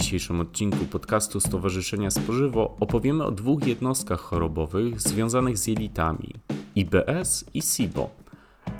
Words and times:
dzisiejszym 0.00 0.40
odcinku 0.40 0.84
podcastu 0.84 1.40
Stowarzyszenia 1.40 2.10
Spożywo 2.10 2.76
opowiemy 2.80 3.24
o 3.24 3.30
dwóch 3.30 3.66
jednostkach 3.66 4.20
chorobowych 4.20 5.00
związanych 5.00 5.58
z 5.58 5.66
jelitami 5.66 6.34
IBS 6.74 7.44
i 7.54 7.62
SIBO. 7.62 8.10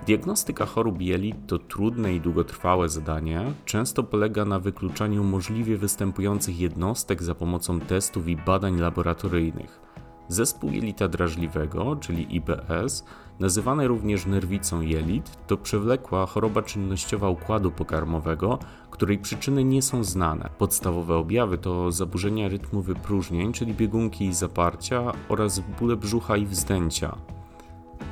Diagnostyka 0.07 0.67
chorób 0.67 1.03
jelit 1.03 1.37
to 1.47 1.59
trudne 1.59 2.15
i 2.15 2.21
długotrwałe 2.21 2.89
zadanie. 2.89 3.53
Często 3.65 4.03
polega 4.03 4.45
na 4.45 4.59
wykluczaniu 4.59 5.25
możliwie 5.25 5.77
występujących 5.77 6.61
jednostek 6.61 7.23
za 7.23 7.35
pomocą 7.35 7.81
testów 7.81 8.29
i 8.29 8.37
badań 8.37 8.81
laboratoryjnych. 8.81 9.81
Zespół 10.29 10.71
jelita 10.71 11.09
drażliwego, 11.09 11.97
czyli 11.97 12.37
IBS, 12.37 13.05
nazywany 13.41 13.89
również 13.89 14.27
nerwicą 14.27 14.81
jelit, 14.81 15.47
to 15.47 15.57
przewlekła 15.57 16.27
choroba 16.27 16.63
czynnościowa 16.63 17.29
układu 17.29 17.71
pokarmowego, 17.71 18.59
której 18.97 19.19
przyczyny 19.19 19.65
nie 19.65 19.83
są 19.83 20.05
znane. 20.05 20.51
Podstawowe 20.59 21.17
objawy 21.17 21.59
to 21.59 21.93
zaburzenia 21.93 22.49
rytmu 22.49 22.83
wypróżnień, 22.83 23.53
czyli 23.53 23.75
biegunki 23.75 24.25
i 24.25 24.35
zaparcia 24.35 25.13
oraz 25.29 25.61
bóle 25.81 25.97
brzucha 25.97 26.37
i 26.37 26.47
wzdęcia. 26.47 27.17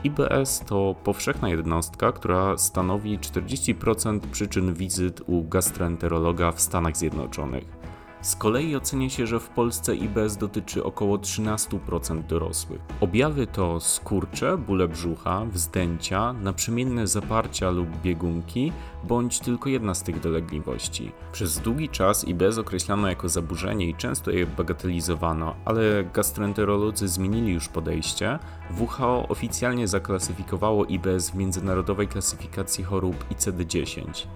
IBS 0.05 0.61
to 0.67 0.95
powszechna 1.05 1.49
jednostka, 1.49 2.13
która 2.13 2.59
stanowi 2.59 3.19
40% 3.19 4.21
przyczyn 4.21 4.75
wizyt 4.75 5.21
u 5.27 5.43
gastroenterologa 5.43 6.53
w 6.53 6.61
Stanach 6.61 6.97
Zjednoczonych. 6.97 7.84
Z 8.25 8.37
kolei 8.37 8.77
ocenia 8.77 9.11
się, 9.11 9.27
że 9.27 9.41
w 9.41 9.49
Polsce 9.49 9.97
IBS 9.97 10.37
dotyczy 10.37 10.85
około 10.85 11.19
13% 11.19 12.23
dorosłych. 12.27 12.81
Objawy 13.01 13.47
to 13.47 13.81
skurcze, 13.81 14.59
bóle 14.59 14.89
brzucha, 14.89 15.45
wzdęcia, 15.45 16.33
naprzemienne 16.33 17.07
zaparcia 17.07 17.71
lub 17.71 17.89
biegunki, 18.03 18.73
bądź 19.03 19.41
tylko 19.41 19.69
jedna 19.69 19.95
z 19.95 20.03
tych 20.03 20.21
dolegliwości. 20.21 21.13
Przez 21.33 21.59
długi 21.59 21.89
czas 21.89 22.29
IBS 22.29 22.59
określano 22.59 23.09
jako 23.09 23.29
zaburzenie 23.29 23.87
i 23.89 23.95
często 23.95 24.31
je 24.31 24.47
bagatelizowano, 24.47 25.55
ale 25.65 26.05
gastroenterolodzy 26.05 27.09
zmienili 27.09 27.53
już 27.53 27.69
podejście. 27.69 28.39
WHO 28.79 29.29
oficjalnie 29.29 29.89
zaklasyfikowało 29.89 30.85
IBS 30.85 31.31
w 31.31 31.35
międzynarodowej 31.35 32.09
klasyfikacji 32.09 32.85
chorób 32.85 33.25
ICD-10. 33.31 34.27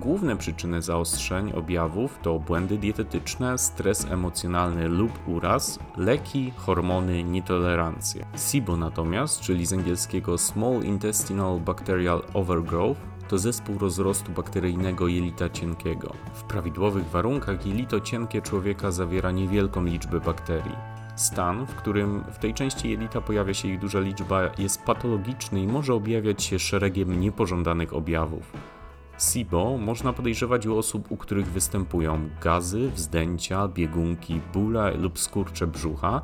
Główne 0.00 0.36
przyczyny 0.36 0.82
zaostrzeń 0.82 1.52
objawów 1.52 2.18
to 2.22 2.38
błędy 2.38 2.78
dietetyczne, 2.78 3.58
stres 3.58 4.06
emocjonalny 4.10 4.88
lub 4.88 5.28
uraz, 5.28 5.78
leki, 5.96 6.52
hormony, 6.56 7.24
nietolerancje. 7.24 8.26
SIBO 8.36 8.76
natomiast, 8.76 9.40
czyli 9.40 9.66
z 9.66 9.72
angielskiego 9.72 10.38
Small 10.38 10.82
Intestinal 10.82 11.60
Bacterial 11.60 12.22
Overgrowth, 12.34 13.00
to 13.28 13.38
zespół 13.38 13.78
rozrostu 13.78 14.32
bakteryjnego 14.32 15.08
jelita 15.08 15.50
cienkiego. 15.50 16.12
W 16.34 16.42
prawidłowych 16.44 17.06
warunkach 17.06 17.66
jelito 17.66 18.00
cienkie 18.00 18.42
człowieka 18.42 18.90
zawiera 18.90 19.30
niewielką 19.30 19.84
liczbę 19.84 20.20
bakterii. 20.20 20.76
Stan, 21.16 21.66
w 21.66 21.74
którym 21.74 22.24
w 22.32 22.38
tej 22.38 22.54
części 22.54 22.90
jelita 22.90 23.20
pojawia 23.20 23.54
się 23.54 23.68
ich 23.68 23.78
duża 23.78 24.00
liczba, 24.00 24.42
jest 24.58 24.82
patologiczny 24.82 25.60
i 25.60 25.66
może 25.66 25.94
objawiać 25.94 26.42
się 26.42 26.58
szeregiem 26.58 27.20
niepożądanych 27.20 27.94
objawów. 27.94 28.75
SIBO 29.18 29.78
można 29.78 30.12
podejrzewać 30.12 30.66
u 30.66 30.78
osób, 30.78 31.12
u 31.12 31.16
których 31.16 31.46
występują 31.46 32.28
gazy, 32.42 32.90
wzdęcia, 32.90 33.68
biegunki, 33.68 34.40
bóle 34.52 34.94
lub 34.94 35.18
skurcze 35.18 35.66
brzucha, 35.66 36.22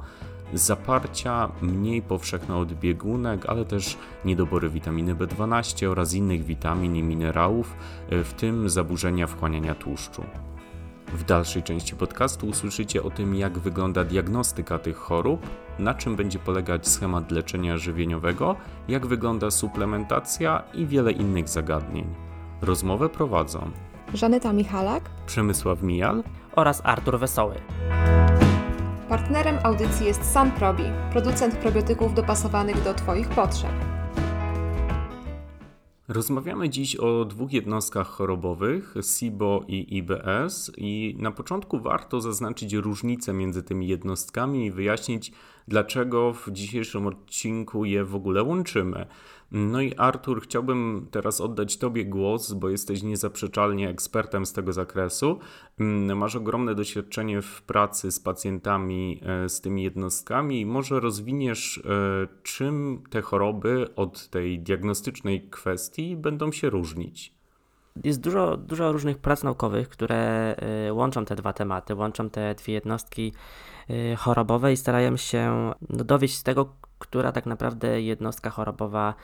zaparcia 0.54 1.48
mniej 1.62 2.02
powszechne 2.02 2.56
od 2.56 2.72
biegunek, 2.72 3.46
ale 3.46 3.64
też 3.64 3.98
niedobory 4.24 4.70
witaminy 4.70 5.14
B12 5.14 5.86
oraz 5.86 6.14
innych 6.14 6.44
witamin 6.44 6.96
i 6.96 7.02
minerałów, 7.02 7.76
w 8.10 8.32
tym 8.32 8.70
zaburzenia 8.70 9.26
wchłaniania 9.26 9.74
tłuszczu. 9.74 10.24
W 11.12 11.24
dalszej 11.24 11.62
części 11.62 11.96
podcastu 11.96 12.46
usłyszycie 12.46 13.02
o 13.02 13.10
tym, 13.10 13.34
jak 13.34 13.58
wygląda 13.58 14.04
diagnostyka 14.04 14.78
tych 14.78 14.96
chorób, 14.96 15.46
na 15.78 15.94
czym 15.94 16.16
będzie 16.16 16.38
polegać 16.38 16.88
schemat 16.88 17.31
leczenia 17.31 17.76
żywieniowego, 17.76 18.56
jak 18.88 19.06
wygląda 19.06 19.50
suplementacja 19.50 20.62
i 20.75 20.86
wiele 20.86 21.12
innych 21.12 21.48
zagadnień. 21.48 22.31
Rozmowę 22.62 23.09
prowadzą 23.09 23.71
Żaneta 24.15 24.53
Michalak, 24.53 25.11
Przemysław 25.27 25.83
Mijal 25.83 26.23
oraz 26.56 26.81
Artur 26.84 27.19
Wesoły. 27.19 27.55
Partnerem 29.09 29.59
audycji 29.62 30.06
jest 30.06 30.39
Probi, 30.59 30.84
producent 31.12 31.56
probiotyków 31.56 32.15
dopasowanych 32.15 32.84
do 32.84 32.95
Twoich 32.95 33.28
potrzeb. 33.28 33.73
Rozmawiamy 36.09 36.69
dziś 36.69 36.97
o 36.97 37.25
dwóch 37.25 37.53
jednostkach 37.53 38.09
chorobowych, 38.09 38.94
SIBO 39.03 39.65
i 39.69 39.97
IBS, 39.97 40.73
i 40.77 41.17
na 41.19 41.31
początku 41.31 41.81
warto 41.81 42.21
zaznaczyć 42.21 42.73
różnicę 42.73 43.33
między 43.33 43.62
tymi 43.62 43.89
jednostkami 43.89 44.67
i 44.67 44.71
wyjaśnić, 44.71 45.33
dlaczego 45.69 46.33
w 46.33 46.50
dzisiejszym 46.50 47.06
odcinku 47.06 47.84
je 47.84 48.05
w 48.05 48.15
ogóle 48.15 48.43
łączymy. 48.43 49.06
No 49.54 49.80
i 49.80 49.94
Artur, 49.96 50.42
chciałbym 50.42 51.06
teraz 51.10 51.40
oddać 51.40 51.76
Tobie 51.76 52.04
głos, 52.04 52.52
bo 52.52 52.68
jesteś 52.68 53.02
niezaprzeczalnie 53.02 53.88
ekspertem 53.88 54.46
z 54.46 54.52
tego 54.52 54.72
zakresu. 54.72 55.38
Mm, 55.80 56.18
masz 56.18 56.36
ogromne 56.36 56.74
doświadczenie 56.74 57.42
w 57.42 57.62
pracy 57.62 58.12
z 58.12 58.20
pacjentami 58.20 59.20
e, 59.22 59.48
z 59.48 59.60
tymi 59.60 59.82
jednostkami 59.82 60.66
może 60.66 61.00
rozwiniesz, 61.00 61.78
e, 61.78 61.82
czym 62.42 63.02
te 63.10 63.22
choroby 63.22 63.94
od 63.96 64.28
tej 64.28 64.58
diagnostycznej 64.60 65.48
kwestii 65.50 66.16
będą 66.16 66.52
się 66.52 66.70
różnić. 66.70 67.34
Jest 68.04 68.20
dużo, 68.20 68.56
dużo 68.56 68.92
różnych 68.92 69.19
prac 69.19 69.42
naukowych, 69.42 69.88
które 69.88 70.54
e, 70.56 70.92
łączą 70.92 71.24
te 71.24 71.36
dwa 71.36 71.52
tematy, 71.52 71.94
łączą 71.94 72.30
te 72.30 72.54
dwie 72.54 72.74
jednostki 72.74 73.32
chorobowe 74.19 74.72
i 74.72 74.76
starają 74.76 75.16
się 75.16 75.72
no, 75.90 76.04
dowieść 76.04 76.42
tego, 76.42 76.74
która 77.02 77.32
tak 77.32 77.46
naprawdę 77.46 78.02
jednostka 78.02 78.50
chorobowa 78.50 79.14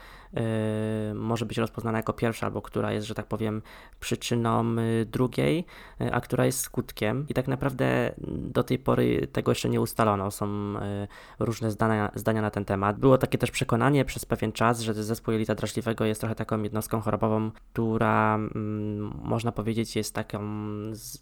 może 1.15 1.45
być 1.45 1.57
rozpoznana 1.57 1.97
jako 1.97 2.13
pierwsza, 2.13 2.45
albo 2.45 2.61
która 2.61 2.91
jest, 2.91 3.07
że 3.07 3.15
tak 3.15 3.25
powiem, 3.25 3.61
przyczyną 3.99 4.79
y, 4.79 5.05
drugiej, 5.05 5.65
y, 6.01 6.13
a 6.13 6.21
która 6.21 6.45
jest 6.45 6.59
skutkiem. 6.59 7.25
I 7.29 7.33
tak 7.33 7.47
naprawdę 7.47 8.13
do 8.27 8.63
tej 8.63 8.79
pory 8.79 9.27
tego 9.31 9.51
jeszcze 9.51 9.69
nie 9.69 9.81
ustalono. 9.81 10.31
Są 10.31 10.73
różne 11.39 11.71
zdania, 11.71 12.11
zdania 12.15 12.41
na 12.41 12.51
ten 12.51 12.65
temat. 12.65 12.99
Było 12.99 13.17
takie 13.17 13.37
też 13.37 13.51
przekonanie 13.51 14.05
przez 14.05 14.25
pewien 14.25 14.51
czas, 14.51 14.79
że 14.79 14.93
zespół 14.93 15.31
jelita 15.31 15.55
drażliwego 15.55 16.05
jest 16.05 16.21
trochę 16.21 16.35
taką 16.35 16.63
jednostką 16.63 17.01
chorobową, 17.01 17.51
która 17.51 18.35
mm, 18.35 19.19
można 19.23 19.51
powiedzieć 19.51 19.95
jest 19.95 20.15
taką, 20.15 20.39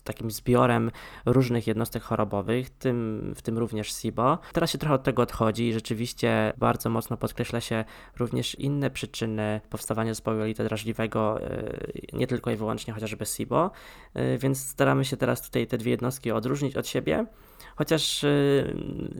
takim 0.03 0.31
zbiorem 0.31 0.91
różnych 1.25 1.67
jednostek 1.67 2.03
chorobowych, 2.03 2.69
tym, 2.69 3.33
w 3.35 3.41
tym 3.41 3.57
również 3.57 3.93
SIBO. 3.93 4.37
Teraz 4.53 4.71
się 4.71 4.77
trochę 4.77 4.95
od 4.95 5.03
tego 5.03 5.21
odchodzi 5.21 5.67
i 5.67 5.73
rzeczywiście 5.73 6.53
bardzo 6.57 6.89
mocno 6.89 7.17
podkreśla 7.17 7.61
się 7.61 7.85
również 8.17 8.55
inne 8.55 8.89
przyczyny 8.97 9.61
powstawania 9.69 10.11
zespołu 10.11 10.39
jelita 10.39 10.63
drażliwego, 10.63 11.41
e, 11.41 11.73
nie 12.13 12.27
tylko 12.27 12.51
i 12.51 12.55
wyłącznie 12.55 12.93
chociażby 12.93 13.25
SIBO, 13.25 13.71
e, 14.13 14.37
więc 14.37 14.67
staramy 14.67 15.05
się 15.05 15.17
teraz 15.17 15.41
tutaj 15.41 15.67
te 15.67 15.77
dwie 15.77 15.91
jednostki 15.91 16.31
odróżnić 16.31 16.77
od 16.77 16.87
siebie. 16.87 17.25
Chociaż 17.75 18.23
y, 18.23 18.75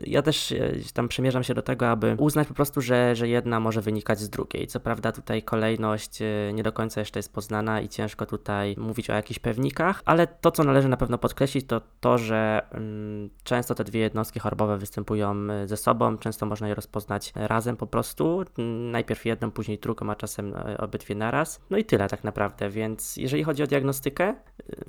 ja 0.06 0.22
też 0.22 0.52
y, 0.52 0.82
tam 0.94 1.08
przymierzam 1.08 1.42
się 1.42 1.54
do 1.54 1.62
tego, 1.62 1.88
aby 1.88 2.16
uznać 2.18 2.48
po 2.48 2.54
prostu, 2.54 2.80
że, 2.80 3.16
że 3.16 3.28
jedna 3.28 3.60
może 3.60 3.80
wynikać 3.80 4.20
z 4.20 4.30
drugiej. 4.30 4.66
Co 4.66 4.80
prawda 4.80 5.12
tutaj 5.12 5.42
kolejność 5.42 6.22
y, 6.22 6.50
nie 6.54 6.62
do 6.62 6.72
końca 6.72 7.00
jeszcze 7.00 7.18
jest 7.18 7.32
poznana 7.32 7.80
i 7.80 7.88
ciężko 7.88 8.26
tutaj 8.26 8.74
mówić 8.78 9.10
o 9.10 9.14
jakichś 9.14 9.38
pewnikach, 9.38 10.02
ale 10.04 10.26
to, 10.26 10.50
co 10.50 10.64
należy 10.64 10.88
na 10.88 10.96
pewno 10.96 11.18
podkreślić, 11.18 11.66
to 11.66 11.80
to, 12.00 12.18
że 12.18 12.66
mm, 12.70 13.30
często 13.44 13.74
te 13.74 13.84
dwie 13.84 14.00
jednostki 14.00 14.40
chorobowe 14.40 14.78
występują 14.78 15.34
ze 15.64 15.76
sobą, 15.76 16.18
często 16.18 16.46
można 16.46 16.68
je 16.68 16.74
rozpoznać 16.74 17.32
razem 17.34 17.76
po 17.76 17.86
prostu. 17.86 18.44
Najpierw 18.92 19.26
jedną, 19.26 19.50
później 19.50 19.78
drugą, 19.78 20.10
a 20.10 20.14
czasem 20.14 20.54
obydwie 20.78 21.14
naraz. 21.14 21.60
No 21.70 21.78
i 21.78 21.84
tyle 21.84 22.08
tak 22.08 22.24
naprawdę, 22.24 22.70
więc 22.70 23.16
jeżeli 23.16 23.44
chodzi 23.44 23.62
o 23.62 23.66
diagnostykę, 23.66 24.34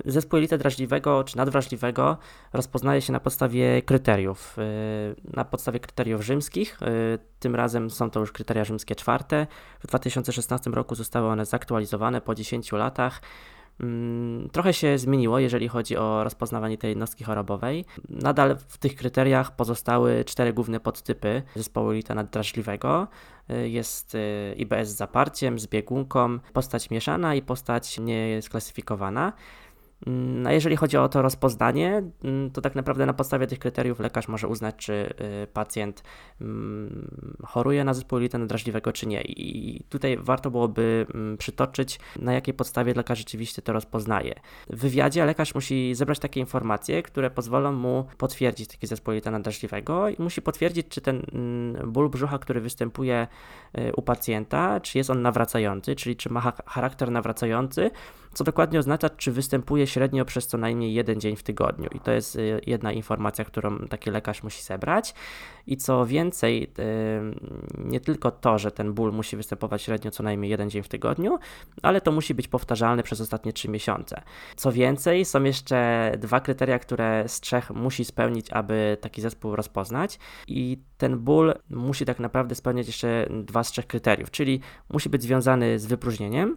zespół 0.04 0.36
jelita 0.36 0.58
drażliwego 0.58 1.24
czy 1.24 1.36
nadwrażliwego 1.36 2.16
rozpoznaje 2.52 3.00
się 3.00 3.12
na 3.12 3.20
podstawie 3.20 3.39
podstawie 3.40 3.82
kryteriów. 3.82 4.58
Y, 4.58 5.32
na 5.36 5.44
podstawie 5.44 5.80
kryteriów 5.80 6.22
rzymskich, 6.22 6.78
y, 6.82 7.18
tym 7.38 7.54
razem 7.54 7.90
są 7.90 8.10
to 8.10 8.20
już 8.20 8.32
kryteria 8.32 8.64
rzymskie 8.64 8.94
czwarte. 8.94 9.46
W 9.80 9.86
2016 9.86 10.70
roku 10.70 10.94
zostały 10.94 11.28
one 11.28 11.44
zaktualizowane 11.44 12.20
po 12.20 12.34
10 12.34 12.76
latach. 12.76 13.22
Mm, 13.80 14.48
trochę 14.50 14.72
się 14.72 14.98
zmieniło, 14.98 15.38
jeżeli 15.38 15.68
chodzi 15.68 15.96
o 15.96 16.24
rozpoznawanie 16.24 16.78
tej 16.78 16.88
jednostki 16.88 17.24
chorobowej. 17.24 17.84
Nadal 18.08 18.56
w 18.68 18.78
tych 18.78 18.94
kryteriach 18.94 19.56
pozostały 19.56 20.24
cztery 20.24 20.52
główne 20.52 20.80
podtypy 20.80 21.42
zespołu 21.56 21.90
lita 21.90 22.14
naddrażliwego. 22.14 23.08
Y, 23.50 23.68
jest 23.68 24.16
IBS 24.56 24.88
z 24.88 24.96
zaparciem, 24.96 25.58
z 25.58 25.66
biegunką, 25.66 26.38
postać 26.52 26.90
mieszana 26.90 27.34
i 27.34 27.42
postać 27.42 27.98
niesklasyfikowana. 27.98 29.32
Mm, 30.06 30.46
a 30.46 30.52
jeżeli 30.52 30.76
chodzi 30.76 30.96
o 30.96 31.08
to 31.08 31.22
rozpoznanie, 31.22 32.02
mm, 32.24 32.50
to 32.50 32.60
tak 32.60 32.74
naprawdę 32.74 33.06
na 33.06 33.12
podstawie 33.12 33.46
tych 33.46 33.58
kryteriów 33.58 34.00
lekarz 34.00 34.28
może 34.28 34.48
uznać, 34.48 34.74
czy 34.76 35.14
y, 35.42 35.46
pacjent 35.46 36.02
mm, 36.40 37.36
choruje 37.46 37.84
na 37.84 37.94
zespół 37.94 38.18
jelita 38.18 38.38
nadrażliwego, 38.38 38.92
czy 38.92 39.06
nie. 39.06 39.22
I 39.22 39.80
tutaj 39.88 40.18
warto 40.20 40.50
byłoby 40.50 41.06
przytoczyć, 41.38 42.00
na 42.18 42.32
jakiej 42.32 42.54
podstawie 42.54 42.94
lekarz 42.94 43.18
rzeczywiście 43.18 43.62
to 43.62 43.72
rozpoznaje. 43.72 44.34
W 44.70 44.80
wywiadzie 44.80 45.24
lekarz 45.24 45.54
musi 45.54 45.94
zebrać 45.94 46.18
takie 46.18 46.40
informacje, 46.40 47.02
które 47.02 47.30
pozwolą 47.30 47.72
mu 47.72 48.06
potwierdzić 48.18 48.68
taki 48.68 48.86
zespół 48.86 49.12
jelita 49.12 49.30
nadrażliwego 49.30 50.08
i 50.08 50.16
musi 50.18 50.42
potwierdzić, 50.42 50.88
czy 50.88 51.00
ten 51.00 51.22
ból 51.86 52.08
brzucha, 52.08 52.38
który 52.38 52.60
występuje 52.60 53.26
y, 53.78 53.92
u 53.96 54.02
pacjenta, 54.02 54.80
czy 54.80 54.98
jest 54.98 55.10
on 55.10 55.22
nawracający, 55.22 55.96
czyli 55.96 56.16
czy 56.16 56.32
ma 56.32 56.52
charakter 56.66 57.10
nawracający, 57.10 57.90
co 58.34 58.44
dokładnie 58.44 58.78
oznacza, 58.78 59.10
czy 59.10 59.32
występuje 59.32 59.86
średnio 59.86 60.24
przez 60.24 60.46
co 60.46 60.58
najmniej 60.58 60.94
jeden 60.94 61.20
dzień 61.20 61.36
w 61.36 61.42
tygodniu. 61.42 61.88
I 61.94 62.00
to 62.00 62.12
jest 62.12 62.36
y, 62.36 62.60
jedna 62.66 62.92
informacja, 62.92 63.44
którą 63.44 63.78
taki 63.78 64.10
lekarz 64.10 64.42
musi 64.42 64.62
zebrać. 64.62 65.14
I 65.66 65.76
co 65.76 66.06
więcej, 66.06 66.62
y, 66.62 67.84
nie 67.84 68.00
tylko 68.00 68.30
to, 68.30 68.58
że 68.58 68.70
ten 68.70 68.92
ból 68.92 69.12
musi 69.12 69.36
występować 69.36 69.82
średnio 69.82 70.10
co 70.10 70.22
najmniej 70.22 70.50
jeden 70.50 70.70
dzień 70.70 70.82
w 70.82 70.88
tygodniu, 70.88 71.38
ale 71.82 72.00
to 72.00 72.12
musi 72.12 72.34
być 72.34 72.48
powtarzalne 72.48 73.02
przez 73.02 73.20
ostatnie 73.20 73.52
trzy 73.52 73.68
miesiące. 73.68 74.22
Co 74.56 74.72
więcej, 74.72 75.24
są 75.24 75.42
jeszcze 75.42 76.12
dwa 76.18 76.40
kryteria, 76.40 76.78
które 76.78 77.24
z 77.26 77.40
trzech 77.40 77.70
musi 77.70 78.04
spełnić, 78.04 78.50
aby 78.50 78.96
taki 79.00 79.20
zespół 79.20 79.56
rozpoznać. 79.56 80.18
I 80.48 80.78
ten 80.98 81.18
ból 81.18 81.54
musi 81.70 82.04
tak 82.04 82.18
naprawdę 82.20 82.54
spełniać 82.54 82.86
jeszcze 82.86 83.26
dwa 83.30 83.64
z 83.64 83.70
trzech 83.70 83.86
kryteriów, 83.86 84.30
czyli 84.30 84.60
musi 84.88 85.08
być 85.08 85.22
związany 85.22 85.78
z 85.78 85.86
wypróżnieniem, 85.86 86.56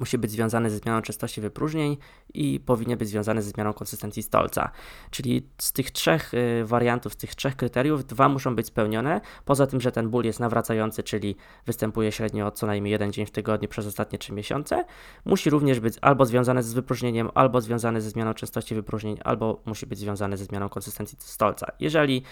musi 0.00 0.18
być 0.18 0.30
związany 0.30 0.70
ze 0.70 0.78
zmianą 0.78 1.02
częstości 1.02 1.40
wypróżnień 1.40 1.96
i 2.34 2.60
powinien 2.60 2.98
być 2.98 3.08
związany 3.08 3.42
ze 3.42 3.50
zmianą 3.50 3.72
konsystencji 3.72 4.22
stolca. 4.22 4.70
Czyli 5.10 5.48
z 5.58 5.72
tych 5.72 5.90
trzech 5.90 6.34
y, 6.34 6.64
wariantów, 6.64 7.12
z 7.12 7.16
tych 7.16 7.34
trzech 7.34 7.56
kryteriów, 7.56 8.04
dwa 8.04 8.28
muszą 8.28 8.56
być 8.56 8.66
spełnione. 8.66 9.20
Poza 9.44 9.66
tym, 9.66 9.80
że 9.80 9.92
ten 9.92 10.08
ból 10.08 10.24
jest 10.24 10.40
nawracający, 10.40 11.02
czyli 11.02 11.36
występuje 11.66 12.12
średnio 12.12 12.50
co 12.50 12.66
najmniej 12.66 12.92
jeden 12.92 13.12
dzień 13.12 13.26
w 13.26 13.30
tygodniu 13.30 13.68
przez 13.68 13.86
ostatnie 13.86 14.18
trzy 14.18 14.32
miesiące, 14.32 14.84
musi 15.24 15.50
również 15.50 15.80
być 15.80 15.94
albo 16.00 16.26
związany 16.26 16.62
z 16.62 16.72
wypróżnieniem, 16.72 17.30
albo 17.34 17.60
związany 17.60 18.00
ze 18.00 18.10
zmianą 18.10 18.34
częstości 18.34 18.74
wypróżnień, 18.74 19.18
albo 19.24 19.62
musi 19.64 19.86
być 19.86 19.98
związany 19.98 20.36
ze 20.36 20.44
zmianą 20.44 20.68
konsystencji 20.68 21.18
stolca. 21.20 21.66
Jeżeli 21.80 22.22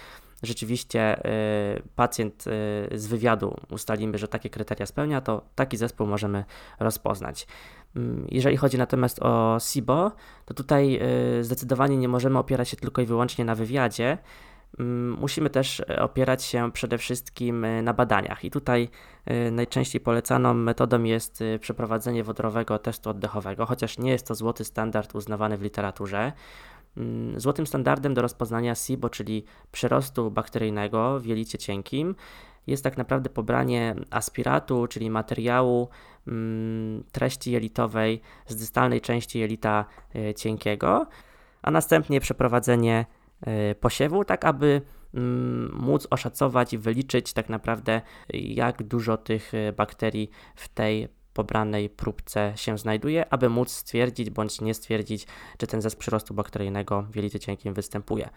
rzeczywiście 0.43 1.25
y, 1.77 1.81
pacjent 1.95 2.47
y, 2.47 2.99
z 2.99 3.07
wywiadu 3.07 3.57
ustalimy, 3.71 4.17
że 4.17 4.27
takie 4.27 4.49
kryteria 4.49 4.85
spełnia, 4.85 5.21
to 5.21 5.41
taki 5.55 5.77
zespół 5.77 6.07
możemy 6.07 6.43
rozpoznać. 6.79 7.47
Mm, 7.95 8.27
jeżeli 8.31 8.57
chodzi 8.57 8.77
natomiast 8.77 9.19
o 9.21 9.57
SIBO, 9.59 10.11
to 10.45 10.53
tutaj 10.53 10.99
y, 11.39 11.43
zdecydowanie 11.43 11.97
nie 11.97 12.07
możemy 12.07 12.39
opierać 12.39 12.69
się 12.69 12.77
tylko 12.77 13.01
i 13.01 13.05
wyłącznie 13.05 13.45
na 13.45 13.55
wywiadzie. 13.55 14.17
Mm, 14.79 15.19
musimy 15.19 15.49
też 15.49 15.79
opierać 15.79 16.43
się 16.43 16.71
przede 16.71 16.97
wszystkim 16.97 17.65
na 17.83 17.93
badaniach, 17.93 18.45
i 18.45 18.51
tutaj 18.51 18.89
najczęściej 19.51 20.01
polecaną 20.01 20.53
metodą 20.53 21.03
jest 21.03 21.43
przeprowadzenie 21.59 22.23
wodorowego 22.23 22.79
testu 22.79 23.09
oddechowego, 23.09 23.65
chociaż 23.65 23.97
nie 23.97 24.11
jest 24.11 24.27
to 24.27 24.35
złoty 24.35 24.63
standard 24.65 25.15
uznawany 25.15 25.57
w 25.57 25.61
literaturze. 25.61 26.31
Mm, 26.97 27.39
złotym 27.39 27.67
standardem 27.67 28.13
do 28.13 28.21
rozpoznania 28.21 28.75
SIBO, 28.75 29.09
czyli 29.09 29.45
przyrostu 29.71 30.31
bakteryjnego 30.31 31.19
w 31.19 31.25
jelicie 31.25 31.57
cienkim, 31.57 32.15
jest 32.67 32.83
tak 32.83 32.97
naprawdę 32.97 33.29
pobranie 33.29 33.95
aspiratu, 34.11 34.87
czyli 34.87 35.09
materiału 35.09 35.89
mm, 36.27 37.03
treści 37.11 37.51
jelitowej 37.51 38.21
z 38.47 38.55
dystalnej 38.55 39.01
części 39.01 39.39
jelita 39.39 39.85
e, 40.15 40.33
cienkiego, 40.33 41.07
a 41.61 41.71
następnie 41.71 42.21
przeprowadzenie 42.21 43.05
e, 43.41 43.75
posiewu, 43.75 44.25
tak 44.25 44.45
aby 44.45 44.81
mm, 45.13 45.71
móc 45.73 46.07
oszacować 46.09 46.73
i 46.73 46.77
wyliczyć 46.77 47.33
tak 47.33 47.49
naprawdę, 47.49 48.01
jak 48.33 48.83
dużo 48.83 49.17
tych 49.17 49.53
e, 49.53 49.73
bakterii 49.73 50.29
w 50.55 50.67
tej 50.67 51.07
pobranej 51.35 51.89
próbce 51.89 52.53
się 52.55 52.77
znajduje, 52.77 53.33
aby 53.33 53.49
móc 53.49 53.71
stwierdzić 53.71 54.29
bądź 54.29 54.61
nie 54.61 54.73
stwierdzić, 54.73 55.27
czy 55.57 55.67
ten 55.67 55.81
zespół 55.81 55.99
przyrostu 55.99 56.33
bakteryjnego 56.33 57.01
w 57.01 57.15
jelicie 57.15 57.39
cienkim 57.39 57.73
występuje. 57.73 58.29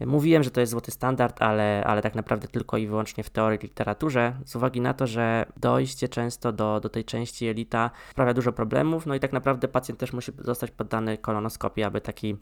Mówiłem, 0.00 0.42
że 0.42 0.50
to 0.50 0.60
jest 0.60 0.70
złoty 0.70 0.90
standard, 0.90 1.42
ale, 1.42 1.84
ale 1.86 2.02
tak 2.02 2.14
naprawdę 2.14 2.48
tylko 2.48 2.76
i 2.76 2.86
wyłącznie 2.86 3.24
w 3.24 3.30
teorii 3.30 3.58
literaturze, 3.58 4.36
z 4.44 4.56
uwagi 4.56 4.80
na 4.80 4.94
to, 4.94 5.06
że 5.06 5.46
dojście 5.56 6.08
często 6.08 6.52
do, 6.52 6.80
do 6.80 6.88
tej 6.88 7.04
części 7.04 7.44
jelita 7.44 7.90
sprawia 8.10 8.34
dużo 8.34 8.52
problemów, 8.52 9.06
no 9.06 9.14
i 9.14 9.20
tak 9.20 9.32
naprawdę 9.32 9.68
pacjent 9.68 10.00
też 10.00 10.12
musi 10.12 10.32
zostać 10.38 10.70
poddany 10.70 11.18
kolonoskopii, 11.18 11.84
aby 11.84 12.00
taki, 12.00 12.36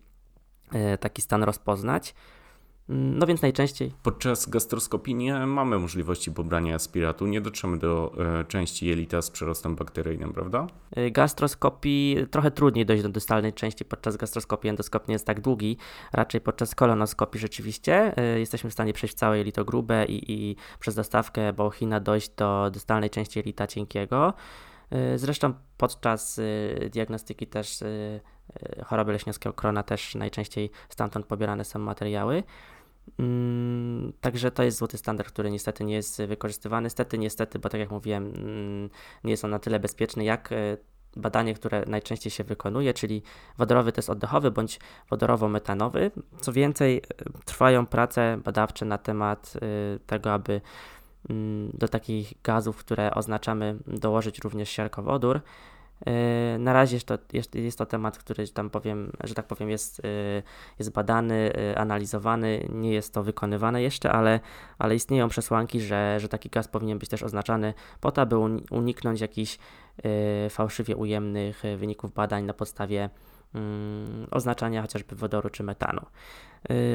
e, 0.73 0.99
taki 0.99 1.23
stan 1.23 1.43
rozpoznać. 1.43 2.15
No 2.95 3.27
więc 3.27 3.43
najczęściej. 3.43 3.93
Podczas 4.03 4.49
gastroskopii 4.49 5.15
nie 5.15 5.47
mamy 5.47 5.79
możliwości 5.79 6.33
pobrania 6.33 6.75
aspiratu, 6.75 7.27
nie 7.27 7.41
dotrzemy 7.41 7.79
do 7.79 8.13
e, 8.41 8.45
części 8.45 8.87
jelita 8.87 9.23
z 9.23 9.31
przerostem 9.31 9.77
bakteryjnym, 9.77 10.33
prawda? 10.33 10.67
E, 10.97 11.11
gastroskopii 11.11 12.17
trochę 12.31 12.51
trudniej 12.51 12.87
dojść 12.87 13.03
do 13.03 13.09
dystalnej 13.09 13.53
części 13.53 13.85
podczas 13.85 14.17
gastroskopii. 14.17 14.71
Endoskop 14.71 15.09
nie 15.09 15.13
jest 15.13 15.27
tak 15.27 15.41
długi, 15.41 15.77
raczej 16.13 16.41
podczas 16.41 16.75
kolonoskopii 16.75 17.41
rzeczywiście 17.41 18.17
e, 18.17 18.41
jesteśmy 18.41 18.71
w 18.71 18.73
stanie 18.73 18.93
przejść 18.93 19.15
całe 19.15 19.39
jelito 19.39 19.65
grube 19.65 20.07
i, 20.07 20.33
i 20.33 20.57
przez 20.79 20.95
dostawkę 20.95 21.53
bauchina 21.53 22.01
dojść 22.01 22.31
do 22.37 22.71
dystalnej 22.71 23.11
części 23.11 23.39
jelita 23.39 23.67
cienkiego. 23.67 24.35
E, 24.91 25.19
zresztą 25.19 25.55
podczas 25.77 26.41
diagnostyki 26.91 27.47
też 27.47 27.79
choroby 28.87 29.13
leśniowskiego 29.13 29.53
krona 29.53 29.83
też 29.83 30.15
najczęściej 30.15 30.71
stamtąd 30.89 31.27
pobierane 31.27 31.65
są 31.65 31.79
materiały. 31.79 32.43
Mm, 33.19 34.13
także 34.21 34.51
to 34.51 34.63
jest 34.63 34.79
złoty 34.79 34.99
standard, 34.99 35.29
który 35.29 35.51
niestety 35.51 35.85
nie 35.85 35.95
jest 35.95 36.23
wykorzystywany. 36.23 36.87
Niestety, 36.87 37.19
niestety, 37.19 37.59
bo 37.59 37.69
tak 37.69 37.81
jak 37.81 37.91
mówiłem, 37.91 38.27
mm, 38.27 38.91
nie 39.25 39.31
jest 39.31 39.45
on 39.45 39.51
na 39.51 39.59
tyle 39.59 39.81
bezpieczny 39.81 40.25
jak 40.25 40.51
badanie, 41.17 41.55
które 41.55 41.85
najczęściej 41.87 42.31
się 42.31 42.45
wykonuje, 42.45 42.95
czyli 42.95 43.23
wodorowy 43.59 43.93
test 43.93 44.11
oddechowy 44.11 44.51
bądź 44.51 44.81
wodorowo-metanowy. 45.11 46.11
Co 46.41 46.53
więcej, 46.53 47.03
trwają 47.45 47.87
prace 47.87 48.39
badawcze 48.45 48.85
na 48.85 48.99
temat 48.99 49.55
tego, 50.07 50.33
aby 50.33 50.61
Mm, 51.31 51.71
do 51.75 51.89
takich 51.89 52.33
gazów, 52.43 52.77
które 52.77 53.15
oznaczamy, 53.15 53.77
dołożyć 53.87 54.39
również 54.39 54.71
siarkowodór. 54.71 55.41
E, 56.07 56.59
na 56.59 56.73
razie 56.73 56.97
jest 56.97 57.07
to, 57.07 57.19
jest, 57.33 57.79
to 57.79 57.87
temat, 57.87 58.19
który 58.19 58.49
tam 58.49 58.71
powiem, 58.71 59.13
że 59.25 59.35
tak 59.35 59.47
powiem, 59.47 59.71
jest, 59.71 60.01
e, 60.01 60.43
jest 60.79 60.93
badany, 60.93 61.53
e, 61.55 61.79
analizowany, 61.79 62.69
nie 62.73 62.93
jest 62.93 63.15
to 63.15 63.23
wykonywane 63.23 63.83
jeszcze, 63.83 64.13
ale, 64.13 64.41
ale 64.79 64.95
istnieją 64.95 65.29
przesłanki, 65.29 65.81
że, 65.81 66.21
że 66.21 66.29
taki 66.29 66.49
gaz 66.49 66.69
powinien 66.69 66.99
być 66.99 67.09
też 67.09 67.23
oznaczany 67.23 67.75
po 68.01 68.13
to, 68.13 68.23
aby 68.23 68.37
uniknąć 68.71 69.21
jakichś 69.21 69.59
fałszywie 70.51 70.97
ujemnych 70.97 71.63
wyników 71.77 72.13
badań 72.13 72.45
na 72.45 72.55
podstawie 72.55 73.11
oznaczania 74.31 74.83
chociażby 74.83 75.17
wodoru 75.17 75.51
czy 75.51 75.63
metanu. 75.63 76.01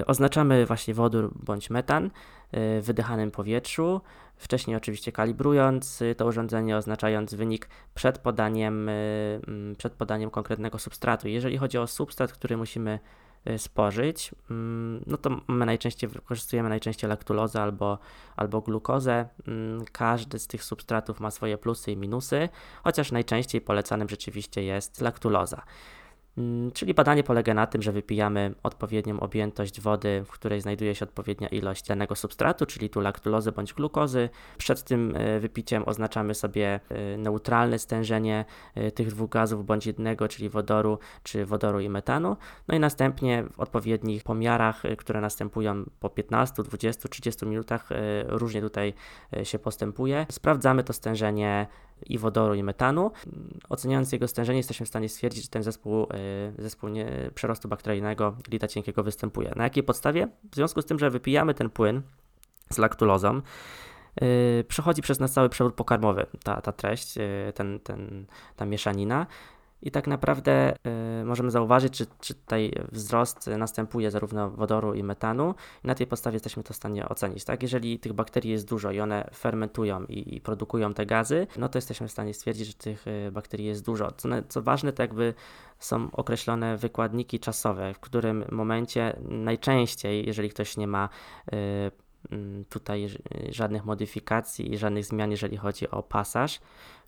Oznaczamy 0.05 0.65
właśnie 0.65 0.93
wodór 0.93 1.31
bądź 1.35 1.69
metan 1.69 2.11
w 2.53 2.81
wydychanym 2.83 3.31
powietrzu, 3.31 4.01
wcześniej 4.37 4.77
oczywiście 4.77 5.11
kalibrując 5.11 6.01
y, 6.01 6.15
to 6.15 6.25
urządzenie, 6.25 6.77
oznaczając 6.77 7.33
wynik 7.33 7.69
przed 7.95 8.17
podaniem, 8.17 8.89
y, 8.89 9.41
mm, 9.47 9.75
przed 9.75 9.93
podaniem 9.93 10.29
konkretnego 10.29 10.79
substratu. 10.79 11.27
Jeżeli 11.27 11.57
chodzi 11.57 11.77
o 11.77 11.87
substrat, 11.87 12.31
który 12.31 12.57
musimy 12.57 12.99
y, 13.49 13.59
spożyć, 13.59 14.31
mm, 14.51 15.03
no 15.07 15.17
to 15.17 15.29
my 15.47 15.65
najczęściej 15.65 16.09
wykorzystujemy 16.09 16.69
najczęściej 16.69 17.09
laktulozę 17.09 17.61
albo, 17.61 17.97
albo 18.35 18.61
glukozę. 18.61 19.27
Mm, 19.47 19.85
każdy 19.91 20.39
z 20.39 20.47
tych 20.47 20.63
substratów 20.63 21.19
ma 21.19 21.31
swoje 21.31 21.57
plusy 21.57 21.91
i 21.91 21.97
minusy, 21.97 22.49
chociaż 22.83 23.11
najczęściej 23.11 23.61
polecanym 23.61 24.09
rzeczywiście 24.09 24.63
jest 24.63 25.01
laktuloza. 25.01 25.61
Mm, 26.38 26.72
czyli 26.72 26.94
badanie 26.94 27.24
polega 27.24 27.53
na 27.53 27.67
tym, 27.67 27.82
że 27.82 27.91
wypijamy 27.91 28.56
odpowiednią 28.63 29.20
objętość 29.20 29.82
wody, 29.82 30.24
w 30.25 30.32
której 30.32 30.62
znajduje 30.62 30.96
się 30.96 31.06
odpowiednia 31.06 31.48
ilość 31.48 31.88
danego 31.88 32.15
substratu, 32.15 32.65
czyli 32.65 32.89
tu 32.89 33.01
laktulozy 33.01 33.51
bądź 33.51 33.74
glukozy. 33.74 34.29
Przed 34.58 34.84
tym 34.84 35.13
e, 35.15 35.39
wypiciem 35.39 35.84
oznaczamy 35.86 36.36
sobie 36.36 36.79
e, 36.89 37.17
neutralne 37.17 37.79
stężenie 37.79 38.46
e, 38.75 38.91
tych 38.91 39.08
dwóch 39.08 39.29
gazów 39.29 39.65
bądź 39.65 39.88
jednego, 39.88 40.27
czyli 40.27 40.50
wodoru 40.50 41.00
czy 41.24 41.46
wodoru 41.46 41.79
i 41.79 41.89
metanu. 41.89 42.38
No 42.67 42.75
i 42.75 42.79
następnie 42.79 43.44
w 43.53 43.60
odpowiednich 43.60 44.24
pomiarach, 44.24 44.84
które 44.98 45.22
następują 45.22 45.84
po 46.00 46.10
15, 46.10 46.63
20, 46.63 47.10
30 47.10 47.46
minutach, 47.46 47.89
różnie 48.27 48.62
tutaj 48.62 48.94
się 49.44 49.60
postępuje. 49.60 50.25
Sprawdzamy 50.32 50.84
to 50.84 50.94
stężenie 50.94 51.67
i 52.05 52.17
wodoru 52.17 52.53
i 52.53 52.63
metanu. 52.63 53.11
Oceniając 53.69 54.11
jego 54.11 54.27
stężenie 54.27 54.57
jesteśmy 54.57 54.85
w 54.85 54.89
stanie 54.89 55.09
stwierdzić, 55.09 55.43
że 55.43 55.49
ten 55.49 55.63
zespół, 55.63 56.03
y, 56.03 56.07
zespół 56.61 56.89
nie, 56.89 57.31
przerostu 57.35 57.67
bakteryjnego 57.67 58.35
lita 58.51 58.67
cienkiego 58.67 59.03
występuje. 59.03 59.53
Na 59.55 59.63
jakiej 59.63 59.83
podstawie? 59.83 60.27
W 60.51 60.55
związku 60.55 60.81
z 60.81 60.85
tym, 60.85 60.99
że 60.99 61.09
wypijamy 61.09 61.53
ten 61.53 61.69
płyn 61.69 62.01
z 62.69 62.77
laktulozą, 62.77 63.41
yy, 64.21 64.63
przechodzi 64.67 65.01
przez 65.01 65.19
nas 65.19 65.33
cały 65.33 65.49
przewód 65.49 65.73
pokarmowy 65.73 66.25
ta, 66.43 66.61
ta 66.61 66.71
treść, 66.71 67.15
yy, 67.15 67.53
ten, 67.55 67.79
ten, 67.79 68.25
ta 68.55 68.65
mieszanina 68.65 69.27
I 69.81 69.91
tak 69.91 70.07
naprawdę 70.07 70.74
y, 71.22 71.25
możemy 71.25 71.51
zauważyć, 71.51 71.93
czy, 71.93 72.05
czy 72.19 72.34
tutaj 72.34 72.72
wzrost 72.91 73.48
następuje 73.57 74.12
zarówno 74.12 74.50
wodoru 74.50 74.93
i 74.93 75.03
metanu, 75.03 75.55
i 75.84 75.88
na 75.88 75.96
tej 75.96 76.07
podstawie 76.07 76.36
jesteśmy 76.36 76.63
to 76.63 76.74
w 76.74 76.77
stanie 76.77 77.10
ocenić. 77.10 77.43
Tak? 77.43 77.63
Jeżeli 77.63 78.00
tych 78.00 78.13
bakterii 78.13 78.51
jest 78.51 78.67
dużo 78.67 78.91
i 78.91 79.00
one 79.00 79.29
fermentują 79.36 80.05
i, 80.05 80.36
i 80.36 80.41
produkują 80.41 80.93
te 80.93 81.05
gazy, 81.05 81.48
no 81.57 81.69
to 81.69 81.77
jesteśmy 81.77 82.07
w 82.07 82.12
stanie 82.12 82.34
stwierdzić, 82.34 82.67
że 82.67 82.74
tych 82.74 83.07
y, 83.07 83.31
bakterii 83.31 83.65
jest 83.65 83.86
dużo. 83.86 84.12
Co, 84.12 84.29
co 84.48 84.62
ważne, 84.62 84.93
to 84.93 85.03
jakby 85.03 85.34
są 85.79 86.12
określone 86.12 86.77
wykładniki 86.77 87.39
czasowe, 87.39 87.93
w 87.93 88.00
którym 88.00 88.46
momencie 88.51 89.19
najczęściej, 89.29 90.25
jeżeli 90.25 90.50
ktoś 90.50 90.77
nie 90.77 90.88
ma 90.88 91.10
y, 91.53 91.91
tutaj 92.69 93.07
żadnych 93.50 93.86
modyfikacji 93.86 94.74
i 94.74 94.77
żadnych 94.77 95.05
zmian, 95.05 95.31
jeżeli 95.31 95.57
chodzi 95.57 95.89
o 95.89 96.03
pasaż, 96.03 96.60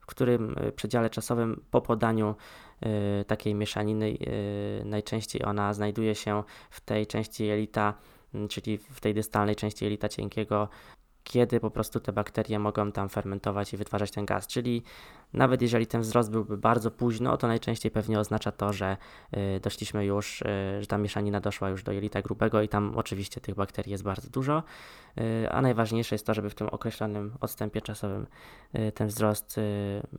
którym 0.09 0.55
e, 0.57 0.71
przedziale 0.71 1.09
czasowym 1.09 1.63
po 1.71 1.81
podaniu 1.81 2.35
e, 2.81 3.25
takiej 3.25 3.55
mieszaniny 3.55 4.17
e, 4.81 4.85
najczęściej 4.85 5.45
ona 5.45 5.73
znajduje 5.73 6.15
się 6.15 6.43
w 6.69 6.81
tej 6.81 7.07
części 7.07 7.45
jelita, 7.45 7.93
czyli 8.49 8.77
w 8.77 8.99
tej 9.01 9.13
dystalnej 9.13 9.55
części 9.55 9.85
jelita 9.85 10.09
cienkiego, 10.09 10.69
kiedy 11.23 11.59
po 11.59 11.71
prostu 11.71 11.99
te 11.99 12.13
bakterie 12.13 12.59
mogą 12.59 12.91
tam 12.91 13.09
fermentować 13.09 13.73
i 13.73 13.77
wytwarzać 13.77 14.11
ten 14.11 14.25
gaz. 14.25 14.47
Czyli 14.47 14.83
nawet 15.33 15.61
jeżeli 15.61 15.87
ten 15.87 16.01
wzrost 16.01 16.31
byłby 16.31 16.57
bardzo 16.57 16.91
późno, 16.91 17.37
to 17.37 17.47
najczęściej 17.47 17.91
pewnie 17.91 18.19
oznacza 18.19 18.51
to, 18.51 18.73
że 18.73 18.97
y, 19.37 19.59
doszliśmy 19.59 20.05
już, 20.05 20.41
y, 20.41 20.45
że 20.79 20.87
ta 20.87 20.97
mieszanina 20.97 21.39
doszła 21.39 21.69
już 21.69 21.83
do 21.83 21.91
jelita 21.91 22.21
grubego 22.21 22.61
i 22.61 22.69
tam 22.69 22.93
oczywiście 22.97 23.41
tych 23.41 23.55
bakterii 23.55 23.91
jest 23.91 24.03
bardzo 24.03 24.29
dużo, 24.29 24.63
y, 25.17 25.51
a 25.51 25.61
najważniejsze 25.61 26.15
jest 26.15 26.25
to, 26.25 26.33
żeby 26.33 26.49
w 26.49 26.55
tym 26.55 26.67
określonym 26.67 27.33
odstępie 27.41 27.81
czasowym 27.81 28.27
ten 28.93 29.07
wzrost 29.07 29.59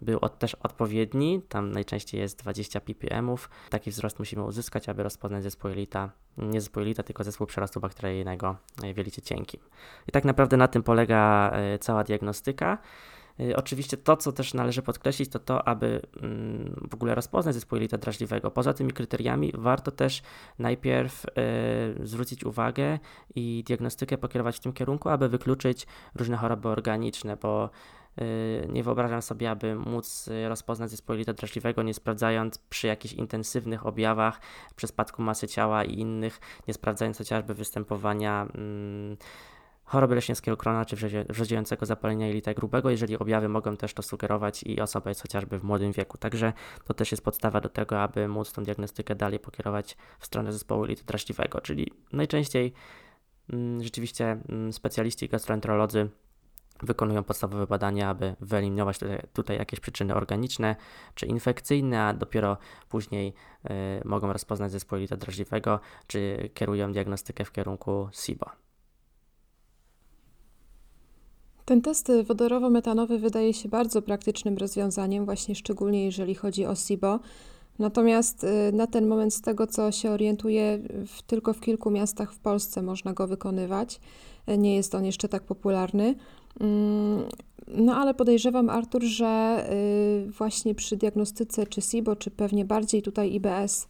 był 0.02 0.19
od, 0.21 0.38
też 0.38 0.55
odpowiedni, 0.55 1.43
tam 1.49 1.73
najczęściej 1.73 2.21
jest 2.21 2.38
20 2.38 2.81
ppmów. 2.81 3.50
Taki 3.71 3.90
wzrost 3.90 4.19
musimy 4.19 4.45
uzyskać, 4.45 4.88
aby 4.88 5.02
rozpoznać 5.02 5.43
zespół 5.43 5.71
jelita, 5.71 6.11
nie 6.38 6.61
zespół 6.61 6.81
jelita, 6.81 7.02
tylko 7.02 7.25
zespół 7.25 7.47
przerostu 7.47 7.81
bakteryjnego 7.81 8.57
w 8.95 8.97
jelicie 8.97 9.23
cienkim. 9.23 9.61
I 10.09 10.12
tak 10.12 10.25
naprawdę 10.25 10.57
na 10.57 10.69
tym 10.69 10.83
polega 10.83 11.52
cała 11.81 12.05
diagnostyka. 12.05 12.79
Y, 13.40 13.56
oczywiście 13.56 13.96
to, 13.96 14.16
co 14.16 14.32
też 14.32 14.54
należy 14.54 14.82
podkreślić, 14.82 15.30
to 15.30 15.38
to, 15.38 15.68
aby 15.68 16.00
mm, 16.22 16.88
w 16.90 16.94
ogóle 16.94 17.14
rozpoznać 17.14 17.54
zespół 17.54 17.76
jelita 17.76 17.99
drażliwego. 17.99 18.50
Poza 18.50 18.72
tymi 18.72 18.92
kryteriami 18.92 19.52
warto 19.54 19.90
też 19.90 20.22
najpierw 20.58 21.25
y, 21.25 22.06
zwrócić 22.06 22.44
uwagę 22.44 22.99
i 23.34 23.64
diagnostykę 23.66 24.18
pokierować 24.18 24.56
w 24.56 24.60
tym 24.60 24.72
kierunku, 24.72 25.08
aby 25.08 25.28
wykluczyć 25.28 25.87
różne 26.14 26.37
choroby 26.37 26.68
organiczne, 26.68 27.37
bo 27.37 27.70
y, 28.20 28.68
nie 28.72 28.82
wyobrażam 28.82 29.22
sobie, 29.22 29.50
aby 29.50 29.75
móc 29.75 30.28
rozpoznać 30.49 30.90
zespół 30.90 31.14
jelita 31.14 31.32
drażliwego, 31.32 31.82
nie 31.82 31.94
sprawdzając 31.94 32.58
przy 32.58 32.87
jakichś 32.87 33.14
intensywnych 33.14 33.87
objawach, 33.87 34.40
przy 34.76 34.87
spadku 34.87 35.22
masy 35.22 35.49
ciała 35.49 35.84
i 35.84 35.99
innych, 35.99 36.40
nie 36.68 36.75
sprawdzając 36.75 37.18
chociażby 37.18 37.54
występowania 37.54 38.46
mm, 38.54 39.16
choroby 39.90 40.14
leśniackiego 40.14 40.56
krona 40.56 40.85
czy 40.85 40.97
wrzodziejącego 41.28 41.87
zapalenia 41.87 42.26
jelita 42.26 42.54
grubego, 42.54 42.90
jeżeli 42.90 43.18
objawy 43.18 43.49
mogą 43.49 43.76
też 43.76 43.94
to 43.94 44.02
sugerować 44.02 44.62
i 44.62 44.80
osoba 44.80 45.11
jest 45.11 45.23
chociażby 45.23 45.59
w 45.59 45.64
młodym 45.64 45.92
wieku. 45.92 46.18
Także 46.18 46.52
to 46.85 46.94
też 46.94 47.11
jest 47.11 47.25
podstawa 47.25 47.61
do 47.61 47.68
tego, 47.68 48.02
aby 48.02 48.28
móc 48.28 48.52
tą 48.52 48.64
diagnostykę 48.64 49.14
dalej 49.14 49.38
pokierować 49.38 49.97
w 50.18 50.26
stronę 50.26 50.52
zespołu 50.52 50.82
jelitu 50.82 51.04
drażliwego, 51.04 51.61
czyli 51.61 51.92
najczęściej 52.12 52.73
mm, 53.52 53.82
rzeczywiście 53.82 54.40
mm, 54.49 54.73
specjaliści 54.73 55.28
gastroenterolodzy 55.28 56.09
wykonują 56.82 57.25
podstawowe 57.25 57.66
badania, 57.66 58.09
aby 58.09 58.37
wyeliminować 58.40 58.99
tutaj, 58.99 59.23
tutaj, 59.32 59.59
jakieś 59.59 59.80
przyczyny 59.80 60.14
organiczne 60.14 60.76
czy 61.14 61.26
infekcyjne, 61.26 62.02
a 62.02 62.14
dopiero 62.14 62.56
później 62.88 63.35
y, 63.64 63.70
mogą 64.04 64.32
rozpoznać 64.32 64.73
zespół 64.73 64.97
jelita 64.97 65.16
drażliwego, 65.16 65.80
czy 66.06 66.50
kierują 66.54 66.92
diagnostykę 66.92 67.44
w 67.44 67.52
kierunku 67.52 68.09
SIBO. 68.12 68.69
Ten 71.64 71.83
test 71.83 72.12
wodorowo-metanowy 72.25 73.19
wydaje 73.19 73.55
się 73.55 73.69
bardzo 73.69 74.02
praktycznym 74.02 74.59
rozwiązaniem, 74.59 75.25
właśnie 75.25 75.55
szczególnie 75.55 76.05
jeżeli 76.05 76.35
chodzi 76.35 76.67
o 76.67 76.75
SIBO. 76.75 77.21
Natomiast 77.79 78.45
y, 78.45 78.73
na 78.73 78.87
ten 78.87 79.07
moment, 79.07 79.35
z 79.35 79.40
tego 79.40 79.67
co 79.67 79.93
się 79.93 80.11
orientuję, 80.11 80.79
w, 81.07 81.23
tylko 81.23 81.52
w 81.52 81.61
kilku 81.61 81.90
miastach 81.90 82.33
w 82.33 82.38
Polsce 82.38 82.83
można 82.83 83.12
go 83.12 83.26
wykonywać. 83.26 84.00
Nie 84.59 84.76
jest 84.76 84.95
on 84.95 85.05
jeszcze 85.05 85.29
tak 85.29 85.43
popularny. 85.43 86.14
No 87.74 87.96
ale 87.96 88.14
podejrzewam, 88.14 88.70
Artur, 88.70 89.02
że 89.02 89.64
y, 90.26 90.30
właśnie 90.30 90.74
przy 90.74 90.96
diagnostyce 90.96 91.66
czy 91.66 91.80
SIBO, 91.80 92.16
czy 92.16 92.30
pewnie 92.30 92.64
bardziej 92.64 93.02
tutaj 93.02 93.34
IBS, 93.34 93.88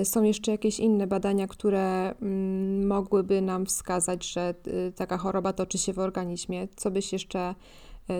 y, 0.00 0.04
są 0.04 0.22
jeszcze 0.22 0.52
jakieś 0.52 0.80
inne 0.80 1.06
badania, 1.06 1.46
które 1.46 2.14
mm, 2.22 2.86
mogłyby 2.86 3.42
nam 3.42 3.66
wskazać, 3.66 4.32
że 4.32 4.54
y, 4.66 4.92
taka 4.96 5.18
choroba 5.18 5.52
toczy 5.52 5.78
się 5.78 5.92
w 5.92 5.98
organizmie. 5.98 6.68
Co 6.76 6.90
byś 6.90 7.12
jeszcze 7.12 7.54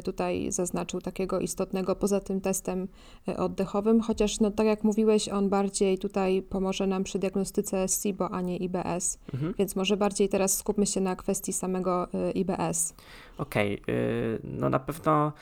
tutaj 0.04 0.52
zaznaczył 0.52 1.00
takiego 1.00 1.40
istotnego 1.40 1.96
poza 1.96 2.20
tym 2.20 2.40
testem 2.40 2.88
e, 3.28 3.36
oddechowym, 3.36 4.00
chociaż 4.00 4.40
no 4.40 4.50
tak 4.50 4.66
jak 4.66 4.84
mówiłeś, 4.84 5.28
on 5.28 5.48
bardziej 5.48 5.98
tutaj 5.98 6.42
pomoże 6.42 6.86
nam 6.86 7.04
przy 7.04 7.18
diagnostyce 7.18 7.86
SIBO, 7.88 8.30
a 8.30 8.40
nie 8.40 8.56
IBS, 8.56 9.18
mhm. 9.34 9.54
więc 9.58 9.76
może 9.76 9.96
bardziej 9.96 10.28
teraz 10.28 10.56
skupmy 10.56 10.86
się 10.86 11.00
na 11.00 11.16
kwestii 11.16 11.52
samego 11.52 12.08
e, 12.14 12.30
IBS. 12.30 12.94
Okej, 13.38 13.82
okay. 13.82 14.40
no 14.44 14.70
na 14.70 14.78
pewno 14.78 15.32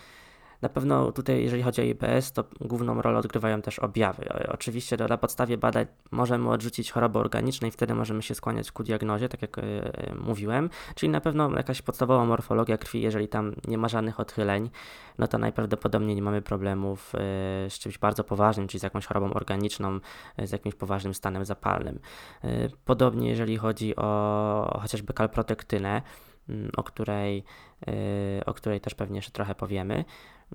na 0.62 0.68
pewno 0.68 1.12
tutaj, 1.12 1.42
jeżeli 1.42 1.62
chodzi 1.62 1.80
o 1.80 1.84
IBS, 1.84 2.32
to 2.32 2.44
główną 2.60 3.02
rolę 3.02 3.18
odgrywają 3.18 3.62
też 3.62 3.78
objawy. 3.78 4.28
Oczywiście 4.48 4.96
na 4.96 5.18
podstawie 5.18 5.58
badań 5.58 5.86
możemy 6.10 6.50
odrzucić 6.50 6.92
choroby 6.92 7.18
organiczne 7.18 7.68
i 7.68 7.70
wtedy 7.70 7.94
możemy 7.94 8.22
się 8.22 8.34
skłaniać 8.34 8.72
ku 8.72 8.82
diagnozie, 8.82 9.28
tak 9.28 9.42
jak 9.42 9.58
e, 9.58 9.62
mówiłem, 10.20 10.70
czyli 10.94 11.10
na 11.10 11.20
pewno 11.20 11.56
jakaś 11.56 11.82
podstawowa 11.82 12.24
morfologia 12.24 12.78
krwi, 12.78 13.02
jeżeli 13.02 13.28
tam 13.28 13.54
nie 13.68 13.78
ma 13.78 13.88
żadnych 13.88 14.20
odchyleń, 14.20 14.70
no 15.18 15.28
to 15.28 15.38
najprawdopodobniej 15.38 16.16
nie 16.16 16.22
mamy 16.22 16.42
problemów 16.42 17.14
e, 17.14 17.18
z 17.70 17.78
czymś 17.78 17.98
bardzo 17.98 18.24
poważnym, 18.24 18.68
czyli 18.68 18.80
z 18.80 18.82
jakąś 18.82 19.06
chorobą 19.06 19.32
organiczną, 19.32 20.00
e, 20.36 20.46
z 20.46 20.52
jakimś 20.52 20.74
poważnym 20.74 21.14
stanem 21.14 21.44
zapalnym. 21.44 21.98
Podobnie 22.84 23.28
jeżeli 23.28 23.56
chodzi 23.56 23.96
o 23.96 24.78
chociażby 24.82 25.12
kalprotektynę, 25.12 26.02
o 26.76 26.82
której, 26.82 27.44
o 28.46 28.54
której 28.54 28.80
też 28.80 28.94
pewnie 28.94 29.16
jeszcze 29.16 29.32
trochę 29.32 29.54
powiemy. 29.54 30.04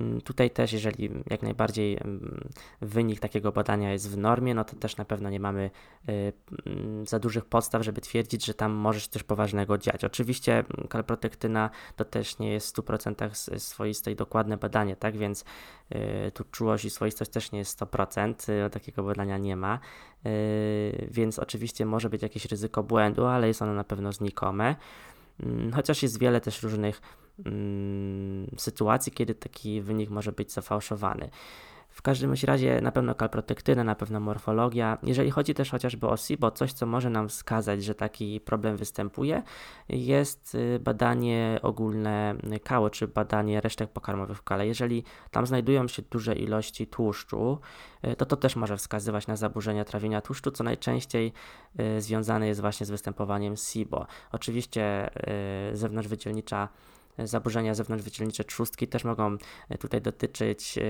Mm, 0.01 0.21
tutaj 0.21 0.51
też, 0.51 0.73
jeżeli 0.73 1.09
jak 1.29 1.41
najbardziej 1.41 1.97
mm, 1.97 2.49
wynik 2.81 3.19
takiego 3.19 3.51
badania 3.51 3.91
jest 3.91 4.09
w 4.09 4.17
normie, 4.17 4.55
no 4.55 4.63
to 4.63 4.75
też 4.75 4.97
na 4.97 5.05
pewno 5.05 5.29
nie 5.29 5.39
mamy 5.39 5.69
y, 6.09 6.33
mm, 6.65 7.07
za 7.07 7.19
dużych 7.19 7.45
podstaw, 7.45 7.83
żeby 7.83 8.01
twierdzić, 8.01 8.45
że 8.45 8.53
tam 8.53 8.71
może 8.71 8.99
się 8.99 9.07
coś 9.09 9.23
poważnego 9.23 9.77
dziać. 9.77 10.03
Oczywiście 10.03 10.63
kalprotektyna 10.89 11.69
to 11.95 12.05
też 12.05 12.39
nie 12.39 12.49
jest 12.49 12.67
w 12.67 12.69
100% 12.69 13.59
swoiste 13.59 14.11
i 14.11 14.15
dokładne 14.15 14.57
badanie, 14.57 14.95
tak 14.95 15.17
więc 15.17 15.45
y, 16.27 16.31
tu 16.31 16.43
czułość 16.43 16.85
i 16.85 16.89
swoistość 16.89 17.31
też 17.31 17.51
nie 17.51 17.59
jest 17.59 17.79
100%, 17.79 18.65
y, 18.67 18.69
takiego 18.69 19.03
badania 19.03 19.37
nie 19.37 19.55
ma, 19.55 19.79
więc 21.11 21.39
oczywiście 21.39 21.85
może 21.85 22.09
być 22.09 22.21
jakieś 22.21 22.45
ryzyko 22.45 22.83
błędu, 22.83 23.25
ale 23.25 23.47
jest 23.47 23.61
ono 23.61 23.73
na 23.73 23.83
pewno 23.83 24.11
znikome. 24.11 24.75
Chociaż 25.75 26.03
jest 26.03 26.19
wiele 26.19 26.41
też 26.41 26.63
różnych 26.63 27.01
sytuacji, 28.57 29.11
kiedy 29.11 29.35
taki 29.35 29.81
wynik 29.81 30.09
może 30.09 30.31
być 30.31 30.51
zafałszowany. 30.51 31.29
W 31.93 32.01
każdym 32.01 32.33
razie 32.43 32.81
na 32.81 32.91
pewno 32.91 33.15
kalprotektyna, 33.15 33.83
na 33.83 33.95
pewno 33.95 34.19
morfologia. 34.19 34.97
Jeżeli 35.03 35.31
chodzi 35.31 35.53
też 35.53 35.71
chociażby 35.71 36.07
o 36.07 36.17
SIBO, 36.17 36.51
coś 36.51 36.73
co 36.73 36.85
może 36.85 37.09
nam 37.09 37.29
wskazać, 37.29 37.83
że 37.83 37.95
taki 37.95 38.39
problem 38.39 38.77
występuje, 38.77 39.43
jest 39.89 40.55
y, 40.55 40.79
badanie 40.79 41.59
ogólne 41.61 42.35
KAO, 42.63 42.89
czy 42.89 43.07
badanie 43.07 43.61
resztek 43.61 43.89
pokarmowych 43.89 44.37
w 44.37 44.43
kale. 44.43 44.67
Jeżeli 44.67 45.03
tam 45.31 45.47
znajdują 45.47 45.87
się 45.87 46.01
duże 46.01 46.35
ilości 46.35 46.87
tłuszczu, 46.87 47.59
y, 48.07 48.15
to 48.15 48.25
to 48.25 48.37
też 48.37 48.55
może 48.55 48.77
wskazywać 48.77 49.27
na 49.27 49.35
zaburzenia 49.35 49.85
trawienia 49.85 50.21
tłuszczu, 50.21 50.51
co 50.51 50.63
najczęściej 50.63 51.33
y, 51.79 52.01
związane 52.01 52.47
jest 52.47 52.61
właśnie 52.61 52.85
z 52.85 52.89
występowaniem 52.89 53.55
SIBO. 53.57 54.07
Oczywiście 54.31 55.09
zewnątrz 55.73 56.07
wydzielnicza 56.07 56.69
zaburzenia 57.17 57.73
zewnątrzwycielnicze 57.73 58.43
trzustki 58.43 58.87
też 58.87 59.03
mogą 59.03 59.37
e, 59.69 59.77
tutaj 59.77 60.01
dotyczyć 60.01 60.77
e, 60.77 60.81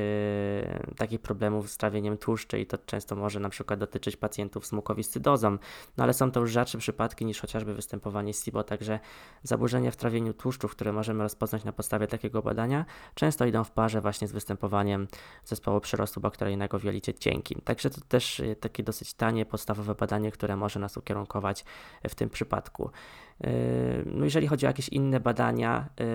takich 0.97 1.19
problemów 1.19 1.71
z 1.71 1.77
trawieniem 1.77 2.17
tłuszczy 2.17 2.59
i 2.59 2.65
to 2.65 2.77
często 2.77 3.15
może 3.15 3.39
na 3.39 3.49
przykład 3.49 3.79
dotyczyć 3.79 4.15
pacjentów 4.15 4.65
z 4.65 4.71
mukowiscydozą, 4.71 5.57
no 5.97 6.03
ale 6.03 6.13
są 6.13 6.31
to 6.31 6.39
już 6.39 6.51
rzadsze 6.51 6.77
przypadki 6.77 7.25
niż 7.25 7.41
chociażby 7.41 7.73
występowanie 7.73 8.33
SIBO, 8.33 8.63
także 8.63 8.99
zaburzenia 9.43 9.91
w 9.91 9.95
trawieniu 9.95 10.33
tłuszczów, 10.33 10.71
które 10.71 10.93
możemy 10.93 11.23
rozpoznać 11.23 11.63
na 11.63 11.73
podstawie 11.73 12.07
takiego 12.07 12.41
badania, 12.41 12.85
często 13.15 13.45
idą 13.45 13.63
w 13.63 13.71
parze 13.71 14.01
właśnie 14.01 14.27
z 14.27 14.31
występowaniem 14.31 15.07
zespołu 15.45 15.79
przyrostu 15.81 16.21
bakteryjnego 16.21 16.79
w 16.79 16.83
jelicie 16.83 17.13
cienkim. 17.13 17.61
Także 17.63 17.89
to 17.89 18.01
też 18.01 18.39
e, 18.39 18.55
takie 18.55 18.83
dosyć 18.83 19.13
tanie, 19.13 19.45
podstawowe 19.45 19.95
badanie, 19.95 20.31
które 20.31 20.55
może 20.55 20.79
nas 20.79 20.97
ukierunkować 20.97 21.65
w 22.09 22.15
tym 22.15 22.29
przypadku. 22.29 22.89
Yy, 23.41 23.49
no 24.05 24.25
jeżeli 24.25 24.47
chodzi 24.47 24.65
o 24.65 24.69
jakieś 24.69 24.89
inne 24.89 25.19
badania, 25.19 25.89
yy, 25.99 26.05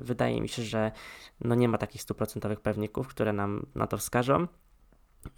wydaje 0.00 0.40
mi 0.40 0.48
się, 0.48 0.62
że 0.62 0.92
no 1.40 1.54
nie 1.54 1.68
ma 1.68 1.78
takich 1.78 2.02
stuprocentowych 2.02 2.60
pewników, 2.60 3.08
które 3.08 3.32
nam 3.32 3.66
na 3.74 3.86
to 3.86 3.96
wskażą. 3.96 4.46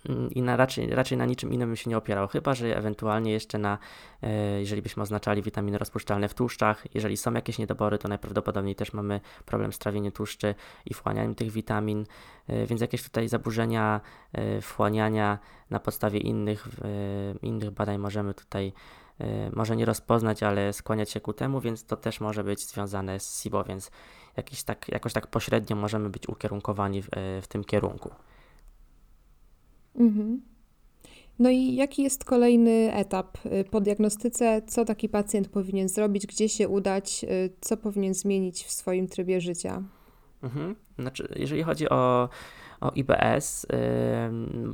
mm, 0.08 0.30
i 0.30 0.42
na 0.42 0.56
raczej, 0.56 0.90
raczej 0.90 1.18
na 1.18 1.26
niczym 1.26 1.52
innym 1.52 1.68
bym 1.68 1.76
się 1.76 1.90
nie 1.90 1.96
opierał, 1.96 2.28
chyba 2.28 2.54
że 2.54 2.76
ewentualnie 2.76 3.32
jeszcze 3.32 3.58
na, 3.58 3.78
e, 4.22 4.60
jeżeli 4.60 4.82
byśmy 4.82 5.02
oznaczali 5.02 5.42
witaminy 5.42 5.78
rozpuszczalne 5.78 6.28
w 6.28 6.34
tłuszczach, 6.34 6.86
jeżeli 6.94 7.16
są 7.16 7.32
jakieś 7.32 7.58
niedobory, 7.58 7.98
to 7.98 8.08
najprawdopodobniej 8.08 8.74
też 8.74 8.92
mamy 8.92 9.20
problem 9.44 9.72
z 9.72 9.78
trawieniem 9.78 10.12
tłuszczy 10.12 10.54
i 10.86 10.94
wchłanianiem 10.94 11.34
tych 11.34 11.50
witamin, 11.50 12.06
więc 12.66 12.80
jakieś 12.80 13.02
tutaj 13.02 13.28
zaburzenia 13.28 14.00
wchłaniania 14.62 15.38
na 15.70 15.80
podstawie 15.80 16.18
innych, 16.20 16.68
innych 17.42 17.70
badań 17.70 17.98
możemy 17.98 18.34
tutaj 18.34 18.72
może 19.52 19.76
nie 19.76 19.84
rozpoznać, 19.84 20.42
ale 20.42 20.72
skłaniać 20.72 21.10
się 21.10 21.20
ku 21.20 21.32
temu, 21.32 21.60
więc 21.60 21.84
to 21.84 21.96
też 21.96 22.20
może 22.20 22.44
być 22.44 22.66
związane 22.66 23.20
z 23.20 23.42
SIBO, 23.42 23.64
więc 23.64 23.90
jakiś 24.36 24.62
tak, 24.62 24.88
jakoś 24.88 25.12
tak 25.12 25.26
pośrednio 25.26 25.76
możemy 25.76 26.10
być 26.10 26.28
ukierunkowani 26.28 27.02
w, 27.02 27.08
w 27.42 27.46
tym 27.48 27.64
kierunku. 27.64 28.10
Mhm. 29.96 30.40
No 31.38 31.50
i 31.50 31.74
jaki 31.74 32.02
jest 32.02 32.24
kolejny 32.24 32.92
etap 32.92 33.46
y, 33.46 33.64
po 33.70 33.80
diagnostyce? 33.80 34.62
Co 34.66 34.84
taki 34.84 35.08
pacjent 35.08 35.48
powinien 35.48 35.88
zrobić? 35.88 36.26
Gdzie 36.26 36.48
się 36.48 36.68
udać? 36.68 37.24
Y, 37.24 37.50
co 37.60 37.76
powinien 37.76 38.14
zmienić 38.14 38.64
w 38.64 38.70
swoim 38.70 39.08
trybie 39.08 39.40
życia? 39.40 39.82
Mhm. 40.42 40.76
Znaczy, 40.98 41.28
jeżeli 41.36 41.62
chodzi 41.62 41.88
o, 41.88 42.28
o 42.80 42.92
IBS, 42.94 43.66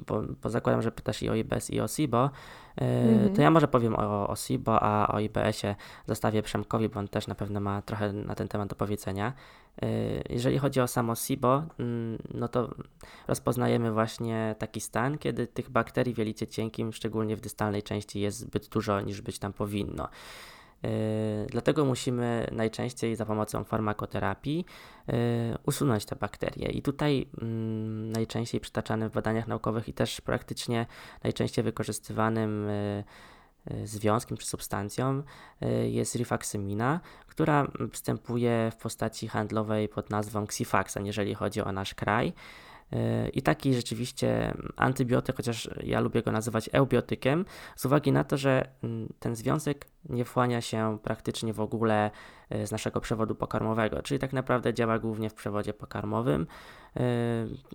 bo, 0.06 0.22
bo 0.42 0.50
zakładam, 0.50 0.82
że 0.82 0.92
pytasz 0.92 1.22
i 1.22 1.30
o 1.30 1.34
IBS 1.34 1.70
i 1.70 1.80
o 1.80 1.88
SIBO, 1.88 2.30
Mhm. 2.76 3.34
To 3.34 3.42
ja 3.42 3.50
może 3.50 3.68
powiem 3.68 3.94
o, 3.94 4.28
o 4.28 4.36
SIBO, 4.36 4.82
a 4.82 5.14
o 5.14 5.20
IBS-ie 5.20 5.76
zostawię 6.06 6.42
Przemkowi, 6.42 6.88
bo 6.88 7.00
on 7.00 7.08
też 7.08 7.26
na 7.26 7.34
pewno 7.34 7.60
ma 7.60 7.82
trochę 7.82 8.12
na 8.12 8.34
ten 8.34 8.48
temat 8.48 8.68
do 8.68 8.76
powiedzenia. 8.76 9.32
E, 9.82 9.86
jeżeli 10.30 10.58
chodzi 10.58 10.80
o 10.80 10.86
samo 10.86 11.14
SIBO, 11.14 11.62
mm, 11.78 12.18
no 12.34 12.48
to 12.48 12.74
rozpoznajemy 13.28 13.92
właśnie 13.92 14.54
taki 14.58 14.80
stan, 14.80 15.18
kiedy 15.18 15.46
tych 15.46 15.70
bakterii 15.70 16.14
w 16.14 16.18
jelicie 16.18 16.46
cienkim, 16.46 16.92
szczególnie 16.92 17.36
w 17.36 17.40
dystalnej 17.40 17.82
części, 17.82 18.20
jest 18.20 18.38
zbyt 18.38 18.68
dużo 18.68 19.00
niż 19.00 19.20
być 19.20 19.38
tam 19.38 19.52
powinno. 19.52 20.08
Yy, 20.84 21.46
dlatego 21.46 21.84
musimy 21.84 22.46
najczęściej 22.52 23.16
za 23.16 23.26
pomocą 23.26 23.64
farmakoterapii 23.64 24.64
yy, 25.06 25.14
usunąć 25.66 26.04
te 26.04 26.16
bakterie. 26.16 26.68
I 26.68 26.82
tutaj 26.82 27.26
mm, 27.42 28.12
najczęściej 28.12 28.60
przytaczanym 28.60 29.10
w 29.10 29.12
badaniach 29.12 29.48
naukowych 29.48 29.88
i 29.88 29.94
też 29.94 30.20
praktycznie 30.20 30.86
najczęściej 31.24 31.64
wykorzystywanym 31.64 32.68
yy, 32.68 33.86
związkiem 33.86 34.36
czy 34.36 34.46
substancją 34.46 35.22
jest 35.90 36.14
rifaxymina, 36.14 37.00
która 37.26 37.66
występuje 37.80 38.70
w 38.72 38.76
postaci 38.76 39.28
handlowej 39.28 39.88
pod 39.88 40.10
nazwą 40.10 40.42
Xifaxan, 40.42 41.06
jeżeli 41.06 41.34
chodzi 41.34 41.60
o 41.60 41.72
nasz 41.72 41.94
kraj. 41.94 42.32
I 43.32 43.42
taki 43.42 43.74
rzeczywiście 43.74 44.54
antybiotyk, 44.76 45.36
chociaż 45.36 45.70
ja 45.82 46.00
lubię 46.00 46.22
go 46.22 46.32
nazywać 46.32 46.70
eubiotykiem, 46.72 47.44
z 47.76 47.86
uwagi 47.86 48.12
na 48.12 48.24
to, 48.24 48.36
że 48.36 48.68
mm, 48.82 49.12
ten 49.18 49.36
związek 49.36 49.86
nie 50.08 50.24
wchłania 50.24 50.60
się 50.60 50.98
praktycznie 51.02 51.52
w 51.52 51.60
ogóle 51.60 52.10
e, 52.50 52.66
z 52.66 52.72
naszego 52.72 53.00
przewodu 53.00 53.34
pokarmowego, 53.34 54.02
czyli 54.02 54.20
tak 54.20 54.32
naprawdę 54.32 54.74
działa 54.74 54.98
głównie 54.98 55.30
w 55.30 55.34
przewodzie 55.34 55.74
pokarmowym. 55.74 56.46
E, 56.96 57.00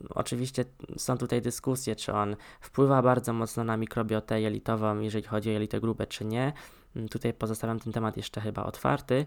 oczywiście 0.09 0.65
są 0.97 1.17
tutaj 1.17 1.41
dyskusje, 1.41 1.95
czy 1.95 2.13
on 2.13 2.35
wpływa 2.61 3.01
bardzo 3.01 3.33
mocno 3.33 3.63
na 3.63 3.77
mikrobiotę 3.77 4.41
jelitową, 4.41 4.99
jeżeli 4.99 5.23
chodzi 5.23 5.49
o 5.49 5.53
jelite 5.53 5.79
grube, 5.79 6.07
czy 6.07 6.25
nie. 6.25 6.53
Mm, 6.95 7.09
tutaj 7.09 7.33
pozostawiam 7.33 7.79
ten 7.79 7.93
temat 7.93 8.17
jeszcze 8.17 8.41
chyba 8.41 8.63
otwarty, 8.63 9.25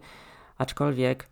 aczkolwiek 0.58 1.28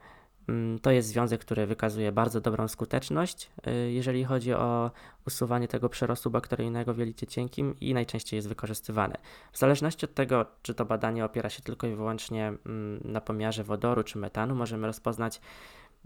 to 0.83 0.91
jest 0.91 1.09
związek, 1.09 1.41
który 1.41 1.67
wykazuje 1.67 2.13
bardzo 2.13 2.41
dobrą 2.41 2.69
skuteczność, 2.69 3.51
y, 3.67 3.93
jeżeli 3.93 4.25
chodzi 4.25 4.53
o 4.55 4.91
usuwanie 5.27 5.69
tego 5.69 5.89
przerostu 5.89 6.31
bakteryjnego 6.31 6.95
w 6.95 6.99
jelicie 6.99 7.27
cienkim 7.27 7.75
i 7.81 7.95
najczęściej 7.95 8.39
jest 8.39 8.49
wykorzystywany. 8.49 9.15
W 9.53 9.59
zależności 9.59 10.05
od 10.05 10.15
tego, 10.15 10.47
czy 10.63 10.75
to 10.75 10.85
badanie 10.85 11.25
opiera 11.25 11.51
się 11.51 11.63
tylko 11.63 11.87
i 11.87 11.95
wyłącznie 11.95 12.47
mm, 12.47 13.01
na 13.05 13.21
pomiarze 13.21 13.65
wodoru 13.65 14.03
czy 14.03 14.19
metanu, 14.19 14.55
możemy 14.55 14.87
rozpoznać 14.87 15.41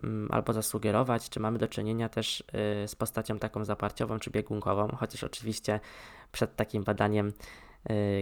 mm, 0.03 0.29
albo 0.33 0.53
zasugerować, 0.53 1.29
czy 1.29 1.41
mamy 1.41 1.59
do 1.59 1.69
czynienia 1.69 2.09
też 2.09 2.41
y, 2.85 2.89
z 2.89 2.95
postacią 2.95 3.39
taką 3.39 3.65
zaparciową 3.65 4.19
czy 4.19 4.31
biegunkową, 4.31 4.89
chociaż 4.89 5.25
oczywiście 5.25 5.81
przed 6.33 6.57
takim 6.57 6.85
badaniem 6.85 7.33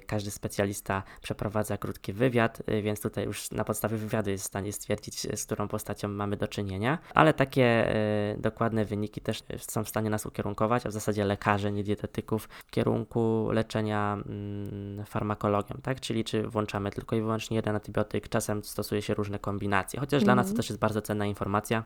każdy 0.07 0.31
specjalista 0.31 1.03
przeprowadza 1.23 1.77
krótki 1.77 2.13
wywiad, 2.13 2.63
y, 2.69 2.83
więc 2.83 3.01
tutaj 3.01 3.25
już 3.25 3.51
na 3.51 3.65
podstawie 3.65 3.97
wywiadu 3.97 4.31
jest 4.31 4.45
w 4.45 4.47
stanie 4.47 4.73
stwierdzić, 4.73 5.21
z 5.21 5.45
którą 5.45 5.69
postacią 5.69 6.09
mamy 6.09 6.37
do 6.37 6.49
czynienia, 6.49 6.99
ale 7.15 7.35
takie 7.35 7.97
y, 8.35 8.41
dokładne 8.41 8.85
wyniki 8.85 9.21
też 9.21 9.43
są 9.59 9.85
w 9.85 9.89
stanie 9.89 10.11
nas 10.11 10.27
ukierunkować, 10.27 10.87
a 10.87 10.89
w 10.89 10.93
zasadzie 10.93 11.25
lekarze, 11.25 11.73
nie 11.73 11.85
dietetyków, 11.85 12.49
w 12.67 12.71
kierunku 12.71 13.49
leczenia 13.53 14.15
mm, 14.27 15.05
farmakologią, 15.05 15.77
tak? 15.83 16.01
Czyli 16.01 16.25
czy 16.25 16.43
włączamy 16.43 16.91
tylko 16.91 17.17
i 17.17 17.21
wyłącznie 17.21 17.57
jeden 17.57 17.75
antybiotyk, 17.75 18.29
czasem 18.29 18.65
stosuje 18.65 19.03
się 19.03 19.15
różne 19.15 19.39
kombinacje, 19.39 20.01
chociaż 20.01 20.25
dla 20.25 20.35
nas 20.35 20.47
to 20.47 20.51
mhm. 20.51 20.57
też 20.57 20.69
jest 20.71 20.81
bardzo 20.81 21.03
cenna 21.03 21.27
informacja, 21.27 21.85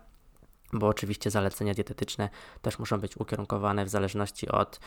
bo 0.72 0.86
oczywiście 0.86 1.30
zalecenia 1.30 1.74
dietetyczne 1.74 2.28
też 2.62 2.78
muszą 2.78 3.00
być 3.00 3.16
ukierunkowane 3.16 3.84
w 3.84 3.88
zależności 3.88 4.48
od 4.48 4.80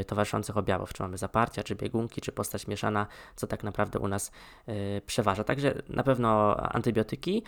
y, 0.00 0.04
towarzyszących 0.04 0.56
objawów, 0.56 0.92
czy 0.92 1.02
mamy 1.02 1.18
zaparcia, 1.18 1.62
czy 1.62 1.74
biegunki, 1.74 2.20
czy 2.20 2.32
postać 2.32 2.66
mieszana, 2.66 3.06
co 3.36 3.46
tak 3.46 3.64
naprawdę 3.64 3.98
u 3.98 4.08
nas 4.08 4.30
y, 4.68 5.02
przeważa. 5.06 5.44
Także 5.44 5.82
na 5.88 6.02
pewno 6.02 6.56
antybiotyki. 6.56 7.42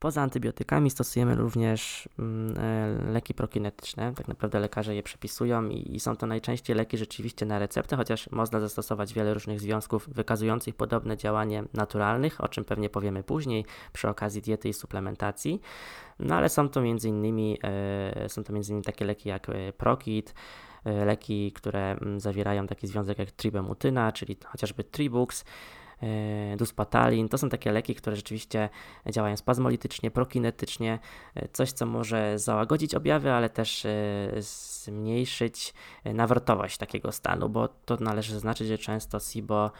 Poza 0.00 0.22
antybiotykami 0.22 0.90
stosujemy 0.90 1.34
również 1.34 2.08
mm, 2.18 2.58
e, 2.58 3.12
leki 3.12 3.34
prokinetyczne. 3.34 4.12
Tak 4.14 4.28
naprawdę 4.28 4.60
lekarze 4.60 4.94
je 4.94 5.02
przepisują 5.02 5.68
i, 5.68 6.00
są 6.00 6.16
to 6.16 6.26
najczęściej 6.26 6.76
leki 6.76 6.98
rzeczywiście 6.98 7.46
na 7.46 7.58
receptę, 7.58 7.96
chociaż 7.96 8.30
można 8.30 8.60
zastosować 8.60 9.14
wiele 9.14 9.34
różnych 9.34 9.60
związków 9.60 10.08
wykazujących 10.08 10.74
podobne 10.74 11.16
działanie 11.16 11.64
naturalnych, 11.74 12.44
o 12.44 12.48
czym 12.48 12.64
pewnie 12.64 12.90
powiemy 12.90 13.22
później 13.22 13.64
przy 13.92 14.08
okazji 14.08 14.42
diety 14.42 14.68
i 14.68 14.72
suplementacji. 14.72 15.60
No 16.18 16.34
ale 16.34 16.48
są 16.48 16.68
to 16.68 16.82
między 16.82 17.08
innymi, 17.08 17.58
e, 17.62 18.28
są 18.28 18.44
to 18.44 18.52
między 18.52 18.72
innymi 18.72 18.84
takie 18.84 19.04
leki 19.04 19.28
jak 19.28 19.48
e, 19.48 19.72
Prokit, 19.72 20.34
leki, 20.84 21.52
które 21.52 21.90
mm, 21.90 22.20
zawierają 22.20 22.66
taki 22.66 22.86
związek 22.86 23.18
jak 23.18 23.30
tribemutyna, 23.30 24.12
czyli 24.12 24.36
chociażby 24.46 24.84
Tribux, 24.84 25.44
duspatalin. 26.56 27.28
To 27.28 27.38
są 27.38 27.48
takie 27.48 27.72
leki, 27.72 27.94
które 27.94 28.16
rzeczywiście 28.16 28.68
działają 29.10 29.36
spazmolitycznie, 29.36 30.10
prokinetycznie, 30.10 30.98
e, 31.34 31.48
coś 31.48 31.72
co 31.72 31.86
może 31.86 32.38
załagodzić 32.38 32.94
objawy, 32.94 33.32
ale 33.32 33.50
też 33.50 33.86
e, 33.86 33.90
zmniejszyć 34.38 35.74
nawrotowość 36.04 36.78
takiego 36.78 37.12
stanu, 37.12 37.48
bo 37.48 37.68
to 37.68 37.96
należy 38.00 38.32
zaznaczyć, 38.32 38.68
że 38.68 38.78
często 38.78 39.20
SIBO 39.20 39.70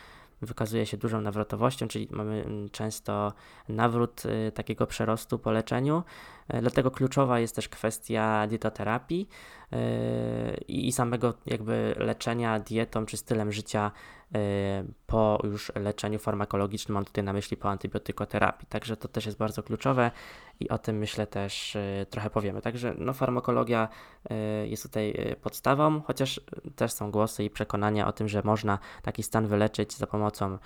wykazuje 0.42 0.86
się 0.86 0.96
dużą 0.96 1.20
nawrotowością, 1.20 1.88
czyli 1.88 2.08
mamy 2.10 2.44
często 2.72 3.32
nawrót 3.68 4.22
takiego 4.54 4.86
przerostu 4.86 5.38
po 5.38 5.50
leczeniu. 5.52 6.02
Dlatego 6.60 6.90
kluczowa 6.90 7.40
jest 7.40 7.56
też 7.56 7.68
kwestia 7.68 8.46
dietoterapii 8.46 9.28
i 10.68 10.92
samego 10.92 11.34
jakby 11.46 11.94
leczenia 11.98 12.58
dietą 12.58 13.06
czy 13.06 13.16
stylem 13.16 13.52
życia 13.52 13.90
po 15.06 15.38
już 15.44 15.72
leczeniu 15.74 16.18
farmakologicznym, 16.18 16.94
mam 16.94 17.04
tutaj 17.04 17.24
na 17.24 17.32
myśli 17.32 17.56
po 17.56 17.70
antybiotykoterapii. 17.70 18.66
Także 18.68 18.96
to 18.96 19.08
też 19.08 19.26
jest 19.26 19.38
bardzo 19.38 19.62
kluczowe 19.62 20.10
i 20.60 20.68
o 20.68 20.78
tym 20.78 20.98
myślę 20.98 21.26
też 21.26 21.76
y, 21.76 22.06
trochę 22.10 22.30
powiemy. 22.30 22.62
Także 22.62 22.94
no, 22.98 23.12
farmakologia 23.12 23.88
y, 24.30 24.68
jest 24.68 24.82
tutaj 24.82 25.36
podstawą, 25.42 26.02
chociaż 26.02 26.40
też 26.76 26.92
są 26.92 27.10
głosy 27.10 27.44
i 27.44 27.50
przekonania 27.50 28.06
o 28.06 28.12
tym, 28.12 28.28
że 28.28 28.42
można 28.44 28.78
taki 29.02 29.22
stan 29.22 29.46
wyleczyć 29.46 29.96
za 29.96 30.06
pomocą 30.06 30.58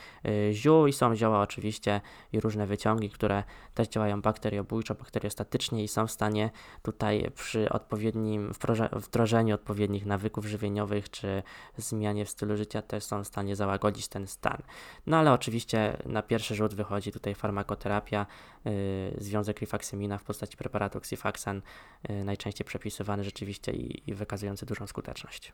ziół 0.53 0.87
i 0.87 0.93
są 0.93 1.15
zioła 1.15 1.41
oczywiście 1.41 2.01
i 2.33 2.41
różne 2.41 2.67
wyciągi, 2.67 3.11
które 3.11 3.45
też 3.75 3.89
działają 3.89 4.23
bakteriobójczo, 4.23 4.95
bakteriostatycznie 4.95 5.85
i 5.85 5.89
są 5.89 6.07
w 6.07 6.11
stanie 6.11 6.51
tutaj 6.83 7.31
przy 7.35 7.69
odpowiednim 7.69 8.53
wdrożeniu 8.93 9.55
odpowiednich 9.55 10.07
nawyków 10.07 10.47
żywieniowych 10.47 11.11
czy 11.11 11.43
zmianie 11.77 12.25
w 12.25 12.31
stylu 12.31 12.57
życia 12.57 12.83
też 12.83 13.05
są 13.05 13.25
w 13.25 13.27
stanie 13.27 13.54
załagodzić 13.57 14.09
ten 14.09 14.27
stan. 14.27 14.63
No 15.07 15.17
ale 15.17 15.33
oczywiście 15.33 15.97
na 16.07 16.23
pierwszy 16.23 16.55
rzut 16.55 16.75
wychodzi 16.75 17.13
tutaj 17.13 17.35
farmakoterapia, 17.35 18.27
yy, 18.65 18.73
związek 19.19 19.61
rifaxymina 19.61 20.19
w 20.19 20.25
postaci 20.25 20.57
preparatu 20.57 20.99
Xifaxan, 20.99 21.63
yy, 22.09 22.25
najczęściej 22.25 22.65
przepisywany 22.65 23.25
rzeczywiście 23.25 23.73
i, 23.73 24.11
i 24.11 24.15
wykazujący 24.15 24.67
dużą 24.67 24.87
skuteczność. 24.87 25.53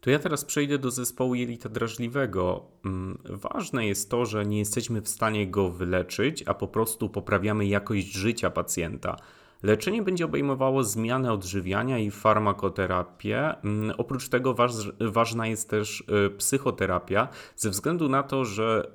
To 0.00 0.10
ja 0.10 0.18
teraz 0.18 0.44
przejdę 0.44 0.78
do 0.78 0.90
zespołu 0.90 1.34
jelita 1.34 1.68
drażliwego. 1.68 2.66
Mm, 2.84 3.18
ważne 3.24 3.86
jest 3.86 4.10
to, 4.10 4.26
że 4.26 4.46
nie 4.46 4.58
jesteśmy 4.58 5.00
w 5.00 5.08
stanie 5.08 5.50
go 5.50 5.70
wyleczyć, 5.70 6.44
a 6.46 6.54
po 6.54 6.68
prostu 6.68 7.08
poprawiamy 7.08 7.66
jakość 7.66 8.12
życia 8.12 8.50
pacjenta. 8.50 9.16
Leczenie 9.62 10.02
będzie 10.02 10.24
obejmowało 10.24 10.84
zmianę 10.84 11.32
odżywiania 11.32 11.98
i 11.98 12.10
farmakoterapię. 12.10 13.54
Mm, 13.64 13.94
oprócz 13.98 14.28
tego 14.28 14.54
ważna 15.00 15.46
jest 15.46 15.70
też 15.70 16.00
y, 16.26 16.30
psychoterapia, 16.30 17.28
ze 17.56 17.70
względu 17.70 18.08
na 18.08 18.22
to, 18.22 18.44
że 18.44 18.90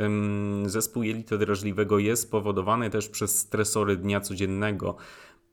zespół 0.66 1.04
jelita 1.04 1.38
drażliwego 1.38 2.00
jest 2.00 2.24
spowodowany 2.24 2.90
też 2.90 3.10
przez 3.10 3.40
stresory 3.40 3.98
dnia 3.98 4.22
codziennego. 4.22 4.96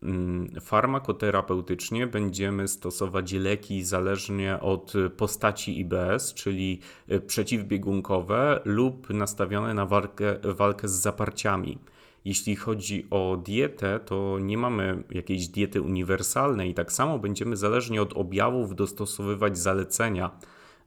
Mm, 0.03 0.49
farmakoterapeutycznie 0.61 2.07
będziemy 2.07 2.69
stosować 2.69 3.33
leki 3.33 3.85
zależnie 3.85 4.61
od 4.61 4.93
postaci 5.17 5.81
IBS, 5.81 6.35
czyli 6.35 6.81
y, 7.13 7.21
przeciwbiegunkowe 7.21 8.61
lub 8.65 9.11
nastawione 9.11 9.75
na 9.75 9.87
walkę, 9.87 10.39
walkę 10.45 10.89
z 10.89 10.93
zaparciami. 10.93 11.79
Jeśli 12.25 12.57
chodzi 12.57 13.07
o 13.11 13.37
dietę, 13.45 14.01
to 14.07 14.39
nie 14.41 14.59
mamy 14.59 15.03
jakiejś 15.11 15.49
diety 15.49 15.83
uniwersalnej, 15.83 16.75
tak 16.75 16.93
samo 16.93 17.19
będziemy 17.19 17.57
zależnie 17.57 18.03
od 18.03 18.13
objawów 18.13 18.75
dostosowywać 18.75 19.59
zalecenia. 19.59 20.31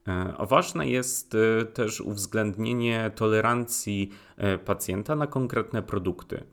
E, 0.07 0.45
ważne 0.45 0.89
jest 0.89 1.35
e, 1.35 1.65
też 1.65 2.01
uwzględnienie 2.01 3.11
tolerancji 3.15 4.11
e, 4.37 4.57
pacjenta 4.57 5.15
na 5.15 5.27
konkretne 5.27 5.83
produkty. 5.83 6.43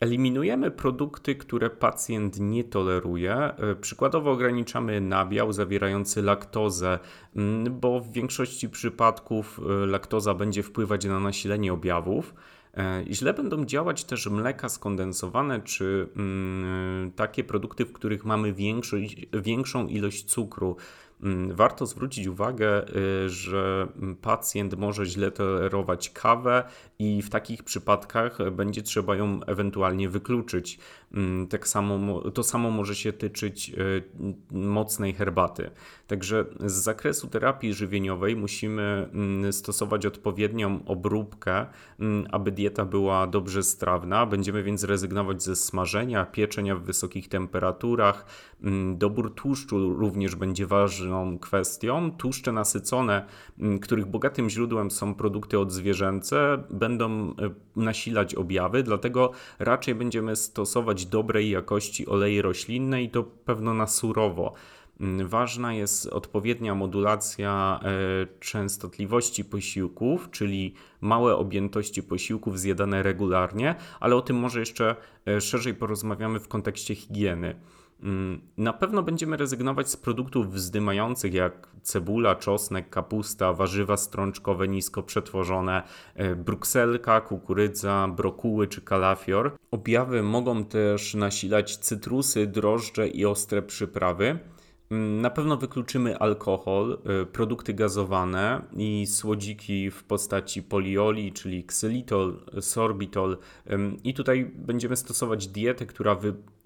Eliminujemy 0.00 0.70
produkty, 0.70 1.34
które 1.34 1.70
pacjent 1.70 2.40
nie 2.40 2.64
toleruje. 2.64 3.50
Przykładowo 3.80 4.30
ograniczamy 4.30 5.00
nabiał 5.00 5.52
zawierający 5.52 6.22
laktozę, 6.22 6.98
bo 7.70 8.00
w 8.00 8.12
większości 8.12 8.68
przypadków 8.68 9.60
laktoza 9.86 10.34
będzie 10.34 10.62
wpływać 10.62 11.04
na 11.04 11.20
nasilenie 11.20 11.72
objawów. 11.72 12.34
Źle 13.10 13.34
będą 13.34 13.64
działać 13.64 14.04
też 14.04 14.26
mleka 14.26 14.68
skondensowane 14.68 15.60
czy 15.60 16.08
mm, 16.16 17.12
takie 17.12 17.44
produkty, 17.44 17.84
w 17.84 17.92
których 17.92 18.24
mamy 18.24 18.54
większą 19.32 19.86
ilość 19.86 20.24
cukru. 20.24 20.76
Mm, 21.22 21.56
warto 21.56 21.86
zwrócić 21.86 22.26
uwagę, 22.26 22.88
y, 23.24 23.30
że 23.30 23.88
pacjent 24.20 24.78
może 24.78 25.06
źle 25.06 25.30
tolerować 25.30 26.10
kawę 26.10 26.64
i 26.98 27.22
w 27.22 27.30
takich 27.30 27.62
przypadkach 27.62 28.38
będzie 28.50 28.82
trzeba 28.82 29.16
ją 29.16 29.40
ewentualnie 29.46 30.08
wykluczyć. 30.08 30.78
Mm, 31.14 31.46
tak 31.46 31.68
samo, 31.68 32.20
to 32.30 32.42
samo 32.42 32.70
może 32.70 32.94
się 32.94 33.12
tyczyć 33.12 33.70
y, 33.70 34.02
mocnej 34.50 35.12
herbaty. 35.14 35.70
Także 36.06 36.44
z 36.60 36.72
zakresu 36.72 37.28
terapii 37.28 37.74
żywieniowej 37.74 38.36
musimy 38.36 39.08
mm, 39.12 39.52
stosować 39.52 40.06
odpowiednią 40.06 40.80
obróbkę, 40.86 41.66
aby 42.30 42.52
dieta 42.52 42.84
była 42.84 43.26
dobrze 43.26 43.62
strawna. 43.62 44.26
Będziemy 44.26 44.62
więc 44.62 44.84
rezygnować 44.84 45.42
ze 45.42 45.56
smażenia, 45.56 46.26
pieczenia 46.26 46.76
w 46.76 46.82
wysokich 46.82 47.28
temperaturach. 47.28 48.26
Dobór 48.94 49.34
tłuszczu 49.34 49.94
również 49.94 50.34
będzie 50.34 50.66
ważny 50.66 51.11
ważną 51.12 51.38
kwestią. 51.38 52.10
Tłuszcze 52.18 52.52
nasycone, 52.52 53.26
których 53.80 54.06
bogatym 54.06 54.50
źródłem 54.50 54.90
są 54.90 55.14
produkty 55.14 55.58
odzwierzęce, 55.58 56.64
będą 56.70 57.10
e, 57.30 57.34
nasilać 57.76 58.34
objawy, 58.34 58.82
dlatego 58.82 59.30
raczej 59.58 59.94
będziemy 59.94 60.36
stosować 60.36 61.06
dobrej 61.06 61.50
jakości 61.50 62.06
oleje 62.06 62.42
roślinne 62.42 63.02
i 63.02 63.10
to 63.10 63.22
pewno 63.22 63.74
na 63.74 63.86
surowo. 63.86 64.54
Ważna 65.24 65.74
jest 65.74 66.06
odpowiednia 66.06 66.74
modulacja 66.74 67.80
e, 67.82 67.88
częstotliwości 68.40 69.44
posiłków, 69.44 70.30
czyli 70.30 70.74
małe 71.00 71.36
objętości 71.36 72.02
posiłków 72.02 72.60
zjadane 72.60 73.02
regularnie, 73.02 73.74
ale 74.00 74.16
o 74.16 74.22
tym 74.22 74.36
może 74.36 74.60
jeszcze 74.60 74.96
e, 75.26 75.40
szerzej 75.40 75.74
porozmawiamy 75.74 76.40
w 76.40 76.48
kontekście 76.48 76.94
higieny. 76.94 77.54
Mm, 78.02 78.40
na 78.56 78.72
pewno 78.72 79.02
będziemy 79.02 79.36
rezygnować 79.36 79.90
z 79.90 79.96
produktów 79.96 80.52
wzdymających 80.52 81.34
jak 81.34 81.68
cebula, 81.82 82.34
czosnek, 82.34 82.90
kapusta, 82.90 83.52
warzywa 83.52 83.96
strączkowe 83.96 84.68
nisko 84.68 85.02
przetworzone, 85.02 85.82
e, 86.14 86.36
brukselka, 86.36 87.20
kukurydza, 87.20 88.08
brokuły 88.16 88.66
czy 88.66 88.80
kalafior. 88.80 89.56
Objawy 89.70 90.22
mogą 90.22 90.64
też 90.64 91.14
nasilać 91.14 91.76
cytrusy, 91.76 92.46
drożdże 92.46 93.08
i 93.08 93.26
ostre 93.26 93.62
przyprawy. 93.62 94.38
Mm, 94.92 95.20
na 95.20 95.30
pewno 95.30 95.56
wykluczymy 95.56 96.18
alkohol, 96.18 96.98
y, 97.22 97.26
produkty 97.26 97.74
gazowane 97.74 98.62
i 98.76 99.06
słodziki 99.06 99.90
w 99.90 100.04
postaci 100.04 100.62
polioli, 100.62 101.32
czyli 101.32 101.64
ksylitol, 101.64 102.36
sorbitol. 102.60 103.38
I 104.04 104.14
tutaj 104.14 104.52
będziemy 104.54 104.96
stosować 104.96 105.46
dietę, 105.46 105.86
która 105.86 106.14
wyklucza 106.14 106.61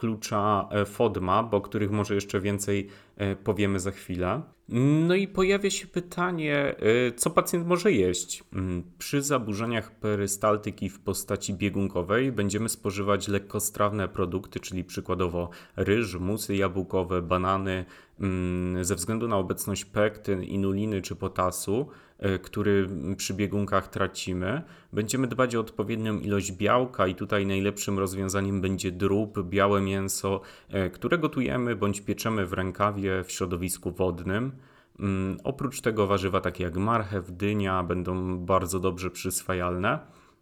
e, 0.70 0.84
FODMAP, 0.84 1.54
o 1.54 1.60
których 1.60 1.90
może 1.90 2.14
jeszcze 2.14 2.40
więcej 2.40 2.88
e, 3.16 3.36
powiemy 3.36 3.80
za 3.80 3.90
chwilę. 3.90 4.42
No 4.68 5.14
i 5.14 5.28
pojawia 5.28 5.70
się 5.70 5.86
pytanie, 5.86 6.74
e, 6.78 7.12
co 7.12 7.30
pacjent 7.30 7.66
może 7.66 7.92
jeść? 7.92 8.44
Mm, 8.52 8.82
przy 8.98 9.22
zaburzeniach 9.22 9.98
perystaltyki 9.98 10.88
w 10.88 11.00
postaci 11.00 11.54
biegunkowej 11.54 12.32
będziemy 12.32 12.68
spożywać 12.68 13.28
lekkostrawne 13.28 14.08
produkty, 14.08 14.60
czyli 14.60 14.84
przykładowo 14.84 15.50
ryż, 15.76 16.14
musy 16.14 16.56
jabłkowe, 16.56 17.22
banany, 17.22 17.84
mm, 18.20 18.84
ze 18.84 18.94
względu 18.94 19.28
na 19.28 19.36
obecność 19.36 19.84
pektyn, 19.84 20.42
inuliny 20.42 21.02
czy 21.02 21.16
potasu. 21.16 21.88
E, 22.18 22.38
który 22.38 22.88
przy 23.16 23.34
biegunkach 23.34 23.88
tracimy. 23.88 24.62
Będziemy 24.92 25.26
dbać 25.26 25.56
o 25.56 25.60
odpowiednią 25.60 26.18
ilość 26.18 26.52
białka 26.52 27.06
i 27.06 27.14
tutaj 27.14 27.46
najlepszym 27.46 27.98
rozwiązaniem 27.98 28.60
będzie 28.60 28.92
drób, 28.92 29.48
białe 29.48 29.80
mięso, 29.80 30.40
e, 30.68 30.90
które 30.90 31.18
gotujemy 31.18 31.76
bądź 31.76 32.00
pieczemy 32.00 32.46
w 32.46 32.52
rękawie 32.52 33.24
w 33.24 33.32
środowisku 33.32 33.90
wodnym. 33.90 34.52
Mm, 35.00 35.38
oprócz 35.44 35.80
tego 35.80 36.06
warzywa 36.06 36.40
takie 36.40 36.64
jak 36.64 36.76
marchew, 36.76 37.32
dynia 37.32 37.82
będą 37.82 38.38
bardzo 38.38 38.80
dobrze 38.80 39.10
przyswajalne. 39.10 39.98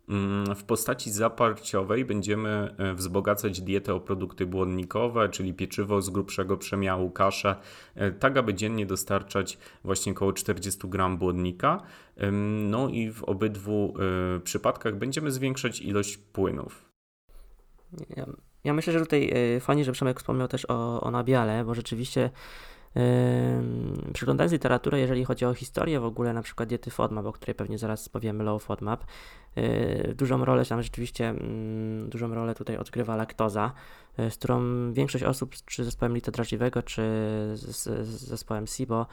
Mm, 0.08 0.54
w 0.54 0.64
postaci 0.64 1.10
zaparciowej 1.10 2.04
będziemy 2.04 2.74
e, 2.78 2.94
wzbogacać 2.94 3.60
dietę 3.60 3.94
o 3.94 4.00
produkty 4.00 4.46
błonnikowe, 4.46 5.28
czyli 5.28 5.54
pieczywo 5.54 6.02
z 6.02 6.10
grubszego 6.10 6.56
przemiału, 6.56 7.10
kaszę, 7.10 7.56
e, 7.94 8.10
tak 8.10 8.36
aby 8.36 8.54
dziennie 8.54 8.86
dostarczać 8.86 9.58
właśnie 9.84 10.12
około 10.12 10.32
40 10.32 10.88
gram 10.88 11.18
błonnika. 11.18 11.82
No 12.68 12.88
i 12.88 13.12
w 13.12 13.24
obydwu 13.24 13.94
e, 14.36 14.40
przypadkach 14.40 14.98
będziemy 14.98 15.30
zwiększać 15.30 15.80
ilość 15.80 16.16
płynów. 16.16 16.84
Ja, 18.16 18.26
ja 18.64 18.72
myślę, 18.72 18.92
że 18.92 19.00
tutaj 19.00 19.32
fajnie, 19.60 19.84
że 19.84 19.92
Przemek 19.92 20.18
wspomniał 20.20 20.48
też 20.48 20.66
o, 20.70 21.00
o 21.00 21.10
nabiale, 21.10 21.64
bo 21.64 21.74
rzeczywiście 21.74 22.30
Przyglądając 24.12 24.52
literaturę, 24.52 25.00
jeżeli 25.00 25.24
chodzi 25.24 25.44
o 25.44 25.54
historię 25.54 26.00
w 26.00 26.04
ogóle 26.04 26.32
na 26.32 26.42
przykład 26.42 26.68
diety 26.68 26.90
FODMAP, 26.90 27.26
o 27.26 27.32
której 27.32 27.54
pewnie 27.54 27.78
zaraz 27.78 28.08
powiemy, 28.08 28.44
low 28.44 28.62
FODMAP, 28.62 29.04
yy, 29.56 30.14
dużą 30.14 30.44
rolę 30.44 30.64
tam 30.64 30.82
rzeczywiście, 30.82 31.28
mm, 31.28 32.08
dużą 32.08 32.34
rolę 32.34 32.54
tutaj 32.54 32.76
odgrywa 32.76 33.16
laktoza, 33.16 33.72
yy, 34.18 34.30
z 34.30 34.36
którą 34.36 34.62
większość 34.92 35.24
osób, 35.24 35.54
czy 35.66 35.84
zespołem 35.84 36.14
lita 36.14 36.32
drażliwego, 36.32 36.82
czy 36.82 37.02
z, 37.54 37.84
z 37.84 37.88
zespołem 38.06 38.66
SIBO, 38.66 39.06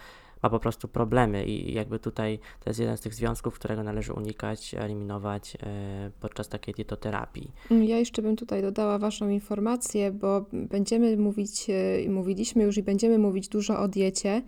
ma 0.44 0.50
po 0.50 0.60
prostu 0.60 0.88
problemy 0.88 1.46
i 1.46 1.74
jakby 1.74 2.00
tutaj 2.00 2.40
to 2.60 2.70
jest 2.70 2.80
jeden 2.80 2.98
z 2.98 3.02
tych 3.02 3.14
związków, 3.14 3.56
którego 3.56 3.84
należy 3.84 4.14
unikać, 4.14 4.76
eliminować 4.78 5.58
e, 5.64 6.12
podczas 6.20 6.50
takiej 6.50 6.74
dietoterapii. 6.74 7.52
Ja 7.72 7.98
jeszcze 7.98 8.22
bym 8.22 8.36
tutaj 8.36 8.62
dodała 8.62 9.00
Waszą 9.00 9.30
informację, 9.30 10.12
bo 10.12 10.46
będziemy 10.54 11.18
mówić, 11.18 11.68
e, 11.70 12.10
mówiliśmy 12.10 12.64
już 12.64 12.78
i 12.78 12.84
będziemy 12.84 13.18
mówić 13.18 13.48
dużo 13.48 13.80
o 13.80 13.88
diecie, 13.88 14.42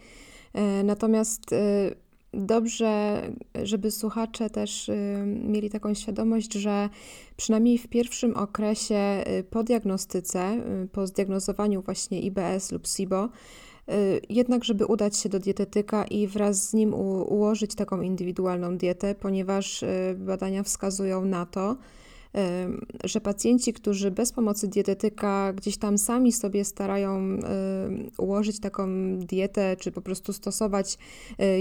e, 0.53 0.83
natomiast 0.83 1.55
dobrze, 2.33 3.21
żeby 3.63 3.91
słuchacze 3.91 4.49
też 4.49 4.91
mieli 5.25 5.69
taką 5.69 5.93
świadomość, 5.93 6.53
że 6.53 6.89
przynajmniej 7.37 7.77
w 7.77 7.87
pierwszym 7.87 8.35
okresie 8.35 9.23
po 9.49 9.63
diagnostyce, 9.63 10.63
po 10.91 11.07
zdiagnozowaniu 11.07 11.81
właśnie 11.81 12.21
IBS 12.21 12.71
lub 12.71 12.87
SIBO, 12.87 13.29
jednak, 14.29 14.63
żeby 14.63 14.85
udać 14.85 15.17
się 15.17 15.29
do 15.29 15.39
dietetyka 15.39 16.05
i 16.05 16.27
wraz 16.27 16.69
z 16.69 16.73
nim 16.73 16.93
ułożyć 16.93 17.75
taką 17.75 18.01
indywidualną 18.01 18.77
dietę, 18.77 19.15
ponieważ 19.15 19.83
y, 19.83 20.15
badania 20.17 20.63
wskazują 20.63 21.25
na 21.25 21.45
to, 21.45 21.71
y, 21.73 23.07
że 23.07 23.21
pacjenci, 23.21 23.73
którzy 23.73 24.11
bez 24.11 24.31
pomocy 24.31 24.67
dietetyka 24.67 25.53
gdzieś 25.53 25.77
tam 25.77 25.97
sami 25.97 26.31
sobie 26.31 26.65
starają 26.65 27.39
ułożyć 28.17 28.59
taką 28.59 28.87
dietę, 29.17 29.75
czy 29.79 29.91
po 29.91 30.01
prostu 30.01 30.33
stosować 30.33 30.97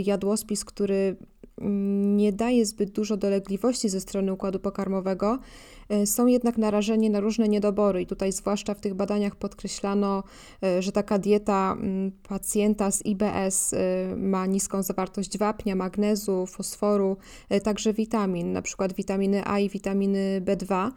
jadłospis, 0.05 0.65
który 0.65 1.17
nie 2.17 2.33
daje 2.33 2.67
zbyt 2.67 2.91
dużo 2.91 3.17
dolegliwości 3.17 3.89
ze 3.89 4.01
strony 4.01 4.33
układu 4.33 4.59
pokarmowego, 4.59 5.39
E, 5.93 6.07
są 6.07 6.27
jednak 6.27 6.59
narażeni 6.59 7.11
na 7.11 7.21
różne 7.21 7.49
niedobory 7.49 8.03
i 8.03 8.07
tutaj 8.07 8.33
zwłaszcza 8.33 8.75
w 8.75 8.81
tych 8.81 8.95
badaniach 8.95 9.37
podkreślano, 9.37 10.23
e, 10.63 10.83
że 10.83 10.93
taka 10.93 11.19
dieta 11.19 11.77
mm, 11.79 12.13
pacjenta 12.29 12.91
z 12.91 13.07
IBS 13.07 13.73
e, 13.73 13.77
ma 14.17 14.47
niską 14.47 14.83
zawartość 14.83 15.39
wapnia, 15.39 15.77
magnezu, 15.77 16.47
fosforu, 16.47 17.17
także 17.63 17.93
witamin, 17.93 18.53
na 18.53 18.63
przykład 18.63 18.93
witaminy 18.93 19.43
A 19.45 19.59
i 19.59 19.69
witaminy 19.69 20.43
B2. 20.45 20.91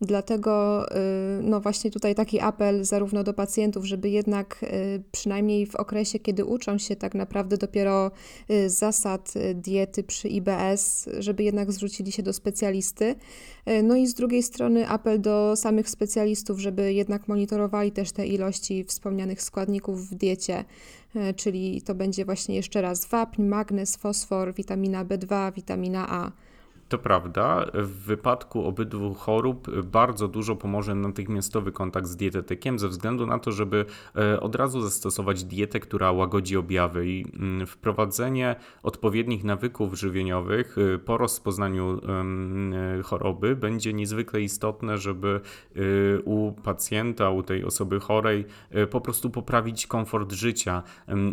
Dlatego 0.00 0.86
no 1.42 1.60
właśnie 1.60 1.90
tutaj 1.90 2.14
taki 2.14 2.40
apel 2.40 2.84
zarówno 2.84 3.24
do 3.24 3.34
pacjentów, 3.34 3.84
żeby 3.84 4.10
jednak 4.10 4.64
przynajmniej 5.12 5.66
w 5.66 5.74
okresie, 5.74 6.18
kiedy 6.18 6.44
uczą 6.44 6.78
się 6.78 6.96
tak 6.96 7.14
naprawdę 7.14 7.56
dopiero 7.56 8.10
zasad 8.66 9.34
diety 9.54 10.02
przy 10.02 10.28
IBS, 10.28 11.08
żeby 11.18 11.42
jednak 11.42 11.72
zwrócili 11.72 12.12
się 12.12 12.22
do 12.22 12.32
specjalisty. 12.32 13.14
No 13.82 13.96
i 13.96 14.06
z 14.06 14.14
drugiej 14.14 14.42
strony 14.42 14.88
apel 14.88 15.20
do 15.20 15.56
samych 15.56 15.90
specjalistów, 15.90 16.58
żeby 16.58 16.92
jednak 16.92 17.28
monitorowali 17.28 17.92
też 17.92 18.12
te 18.12 18.26
ilości 18.26 18.84
wspomnianych 18.84 19.42
składników 19.42 20.08
w 20.10 20.14
diecie, 20.14 20.64
czyli 21.36 21.82
to 21.82 21.94
będzie 21.94 22.24
właśnie 22.24 22.56
jeszcze 22.56 22.82
raz 22.82 23.06
wapń, 23.06 23.42
magnez, 23.42 23.96
fosfor, 23.96 24.54
witamina 24.54 25.04
B2, 25.04 25.52
witamina 25.54 26.06
A. 26.10 26.32
To 26.88 26.98
prawda, 26.98 27.66
w 27.74 28.04
wypadku 28.04 28.66
obydwu 28.66 29.14
chorób 29.14 29.80
bardzo 29.82 30.28
dużo 30.28 30.56
pomoże 30.56 30.94
natychmiastowy 30.94 31.72
kontakt 31.72 32.06
z 32.06 32.16
dietetykiem, 32.16 32.78
ze 32.78 32.88
względu 32.88 33.26
na 33.26 33.38
to, 33.38 33.52
żeby 33.52 33.84
e, 34.16 34.40
od 34.40 34.54
razu 34.54 34.80
zastosować 34.80 35.44
dietę, 35.44 35.80
która 35.80 36.12
łagodzi 36.12 36.56
objawy 36.56 37.08
i 37.08 37.24
mm, 37.34 37.66
wprowadzenie 37.66 38.56
odpowiednich 38.82 39.44
nawyków 39.44 39.94
żywieniowych 39.94 40.76
e, 40.78 40.98
po 40.98 41.18
rozpoznaniu 41.18 42.00
e, 42.98 43.02
choroby 43.02 43.56
będzie 43.56 43.92
niezwykle 43.92 44.40
istotne, 44.40 44.98
żeby 44.98 45.40
u 46.24 46.52
pacjenta, 46.52 47.30
u 47.30 47.42
tej 47.42 47.64
osoby 47.64 48.00
chorej 48.00 48.44
po 48.90 49.00
prostu 49.00 49.30
poprawić 49.30 49.86
komfort 49.86 50.32
życia 50.32 50.82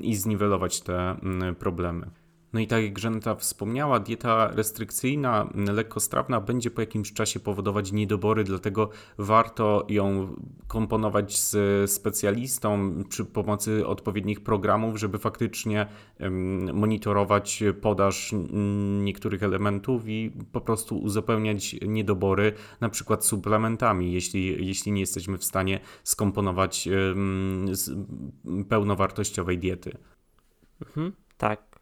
i 0.01 0.15
zniwelować 0.15 0.81
te 0.81 1.15
problemy. 1.59 2.22
No 2.53 2.59
i 2.59 2.67
tak 2.67 2.83
jak 2.83 2.99
Żaneta 2.99 3.35
wspomniała, 3.35 3.99
dieta 3.99 4.47
restrykcyjna, 4.47 5.49
lekkostrawna 5.55 6.41
będzie 6.41 6.71
po 6.71 6.81
jakimś 6.81 7.13
czasie 7.13 7.39
powodować 7.39 7.91
niedobory, 7.91 8.43
dlatego 8.43 8.89
warto 9.17 9.85
ją 9.89 10.35
komponować 10.67 11.39
z 11.39 11.91
specjalistą 11.91 12.93
przy 13.09 13.25
pomocy 13.25 13.87
odpowiednich 13.87 14.43
programów, 14.43 14.99
żeby 14.99 15.19
faktycznie 15.19 15.87
monitorować 16.73 17.63
podaż 17.81 18.31
niektórych 19.03 19.43
elementów 19.43 20.07
i 20.07 20.31
po 20.51 20.61
prostu 20.61 20.97
uzupełniać 20.97 21.75
niedobory, 21.87 22.53
na 22.81 22.89
przykład 22.89 23.25
suplementami, 23.25 24.13
jeśli, 24.13 24.67
jeśli 24.67 24.91
nie 24.91 25.01
jesteśmy 25.01 25.37
w 25.37 25.43
stanie 25.43 25.79
skomponować 26.03 26.89
pełnowartościowej 28.69 29.57
diety. 29.57 29.97
Mhm, 30.81 31.11
tak, 31.37 31.72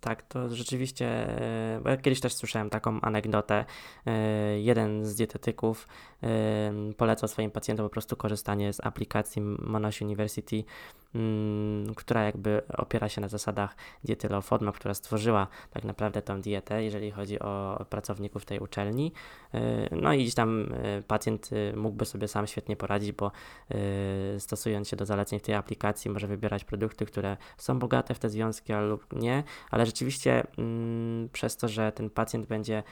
tak, 0.00 0.22
to 0.22 0.54
rzeczywiście, 0.54 1.06
e, 1.06 1.80
bo 1.82 1.90
ja 1.90 1.96
kiedyś 1.96 2.20
też 2.20 2.34
słyszałem 2.34 2.70
taką 2.70 3.00
anegdotę. 3.00 3.64
E, 4.06 4.60
jeden 4.60 5.06
z 5.06 5.14
dietetyków 5.14 5.88
e, 6.22 6.72
polecał 6.96 7.28
swoim 7.28 7.50
pacjentom 7.50 7.86
po 7.86 7.90
prostu 7.90 8.16
korzystanie 8.16 8.72
z 8.72 8.80
aplikacji 8.80 9.42
Monash 9.42 10.02
University 10.02 10.64
Mm, 11.14 11.94
która 11.94 12.22
jakby 12.24 12.62
opiera 12.76 13.08
się 13.08 13.20
na 13.20 13.28
zasadach 13.28 13.76
diety 14.04 14.28
Low 14.28 14.46
FODMAP, 14.46 14.74
która 14.74 14.94
stworzyła 14.94 15.46
tak 15.70 15.84
naprawdę 15.84 16.22
tą 16.22 16.40
dietę, 16.40 16.84
jeżeli 16.84 17.10
chodzi 17.10 17.38
o 17.38 17.84
pracowników 17.90 18.44
tej 18.44 18.58
uczelni. 18.58 19.12
No 19.90 20.12
i 20.12 20.22
gdzieś 20.22 20.34
tam 20.34 20.68
pacjent 21.06 21.50
mógłby 21.76 22.04
sobie 22.04 22.28
sam 22.28 22.46
świetnie 22.46 22.76
poradzić, 22.76 23.12
bo 23.12 23.32
stosując 24.38 24.88
się 24.88 24.96
do 24.96 25.06
zaleceń 25.06 25.38
w 25.38 25.42
tej 25.42 25.54
aplikacji 25.54 26.10
może 26.10 26.26
wybierać 26.26 26.64
produkty, 26.64 27.06
które 27.06 27.36
są 27.56 27.78
bogate 27.78 28.14
w 28.14 28.18
te 28.18 28.30
związki 28.30 28.72
lub 28.72 29.12
nie, 29.12 29.44
ale 29.70 29.84
rzeczywiście 29.88 30.46
mm, 30.58 31.28
przez 31.32 31.56
to, 31.56 31.68
że 31.68 31.92
ten 31.92 32.10
pacjent 32.10 32.46
będzie 32.46 32.82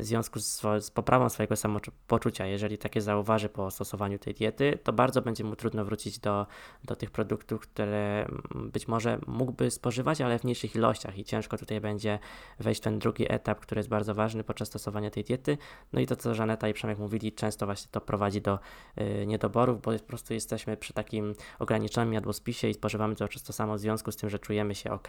w 0.00 0.04
związku 0.04 0.40
z, 0.40 0.60
z, 0.80 0.90
poprawą 0.90 1.28
swojego 1.28 1.56
samopoczucia, 1.56 2.46
jeżeli 2.46 2.78
takie 2.78 3.00
zauważy 3.00 3.48
po 3.48 3.70
stosowaniu 3.70 4.18
tej 4.18 4.34
diety, 4.34 4.78
to 4.82 4.92
bardzo 4.92 5.22
będzie 5.22 5.44
mu 5.44 5.56
trudno 5.56 5.84
wrócić 5.84 6.18
do, 6.18 6.46
do 6.84 6.96
tych 6.96 7.10
produktów, 7.10 7.60
które 7.60 8.26
być 8.54 8.88
może 8.88 9.18
mógłby 9.26 9.70
spożywać, 9.70 10.20
ale 10.20 10.38
w 10.38 10.44
mniejszych 10.44 10.74
ilościach. 10.74 11.18
I 11.18 11.24
ciężko 11.24 11.58
tutaj 11.58 11.80
będzie 11.80 12.18
wejść 12.58 12.80
w 12.80 12.84
ten 12.84 12.98
drugi 12.98 13.32
etap, 13.32 13.60
który 13.60 13.78
jest 13.78 13.88
bardzo 13.88 14.14
ważny 14.14 14.44
podczas 14.44 14.68
stosowania 14.68 15.10
tej 15.10 15.24
diety. 15.24 15.58
No 15.92 16.00
i 16.00 16.06
to, 16.06 16.16
co 16.16 16.34
Żaneta 16.34 16.68
i 16.68 16.72
Przemek 16.72 16.98
mówili, 16.98 17.32
często 17.32 17.66
właśnie 17.66 17.88
to 17.90 18.00
prowadzi 18.00 18.40
do 18.40 18.58
y, 19.00 19.26
niedoborów, 19.26 19.82
bo 19.82 19.92
po 19.92 19.98
prostu 19.98 20.34
jesteśmy 20.34 20.76
przy 20.76 20.92
takim 20.92 21.34
ograniczonym 21.58 22.14
jadłospisie 22.14 22.68
i 22.68 22.74
spożywamy 22.74 23.14
cały 23.14 23.28
czas 23.28 23.42
to 23.42 23.52
samo 23.52 23.74
w 23.74 23.78
związku 23.78 24.12
z 24.12 24.16
tym, 24.16 24.30
że 24.30 24.38
czujemy 24.38 24.74
się 24.74 24.90
ok, 24.90 25.08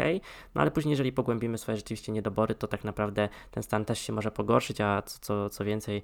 no 0.55 0.61
ale 0.61 0.71
później, 0.71 0.91
jeżeli 0.91 1.11
pogłębimy 1.11 1.57
swoje 1.57 1.77
rzeczywiście 1.77 2.11
niedobory, 2.11 2.55
to 2.55 2.67
tak 2.67 2.83
naprawdę 2.83 3.29
ten 3.51 3.63
stan 3.63 3.85
też 3.85 3.99
się 3.99 4.13
może 4.13 4.31
pogorszyć, 4.31 4.80
a 4.85 5.01
co, 5.01 5.49
co 5.49 5.65
więcej, 5.65 6.03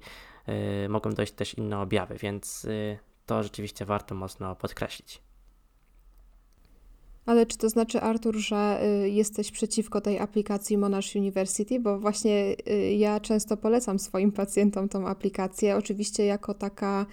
y, 0.84 0.88
mogą 0.88 1.12
dojść 1.12 1.32
też 1.32 1.54
inne 1.54 1.80
objawy, 1.80 2.14
więc 2.14 2.64
y, 2.64 2.98
to 3.26 3.42
rzeczywiście 3.42 3.84
warto 3.84 4.14
mocno 4.14 4.56
podkreślić. 4.56 5.22
Ale 7.26 7.46
czy 7.46 7.58
to 7.58 7.68
znaczy, 7.68 8.00
Artur, 8.00 8.36
że 8.36 8.80
y, 9.04 9.10
jesteś 9.10 9.50
przeciwko 9.50 10.00
tej 10.00 10.18
aplikacji 10.18 10.78
Monash 10.78 11.16
University? 11.16 11.80
Bo 11.80 11.98
właśnie 11.98 12.54
ja 12.96 13.20
często 13.20 13.56
polecam 13.56 13.98
swoim 13.98 14.32
pacjentom 14.32 14.88
tą 14.88 15.08
aplikację, 15.08 15.76
oczywiście 15.76 16.24
jako 16.24 16.54
taka 16.54 17.06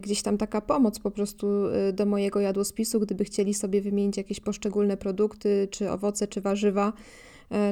gdzieś 0.00 0.22
tam 0.22 0.38
taka 0.38 0.60
pomoc 0.60 0.98
po 0.98 1.10
prostu 1.10 1.46
do 1.92 2.06
mojego 2.06 2.40
jadłospisu, 2.40 3.00
gdyby 3.00 3.24
chcieli 3.24 3.54
sobie 3.54 3.80
wymienić 3.80 4.16
jakieś 4.16 4.40
poszczególne 4.40 4.96
produkty, 4.96 5.68
czy 5.70 5.90
owoce, 5.90 6.28
czy 6.28 6.40
warzywa 6.40 6.92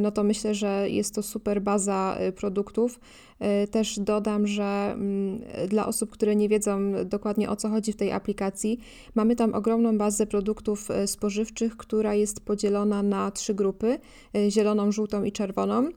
no 0.00 0.11
to 0.11 0.24
myślę, 0.24 0.55
że 0.55 0.90
jest 0.90 1.14
to 1.14 1.22
super 1.22 1.62
baza 1.62 2.18
produktów. 2.37 3.00
E, 3.40 3.66
też 3.66 3.98
dodam, 3.98 4.46
że 4.46 4.92
mm, 4.92 5.40
dla 5.68 5.87
osób, 5.87 6.11
które 6.11 6.37
nie 6.37 6.48
wiedzą 6.48 6.92
dokładnie 7.05 7.50
o 7.50 7.57
co 7.57 7.68
chodzi 7.68 7.92
w 7.92 7.96
tej 7.96 8.12
aplikacji, 8.12 8.79
mamy 9.14 9.37
tam 9.37 9.55
ogromną 9.55 9.98
bazę 9.98 10.26
produktów 10.26 10.90
e, 10.90 11.07
spożywczych, 11.07 11.76
która 11.76 12.14
jest 12.14 12.40
podzielona 12.40 13.03
na 13.03 13.31
trzy 13.31 13.55
grupy: 13.55 13.98
e, 14.37 14.50
zieloną, 14.50 14.92
żółtą 14.92 15.24
i 15.24 15.33
czerwoną. 15.33 15.88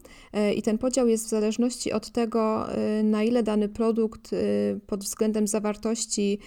I 0.56 0.62
ten 0.62 0.78
podział 0.78 1.08
jest 1.08 1.26
w 1.26 1.30
zależności 1.30 1.92
od 1.92 2.12
tego, 2.12 2.66
na 3.04 3.24
ile 3.24 3.44
dany 3.44 3.70
produkt 3.70 4.32
pod 4.88 5.04
względem 5.04 5.48
zawartości 5.48 6.40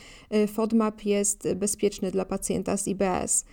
FODMAP 0.49 1.05
jest 1.05 1.55
bezpieczny 1.55 2.11
dla 2.11 2.25
pacjenta 2.25 2.77
z 2.77 2.89
IBS. 2.89 3.45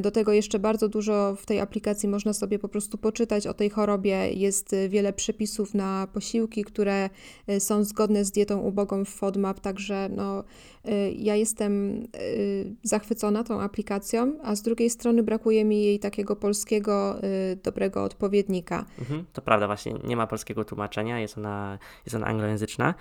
Do 0.00 0.10
tego 0.10 0.32
jeszcze 0.32 0.58
bardzo 0.58 0.88
dużo 0.88 1.36
w 1.36 1.46
tej 1.46 1.60
aplikacji 1.60 2.08
można 2.08 2.32
sobie 2.32 2.58
po 2.58 2.68
prostu 2.68 2.98
poczytać 2.98 3.46
o 3.46 3.54
tej 3.54 3.70
chorobie. 3.70 4.32
Jest 4.32 4.76
wiele 4.88 5.12
przepisów 5.12 5.74
na 5.74 6.08
posiłki, 6.12 6.64
które 6.64 6.79
które 6.80 7.10
y, 7.48 7.60
są 7.60 7.84
zgodne 7.84 8.24
z 8.24 8.30
dietą 8.30 8.60
ubogą 8.60 9.04
w 9.04 9.08
FODMAP, 9.08 9.60
także 9.60 10.08
no, 10.16 10.44
ja 11.16 11.36
jestem 11.36 12.02
y, 12.16 12.76
zachwycona 12.82 13.44
tą 13.44 13.60
aplikacją, 13.60 14.38
a 14.42 14.54
z 14.54 14.62
drugiej 14.62 14.90
strony 14.90 15.22
brakuje 15.22 15.64
mi 15.64 15.84
jej 15.84 15.98
takiego 15.98 16.36
polskiego, 16.36 17.16
dobrego 17.64 18.04
odpowiednika. 18.04 18.84
Mhm, 18.98 19.24
to 19.32 19.42
prawda, 19.42 19.66
właśnie 19.66 19.94
nie 20.04 20.16
ma 20.16 20.26
polskiego 20.26 20.64
tłumaczenia, 20.64 21.20
jest 21.20 21.38
ona, 21.38 21.78
jest 22.06 22.16
ona 22.16 22.26
anglojęzyczna. 22.26 22.94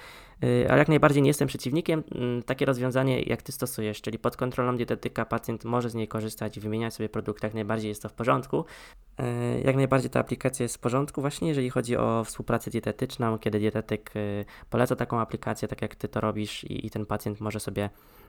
Y, 0.44 0.68
ale 0.70 0.78
jak 0.78 0.88
najbardziej 0.88 1.24
nie 1.24 1.30
jestem 1.30 1.48
przeciwnikiem. 1.48 2.04
Mm, 2.16 2.44
takie 2.44 2.66
rozwiązanie, 2.66 3.22
jak 3.22 3.42
ty 3.42 3.52
stosujesz, 3.52 4.02
czyli 4.02 4.20
pod 4.20 4.38
kontrolą 4.38 4.78
dietetyka 4.78 5.26
pacjent 5.26 5.66
może 5.66 5.90
z 5.90 5.96
niej 5.96 6.08
korzystać 6.08 6.58
i 6.58 6.60
wymieniać 6.60 6.94
sobie 6.94 7.10
produkty, 7.10 7.48
jak 7.48 7.54
najbardziej 7.54 7.90
jest 7.90 8.02
to 8.02 8.10
w 8.10 8.14
porządku. 8.14 8.66
Y, 9.20 9.62
jak 9.62 9.76
najbardziej 9.76 10.10
ta 10.10 10.20
aplikacja 10.20 10.64
jest 10.64 10.76
w 10.76 10.80
porządku, 10.80 11.22
właśnie 11.22 11.48
jeżeli 11.48 11.70
chodzi 11.70 11.98
o 11.98 12.24
współpracę 12.24 12.72
dietetyczną, 12.72 13.40
kiedy 13.40 13.60
dietetyk 13.60 14.16
y, 14.16 14.46
poleca 14.70 14.96
taką 14.96 15.20
aplikację, 15.20 15.68
tak 15.68 15.82
jak 15.82 15.96
ty 15.96 16.08
to 16.08 16.22
robisz, 16.22 16.64
i, 16.64 16.86
i 16.86 16.90
ten 16.90 17.06
pacjent 17.06 17.42
może 17.42 17.60
sobie 17.60 17.69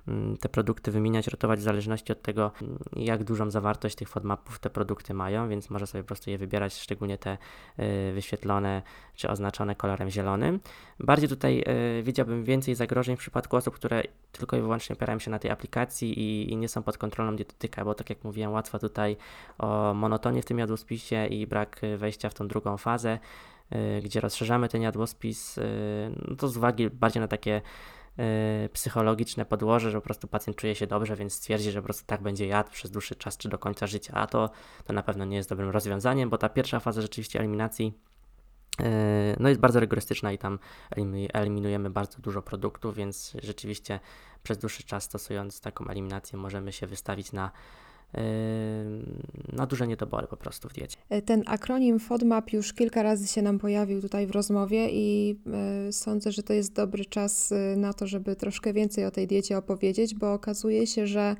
Mm, 0.08 0.36
te 0.36 0.48
produkty 0.48 0.90
wymieniać, 0.90 1.26
rotować 1.28 1.60
w 1.60 1.62
zależności 1.62 2.12
od 2.12 2.22
tego, 2.22 2.52
mm, 2.62 2.78
jak 2.96 3.24
dużą 3.24 3.50
zawartość 3.50 3.96
tych 3.96 4.08
FODMAPów 4.08 4.58
te 4.58 4.70
produkty 4.70 5.14
mają, 5.14 5.48
więc 5.48 5.70
może 5.70 5.86
sobie 5.86 6.02
po 6.02 6.08
prostu 6.08 6.30
je 6.30 6.38
wybierać, 6.38 6.74
szczególnie 6.74 7.18
te 7.18 7.38
y, 7.78 8.12
wyświetlone 8.12 8.82
czy 9.14 9.28
oznaczone 9.28 9.74
kolorem 9.74 10.10
zielonym. 10.10 10.60
Bardziej 11.00 11.28
tutaj 11.28 11.64
y, 11.98 12.02
widziałbym 12.02 12.44
więcej 12.44 12.74
zagrożeń 12.74 13.16
w 13.16 13.18
przypadku 13.18 13.56
osób, 13.56 13.74
które 13.74 14.02
tylko 14.32 14.56
i 14.56 14.60
wyłącznie 14.60 14.96
opierają 14.96 15.18
się 15.18 15.30
na 15.30 15.38
tej 15.38 15.50
aplikacji 15.50 16.50
i, 16.52 16.56
nie 16.56 16.68
są 16.68 16.82
pod 16.82 16.98
kontrolą 16.98 17.36
dietetyka, 17.36 17.84
bo 17.84 17.94
tak 17.94 18.10
jak 18.10 18.24
mówiłem, 18.24 18.52
łatwo 18.52 18.78
tutaj 18.78 19.16
o 19.58 19.94
monotonię 19.94 20.42
w 20.42 20.44
tym 20.44 20.58
jadłospisie 20.58 21.26
i 21.26 21.46
brak 21.46 21.80
wejścia 21.96 22.28
w 22.28 22.34
tą 22.34 22.48
drugą 22.48 22.76
fazę, 22.76 23.18
y, 23.72 24.00
gdzie 24.04 24.20
rozszerzamy 24.20 24.68
ten 24.68 24.82
jadłospis, 24.82 25.60
no 26.28 26.36
to 26.36 26.48
z 26.48 26.56
uwagi 26.56 26.90
bardziej 26.90 27.20
na 27.20 27.28
takie 27.28 27.62
psychologiczne 28.72 29.44
podłoże, 29.44 29.90
że 29.90 29.98
po 29.98 30.04
prostu 30.04 30.28
pacjent 30.28 30.56
czuje 30.56 30.74
się 30.74 30.86
dobrze, 30.86 31.16
więc 31.16 31.34
stwierdzi, 31.34 31.70
że 31.70 31.80
po 31.80 31.84
prostu 31.84 32.06
tak 32.06 32.22
będzie 32.22 32.46
jadł 32.46 32.70
przez 32.70 32.90
dłuższy 32.90 33.14
czas 33.14 33.36
czy 33.36 33.48
do 33.48 33.58
końca 33.58 33.86
życia, 33.86 34.14
a 34.14 34.26
to, 34.26 34.50
to 34.84 34.92
na 34.92 35.02
pewno 35.02 35.24
nie 35.24 35.36
jest 35.36 35.48
dobrym 35.48 35.70
rozwiązaniem, 35.70 36.30
bo 36.30 36.38
ta 36.38 36.48
pierwsza 36.48 36.80
faza 36.80 37.02
rzeczywiście 37.02 37.38
eliminacji 37.38 37.98
e, 38.80 39.36
no 39.40 39.48
jest 39.48 39.60
bardzo 39.60 39.80
rygorystyczna 39.80 40.32
i 40.32 40.38
tam 40.38 40.58
eliminujemy 41.32 41.90
bardzo 41.90 42.18
dużo 42.18 42.42
produktów, 42.42 42.94
więc 42.94 43.36
rzeczywiście 43.42 44.00
przez 44.42 44.58
dłuższy 44.58 44.82
czas 44.82 45.04
stosując 45.04 45.60
taką 45.60 45.86
eliminację 45.86 46.38
możemy 46.38 46.72
się 46.72 46.86
wystawić 46.86 47.32
na 47.32 47.50
na 49.52 49.66
duże 49.66 49.86
niedobory 49.86 50.26
po 50.26 50.36
prostu 50.36 50.68
w 50.68 50.72
diecie. 50.72 50.96
Ten 51.24 51.42
akronim 51.46 51.98
FODMAP 51.98 52.52
już 52.52 52.72
kilka 52.72 53.02
razy 53.02 53.26
się 53.26 53.42
nam 53.42 53.58
pojawił 53.58 54.00
tutaj 54.00 54.26
w 54.26 54.30
rozmowie 54.30 54.88
i 54.90 55.36
sądzę, 55.90 56.32
że 56.32 56.42
to 56.42 56.52
jest 56.52 56.72
dobry 56.72 57.04
czas 57.04 57.52
na 57.76 57.92
to, 57.92 58.06
żeby 58.06 58.36
troszkę 58.36 58.72
więcej 58.72 59.04
o 59.04 59.10
tej 59.10 59.26
diecie 59.26 59.58
opowiedzieć, 59.58 60.14
bo 60.14 60.32
okazuje 60.32 60.86
się, 60.86 61.06
że 61.06 61.36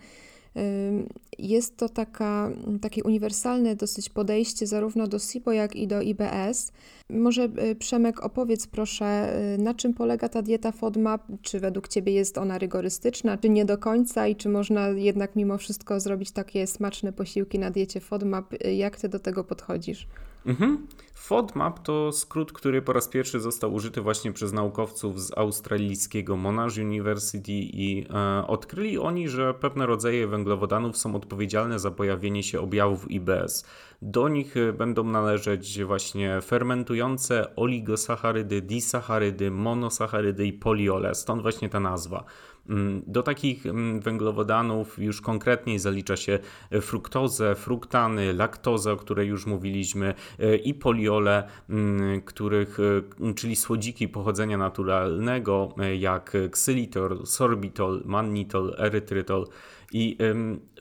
jest 1.39 1.77
to 1.77 1.89
taka, 1.89 2.51
takie 2.81 3.05
uniwersalne 3.05 3.77
dosyć 3.77 4.09
podejście 4.09 4.67
zarówno 4.67 5.07
do 5.07 5.19
SIBO, 5.19 5.53
jak 5.53 5.77
i 5.77 5.87
do 5.87 6.01
IBS. 6.01 6.73
Może 7.11 7.45
y, 7.45 7.75
Przemek 7.75 8.25
opowiedz 8.25 8.67
proszę, 8.67 9.39
y, 9.55 9.59
na 9.59 9.75
czym 9.75 9.95
polega 9.95 10.29
ta 10.29 10.43
dieta 10.43 10.73
FODMAP? 10.73 11.23
Czy 11.43 11.61
według 11.61 11.89
Ciebie 11.89 12.13
jest 12.13 12.39
ona 12.39 12.59
rygorystyczna, 12.59 13.39
czy 13.39 13.49
nie 13.49 13.65
do 13.65 13.79
końca 13.79 14.27
i 14.27 14.37
czy 14.37 14.49
można 14.49 14.89
jednak 14.89 15.37
mimo 15.37 15.59
wszystko 15.59 16.01
zrobić 16.01 16.31
takie 16.31 16.67
smaczne 16.67 17.13
posiłki 17.13 17.59
na 17.59 17.71
diecie 17.71 18.01
FODMAP? 18.01 18.53
Y, 18.53 18.75
jak 18.75 18.97
Ty 18.97 19.09
do 19.09 19.19
tego 19.19 19.45
podchodzisz? 19.45 20.07
Mhm. 20.47 20.87
FODMAP 21.20 21.78
to 21.83 22.12
skrót, 22.12 22.52
który 22.52 22.83
po 22.83 22.92
raz 22.92 23.09
pierwszy 23.09 23.40
został 23.40 23.74
użyty 23.74 24.00
właśnie 24.00 24.33
przez 24.33 24.52
naukowców 24.52 25.20
z 25.20 25.38
australijskiego 25.38 26.37
Monash 26.37 26.78
University 26.78 27.52
i 27.52 28.06
e, 28.11 28.46
odkryli 28.46 28.98
oni, 28.98 29.28
że 29.28 29.54
pewne 29.54 29.87
rodzaje 29.87 30.26
węglowodanów 30.26 30.96
są 30.96 31.14
odpowiedzialne 31.14 31.78
za 31.78 31.90
pojawienie 31.90 32.42
się 32.42 32.61
objawów 32.61 33.11
IBS. 33.11 33.64
Do 34.02 34.28
nich 34.28 34.56
e, 34.56 34.72
będą 34.72 35.04
należeć 35.04 35.85
właśnie 35.85 36.40
fermentujące 36.40 37.56
oligosacharydy, 37.56 38.62
disacharydy, 38.62 39.50
monosacharydy 39.50 40.46
i 40.46 40.52
poliole, 40.52 41.14
stąd 41.14 41.42
właśnie 41.42 41.68
ta 41.68 41.80
nazwa. 41.80 42.24
Mm, 42.68 43.03
do 43.07 43.23
takich 43.23 43.66
mm, 43.66 44.01
węglowodanów 44.01 44.99
już 44.99 45.20
konkretniej 45.20 45.79
zalicza 45.79 46.16
się 46.16 46.38
fruktozę, 46.81 47.55
fruktany, 47.55 48.33
laktozę, 48.33 48.92
o 48.92 48.96
której 48.96 49.29
już 49.29 49.46
mówiliśmy 49.46 50.14
e, 50.38 50.57
i 50.57 50.75
poliole, 50.75 51.49
mm, 51.70 52.20
których, 52.20 52.79
e, 52.81 53.35
czyli 53.35 53.57
słodziki 53.57 54.09
pochodzenia 54.09 54.59
naturalnego 54.59 55.75
jak 55.99 56.37
ksylitol, 56.51 57.27
sorbitol, 57.27 58.03
mannitol, 58.05 58.75
erytrytol. 58.79 59.46
I 59.92 60.16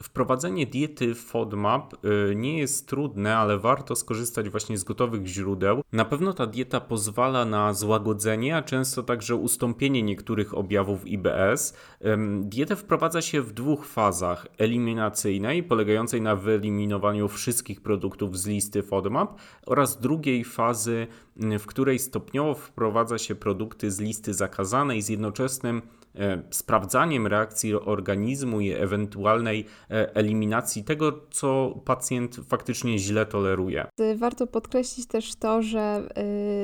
wprowadzenie 0.02 0.66
diety 0.66 1.14
FODMAP 1.14 2.04
y, 2.04 2.34
nie 2.36 2.58
jest 2.58 2.88
trudne, 2.88 3.36
ale 3.36 3.58
warto 3.58 3.96
skorzystać 3.96 4.48
właśnie 4.48 4.78
z 4.78 4.84
gotowych 4.84 5.26
źródeł. 5.26 5.82
Na 5.92 6.04
pewno 6.04 6.32
ta 6.32 6.46
dieta 6.46 6.80
pozwala 6.80 7.44
na 7.44 7.74
złagodzenie, 7.74 8.56
a 8.56 8.62
często 8.62 9.02
także 9.02 9.36
ustąpienie 9.36 10.02
niektórych 10.02 10.54
objawów 10.54 11.06
IBS. 11.06 11.76
Dietę 12.40 12.76
wprowadza 12.76 13.22
się 13.22 13.42
w 13.42 13.52
dwóch 13.52 13.86
fazach: 13.86 14.46
eliminacyjnej, 14.58 15.62
polegającej 15.62 16.20
na 16.20 16.36
wyeliminowaniu 16.36 17.28
wszystkich 17.28 17.80
produktów 17.80 18.38
z 18.38 18.46
listy 18.46 18.82
FODMAP, 18.82 19.40
oraz 19.66 20.00
drugiej 20.00 20.44
fazy, 20.44 21.06
w 21.36 21.66
której 21.66 21.98
stopniowo 21.98 22.54
wprowadza 22.54 23.18
się 23.18 23.34
produkty 23.34 23.90
z 23.90 24.00
listy 24.00 24.34
zakazanej 24.34 25.02
z 25.02 25.08
jednoczesnym 25.08 25.82
sprawdzaniem 26.50 27.26
reakcji 27.26 27.74
organizmu 27.74 28.60
i 28.60 28.70
ewentualnej 28.70 29.66
e, 29.90 30.14
eliminacji 30.14 30.84
tego, 30.84 31.12
co 31.30 31.80
pacjent 31.84 32.36
faktycznie 32.48 32.98
źle 32.98 33.26
toleruje. 33.26 33.86
Warto 34.16 34.46
podkreślić 34.46 35.06
też 35.06 35.34
to, 35.34 35.62
że 35.62 36.08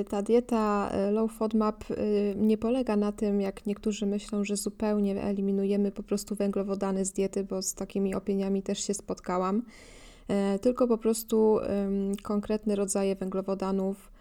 y, 0.00 0.04
ta 0.04 0.22
dieta 0.22 0.90
y, 1.08 1.12
low 1.12 1.32
FODMAP 1.32 1.90
y, 1.90 2.34
nie 2.36 2.58
polega 2.58 2.96
na 2.96 3.12
tym, 3.12 3.40
jak 3.40 3.66
niektórzy 3.66 4.06
myślą, 4.06 4.44
że 4.44 4.56
zupełnie 4.56 5.22
eliminujemy 5.22 5.92
po 5.92 6.02
prostu 6.02 6.34
węglowodany 6.34 7.04
z 7.04 7.12
diety, 7.12 7.44
bo 7.44 7.62
z 7.62 7.74
takimi 7.74 8.14
opiniami 8.14 8.62
też 8.62 8.86
się 8.86 8.94
spotkałam, 8.94 9.62
e, 10.28 10.58
tylko 10.58 10.86
po 10.88 10.98
prostu 10.98 11.58
konkretne 12.22 12.76
rodzaje 12.76 13.16
węglowodanów 13.16 14.12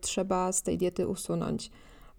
trzeba 0.00 0.52
z 0.52 0.62
tej 0.62 0.78
diety 0.78 1.06
usunąć. 1.06 1.70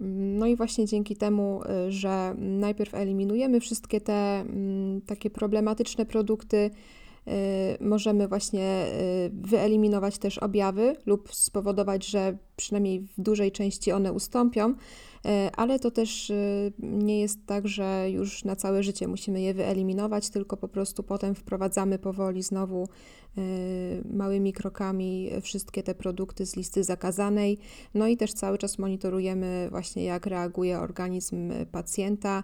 No 0.04 0.46
i 0.46 0.56
właśnie 0.56 0.86
dzięki 0.86 1.16
temu, 1.16 1.62
y, 1.88 1.92
że 1.92 2.36
najpierw 2.38 2.94
eliminujemy 2.96 3.60
wszystkie 3.60 4.02
te 4.02 4.14
mm, 4.14 5.02
takie 5.02 5.30
problematyczne 5.30 6.06
produkty, 6.06 6.58
y, 6.58 7.32
możemy 7.80 8.28
właśnie 8.28 8.86
y, 9.26 9.32
wyeliminować 9.34 10.18
też 10.18 10.38
objawy 10.38 10.96
lub 11.06 11.34
spowodować, 11.34 12.06
że 12.06 12.38
przynajmniej 12.56 13.02
w 13.02 13.22
dużej 13.22 13.52
części 13.52 13.92
one 13.92 14.14
ustąpią, 14.14 14.76
ale 15.58 15.80
to 15.80 15.92
też 15.92 16.32
nie 16.80 17.20
jest 17.20 17.46
tak, 17.46 17.68
że 17.68 18.10
już 18.10 18.44
na 18.44 18.56
całe 18.56 18.84
życie 18.84 19.08
musimy 19.08 19.42
je 19.42 19.54
wyeliminować, 19.54 20.30
tylko 20.30 20.58
po 20.58 20.68
prostu 20.68 21.04
potem 21.04 21.36
wprowadzamy 21.36 22.00
powoli 22.00 22.44
znowu 22.44 22.88
Y, 23.38 24.04
małymi 24.14 24.54
krokami 24.54 25.30
wszystkie 25.42 25.84
te 25.84 25.96
produkty 25.96 26.46
z 26.46 26.56
listy 26.56 26.84
zakazanej. 26.84 27.58
No 27.94 28.08
i 28.08 28.18
też 28.18 28.34
cały 28.34 28.58
czas 28.58 28.78
monitorujemy 28.78 29.68
właśnie 29.70 30.04
jak 30.04 30.26
reaguje 30.26 30.80
organizm 30.80 31.52
pacjenta. 31.72 32.44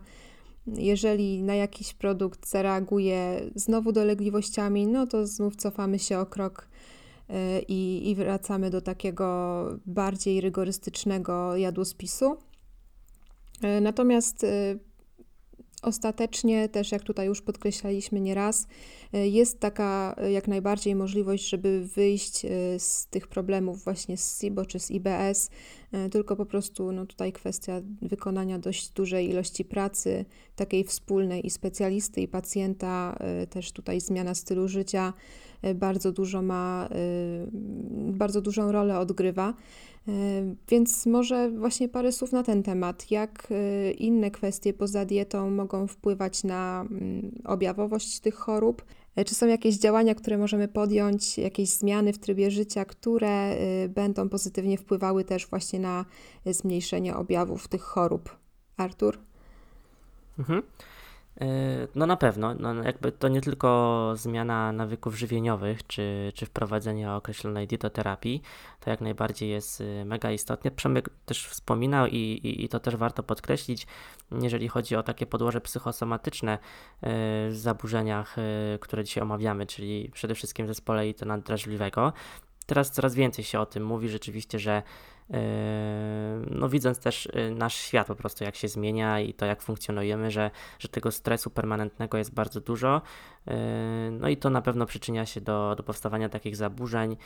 Jeżeli 0.68 1.44
na 1.44 1.56
jakiś 1.56 1.94
produkt 1.94 2.50
zareaguje 2.50 3.42
znowu 3.56 3.92
dolegliwościami, 3.92 4.88
no 4.88 5.08
to 5.08 5.28
znów 5.28 5.56
cofamy 5.56 6.00
się 6.00 6.20
o 6.20 6.26
krok 6.26 6.68
i, 7.68 8.10
i 8.10 8.16
wracamy 8.16 8.70
do 8.70 8.82
takiego 8.82 9.66
bardziej 9.86 10.42
rygorystycznego 10.42 11.56
jadłospisu. 11.56 12.38
Y, 13.64 13.82
natomiast 13.82 14.46
Ostatecznie 15.82 16.70
też, 16.70 16.92
jak 16.92 17.04
tutaj 17.04 17.28
już 17.28 17.42
podkreślaliśmy 17.42 18.22
nieraz, 18.22 18.68
e, 19.14 19.28
jest 19.28 19.60
taka 19.60 20.16
e, 20.18 20.32
jak 20.32 20.48
najbardziej 20.48 20.96
możliwość, 20.96 21.50
żeby 21.50 21.88
wyjść 21.96 22.46
e, 22.46 22.50
z 22.80 23.08
tych 23.08 23.28
problemów 23.28 23.84
właśnie 23.84 24.18
z 24.18 24.40
SIBO 24.40 24.66
czy 24.66 24.80
z 24.80 24.92
IBS, 24.92 25.50
tylko 26.12 26.36
po 26.36 26.46
prostu 26.46 26.92
no 26.92 27.06
tutaj 27.06 27.34
kwestia 27.34 27.82
wykonania 28.02 28.60
dość 28.60 28.90
dużej 28.90 29.30
ilości 29.30 29.66
pracy, 29.66 30.26
takiej 30.56 30.84
wspólnej 30.84 31.46
i 31.46 31.50
specjalisty 31.50 32.22
i 32.22 32.28
pacjenta, 32.28 33.18
też 33.50 33.72
tutaj 33.72 34.02
zmiana 34.02 34.36
stylu 34.36 34.68
życia 34.68 35.14
bardzo 35.76 36.12
dużo 36.12 36.42
ma, 36.42 36.90
bardzo 37.92 38.42
dużą 38.42 38.72
rolę 38.72 39.00
odgrywa. 39.00 39.54
E, 40.08 40.12
więc 40.70 41.06
może 41.06 41.52
właśnie 41.52 41.90
parę 41.90 42.12
słów 42.12 42.32
na 42.32 42.44
ten 42.44 42.64
temat. 42.64 43.12
Jak 43.12 43.48
inne 43.98 44.32
kwestie 44.32 44.74
poza 44.74 45.06
dietą 45.06 45.50
mogą 45.50 45.88
wpływać 45.88 46.44
na 46.44 46.86
mm, 46.92 47.32
objawowość 47.46 48.20
tych 48.20 48.36
chorób? 48.36 48.86
Czy 49.26 49.36
są 49.36 49.48
jakieś 49.48 49.76
działania, 49.76 50.16
które 50.16 50.38
możemy 50.38 50.68
podjąć, 50.68 51.38
jakieś 51.38 51.70
zmiany 51.70 52.14
w 52.14 52.20
trybie 52.20 52.52
życia, 52.52 52.86
które 52.86 53.56
będą 53.90 54.30
pozytywnie 54.30 54.78
wpływały 54.78 55.24
też 55.24 55.48
właśnie 55.48 55.80
na 55.80 56.06
zmniejszenie 56.46 57.16
objawów 57.16 57.68
tych 57.68 57.82
chorób? 57.82 58.38
Artur? 58.78 59.18
Mhm. 60.40 60.62
E, 61.42 61.88
no 61.96 62.06
na 62.06 62.18
pewno, 62.18 62.54
no 62.54 62.84
jakby 62.84 63.12
to 63.12 63.28
nie 63.28 63.42
tylko 63.42 64.12
zmiana 64.16 64.72
nawyków 64.72 65.16
żywieniowych, 65.16 65.88
czy, 65.88 66.32
czy 66.36 66.46
wprowadzenie 66.46 67.12
określonej 67.12 67.68
dietoterapii, 67.68 68.42
to 68.80 68.90
jak 68.90 69.02
najbardziej 69.02 69.50
jest 69.50 69.82
y, 69.82 70.06
mega 70.06 70.32
istotne. 70.32 70.72
Przemek 70.72 71.10
też 71.26 71.48
wspominał 71.48 72.08
i, 72.08 72.16
i, 72.16 72.66
i 72.66 72.70
to 72.70 72.80
też 72.80 72.96
warto 72.96 73.24
podkreślić, 73.24 73.88
jeżeli 74.42 74.68
chodzi 74.68 74.96
o 74.96 75.04
takie 75.04 75.26
podłoże 75.26 75.62
psychosomatyczne 75.62 76.54
y, 76.58 76.60
w 77.50 77.56
zaburzeniach, 77.56 78.36
które 78.80 79.04
dzisiaj 79.04 79.24
omawiamy, 79.24 79.66
czyli 79.66 80.12
przede 80.14 80.36
wszystkim 80.36 80.66
w 80.66 80.70
zespole 80.70 81.10
i 81.10 81.14
to 81.14 81.26
nadrażliwego. 81.26 82.14
Teraz 82.66 82.92
coraz 82.92 83.16
więcej 83.16 83.46
się 83.46 83.60
o 83.60 83.66
tym 83.66 83.86
mówi 83.86 84.10
rzeczywiście, 84.10 84.60
że 84.60 84.84
Yy, 84.84 85.17
no 86.52 86.70
widząc 86.70 87.00
też 87.00 87.30
yy, 87.34 87.52
nasz 87.56 87.76
świat 87.76 88.08
po 88.08 88.16
prostu, 88.16 88.44
jak 88.44 88.56
się 88.56 88.68
zmienia 88.68 89.20
i 89.20 89.34
to, 89.34 89.46
jak 89.46 89.62
funkcjonujemy, 89.62 90.32
że, 90.32 90.52
że 90.80 90.88
tego 90.88 91.12
stresu 91.12 91.50
permanentnego 91.50 92.18
jest 92.18 92.34
bardzo 92.34 92.62
dużo. 92.62 93.02
Yy, 93.48 93.54
no 94.12 94.30
i 94.30 94.38
to 94.38 94.50
na 94.50 94.62
pewno 94.62 94.86
przyczynia 94.86 95.26
się 95.26 95.42
do, 95.42 95.76
do 95.78 95.84
powstawania 95.84 96.30
takich 96.30 96.56
zaburzeń, 96.56 97.18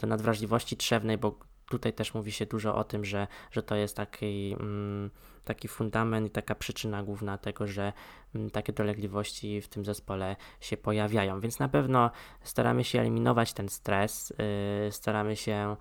do 0.00 0.06
nadwrażliwości 0.06 0.76
trzewnej, 0.76 1.18
bo 1.18 1.38
tutaj 1.68 1.92
też 1.92 2.14
mówi 2.14 2.32
się 2.32 2.46
dużo 2.46 2.74
o 2.74 2.84
tym, 2.84 3.04
że, 3.04 3.26
że 3.50 3.62
to 3.62 3.74
jest 3.74 3.96
taki, 3.96 4.56
mm, 4.60 5.10
taki 5.44 5.68
fundament 5.68 6.26
i 6.26 6.30
taka 6.30 6.54
przyczyna 6.54 7.02
główna 7.02 7.38
tego, 7.38 7.66
że 7.66 7.92
mm, 8.34 8.50
takie 8.50 8.72
dolegliwości 8.72 9.60
w 9.60 9.68
tym 9.68 9.84
zespole 9.84 10.36
się 10.60 10.76
pojawiają. 10.76 11.40
Więc 11.40 11.58
na 11.58 11.68
pewno 11.68 12.10
staramy 12.42 12.84
się 12.84 13.00
eliminować 13.00 13.52
ten 13.52 13.68
stres, 13.68 14.32
staramy 14.90 15.36
się 15.36 15.76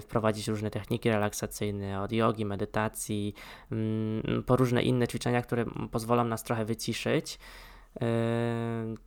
wprowadzić 0.00 0.48
różne 0.48 0.70
techniki 0.70 1.10
relaksacyjne, 1.10 2.02
od 2.02 2.12
jogi, 2.12 2.44
medytacji, 2.44 3.34
mm, 3.72 4.42
po 4.46 4.56
różne 4.56 4.82
inne 4.82 5.08
ćwiczenia, 5.08 5.42
które 5.42 5.64
pozwolą 5.90 6.24
nas 6.24 6.42
trochę 6.44 6.64
wyciszyć. 6.64 7.38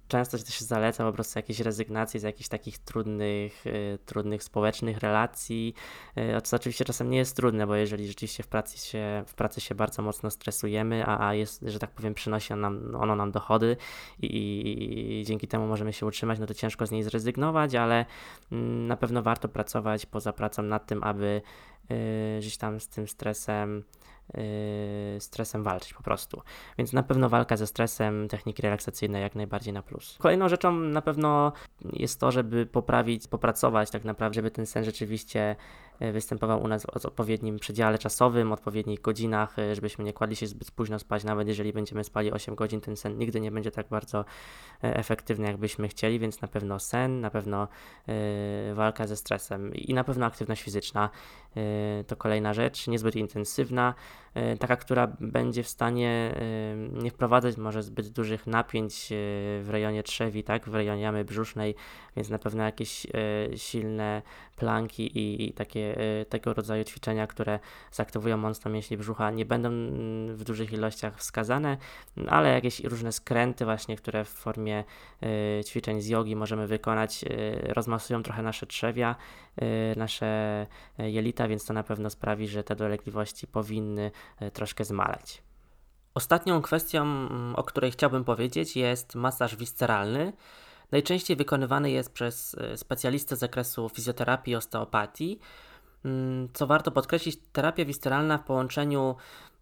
Często 0.07 0.37
się 0.37 0.65
zaleca 0.65 1.03
po 1.03 1.13
prostu 1.13 1.39
jakieś 1.39 1.59
rezygnacje 1.59 2.19
z 2.19 2.23
jakichś 2.23 2.49
takich 2.49 2.77
trudnych, 2.77 3.65
trudnych 4.05 4.43
społecznych 4.43 4.97
relacji, 4.97 5.73
co 6.43 6.55
oczywiście 6.55 6.85
czasem 6.85 7.09
nie 7.09 7.17
jest 7.17 7.35
trudne, 7.35 7.67
bo 7.67 7.75
jeżeli 7.75 8.07
rzeczywiście 8.07 8.43
w 8.43 8.47
pracy 8.47 8.77
się, 8.77 9.23
w 9.27 9.33
pracy 9.33 9.61
się 9.61 9.75
bardzo 9.75 10.01
mocno 10.01 10.29
stresujemy, 10.31 11.05
a, 11.05 11.27
a 11.27 11.33
jest, 11.33 11.61
że 11.67 11.79
tak 11.79 11.91
powiem, 11.91 12.13
przynosi 12.13 12.53
nam, 12.53 12.95
ono 12.95 13.15
nam 13.15 13.31
dochody 13.31 13.77
i, 14.21 14.25
i, 14.25 15.19
i 15.19 15.25
dzięki 15.25 15.47
temu 15.47 15.67
możemy 15.67 15.93
się 15.93 16.05
utrzymać, 16.05 16.39
no 16.39 16.45
to 16.45 16.53
ciężko 16.53 16.85
z 16.85 16.91
niej 16.91 17.03
zrezygnować, 17.03 17.75
ale 17.75 18.05
mm, 18.51 18.87
na 18.87 18.97
pewno 18.97 19.21
warto 19.21 19.49
pracować 19.49 20.05
poza 20.05 20.33
pracą 20.33 20.63
nad 20.63 20.85
tym, 20.85 21.03
aby 21.03 21.41
gdzieś 22.39 22.57
tam 22.57 22.79
z 22.79 22.87
tym 22.87 23.07
stresem 23.07 23.83
Yy, 23.95 24.04
stresem 25.19 25.63
walczyć 25.63 25.93
po 25.93 26.03
prostu. 26.03 26.41
Więc 26.77 26.93
na 26.93 27.03
pewno 27.03 27.29
walka 27.29 27.57
ze 27.57 27.67
stresem, 27.67 28.27
techniki 28.27 28.61
relaksacyjne 28.61 29.19
jak 29.19 29.35
najbardziej 29.35 29.73
na 29.73 29.81
plus. 29.81 30.17
Kolejną 30.19 30.49
rzeczą 30.49 30.71
na 30.71 31.01
pewno 31.01 31.53
jest 31.93 32.19
to, 32.19 32.31
żeby 32.31 32.65
poprawić, 32.65 33.27
popracować 33.27 33.91
tak 33.91 34.03
naprawdę, 34.03 34.35
żeby 34.35 34.51
ten 34.51 34.65
sen 34.65 34.83
rzeczywiście 34.83 35.55
występował 36.13 36.63
u 36.63 36.67
nas 36.67 36.83
w 36.83 37.05
odpowiednim 37.05 37.59
przedziale 37.59 37.97
czasowym, 37.97 38.51
odpowiednich 38.51 39.01
godzinach, 39.01 39.59
e, 39.59 39.75
żebyśmy 39.75 40.03
nie 40.03 40.13
kładli 40.13 40.35
się 40.35 40.47
zbyt 40.47 40.71
późno 40.71 40.99
spać, 40.99 41.23
nawet 41.23 41.47
jeżeli 41.47 41.73
będziemy 41.73 42.03
spali 42.03 42.31
8 42.31 42.55
godzin, 42.55 42.81
ten 42.81 42.97
sen 42.97 43.17
nigdy 43.17 43.39
nie 43.39 43.51
będzie 43.51 43.71
tak 43.71 43.87
bardzo 43.89 44.19
e, 44.19 44.95
efektywny, 44.97 45.47
jakbyśmy 45.47 45.87
chcieli, 45.87 46.19
więc 46.19 46.41
na 46.41 46.47
pewno 46.47 46.79
sen, 46.79 47.21
na 47.21 47.29
pewno 47.29 47.67
walka 48.73 49.07
ze 49.07 49.15
stresem 49.15 49.75
i 49.75 49.93
na 49.93 50.03
pewno 50.03 50.25
aktywność 50.25 50.63
fizyczna. 50.63 51.09
To 52.07 52.15
kolejna 52.15 52.53
rzecz, 52.53 52.87
niezbyt 52.87 53.15
intensywna, 53.15 53.93
taka, 54.59 54.75
która 54.75 55.07
będzie 55.19 55.63
w 55.63 55.67
stanie 55.67 56.35
nie 56.91 57.11
wprowadzać 57.11 57.57
może 57.57 57.83
zbyt 57.83 58.09
dużych 58.09 58.47
napięć 58.47 59.07
w 59.61 59.67
rejonie 59.69 60.03
trzewi, 60.03 60.43
tak, 60.43 60.69
w 60.69 60.75
rejonie 60.75 61.01
jamy 61.01 61.25
brzusznej, 61.25 61.75
więc 62.15 62.29
na 62.29 62.39
pewno 62.39 62.63
jakieś 62.63 63.07
silne 63.55 64.21
planki 64.55 65.11
i, 65.15 65.53
takie, 65.53 65.95
tego 66.29 66.53
rodzaju 66.53 66.83
ćwiczenia, 66.83 67.27
które 67.27 67.59
zaktywują 67.91 68.37
mocno 68.37 68.71
mięśnie 68.71 68.97
brzucha, 68.97 69.31
nie 69.31 69.45
będą 69.45 69.69
mm, 69.69 70.35
w 70.35 70.43
dużych 70.43 70.73
ilościach 70.73 71.17
wskazane, 71.17 71.77
ale 72.27 72.53
jakieś 72.53 72.79
różne 72.79 73.11
skręty 73.11 73.65
właśnie, 73.65 73.95
które 73.95 74.25
w 74.25 74.29
formie 74.29 74.83
ćwiczeń 75.65 76.01
z 76.01 76.07
jogi 76.07 76.35
możemy 76.35 76.67
wykonać, 76.67 77.25
rozmasują 77.63 78.23
trochę 78.23 78.43
nasze 78.43 78.67
trzewia, 78.67 79.15
nasze 79.95 80.67
jelita, 80.97 81.47
więc 81.47 81.65
to 81.65 81.73
na 81.73 81.83
pewno 81.83 82.09
sprawi, 82.09 82.47
że 82.47 82.63
te 82.63 82.75
dolegliwości 82.75 83.47
powinny 83.47 84.11
troszkę 84.53 84.85
zmaleć. 84.85 85.45
Ostatnią 86.15 86.61
kwestią, 86.61 87.03
mm, 87.03 87.55
o 87.55 87.63
której 87.63 87.91
chciałbym 87.91 88.23
powiedzieć, 88.23 88.75
jest 88.75 89.15
masaż 89.15 89.55
visceralny. 89.55 90.33
Najczęściej 90.91 91.37
wykonywany 91.37 91.91
jest 91.91 92.13
przez 92.13 92.55
e, 92.55 92.77
specjalistę 92.77 93.35
z 93.35 93.39
zakresu 93.39 93.89
fizjoterapii 93.89 94.53
i 94.53 94.55
osteopatii. 94.55 95.39
Mm, 96.05 96.49
co 96.53 96.67
warto 96.67 96.91
podkreślić, 96.91 97.37
terapia 97.51 97.85
wisteralna 97.85 98.37
w 98.37 98.43
połączeniu 98.43 99.15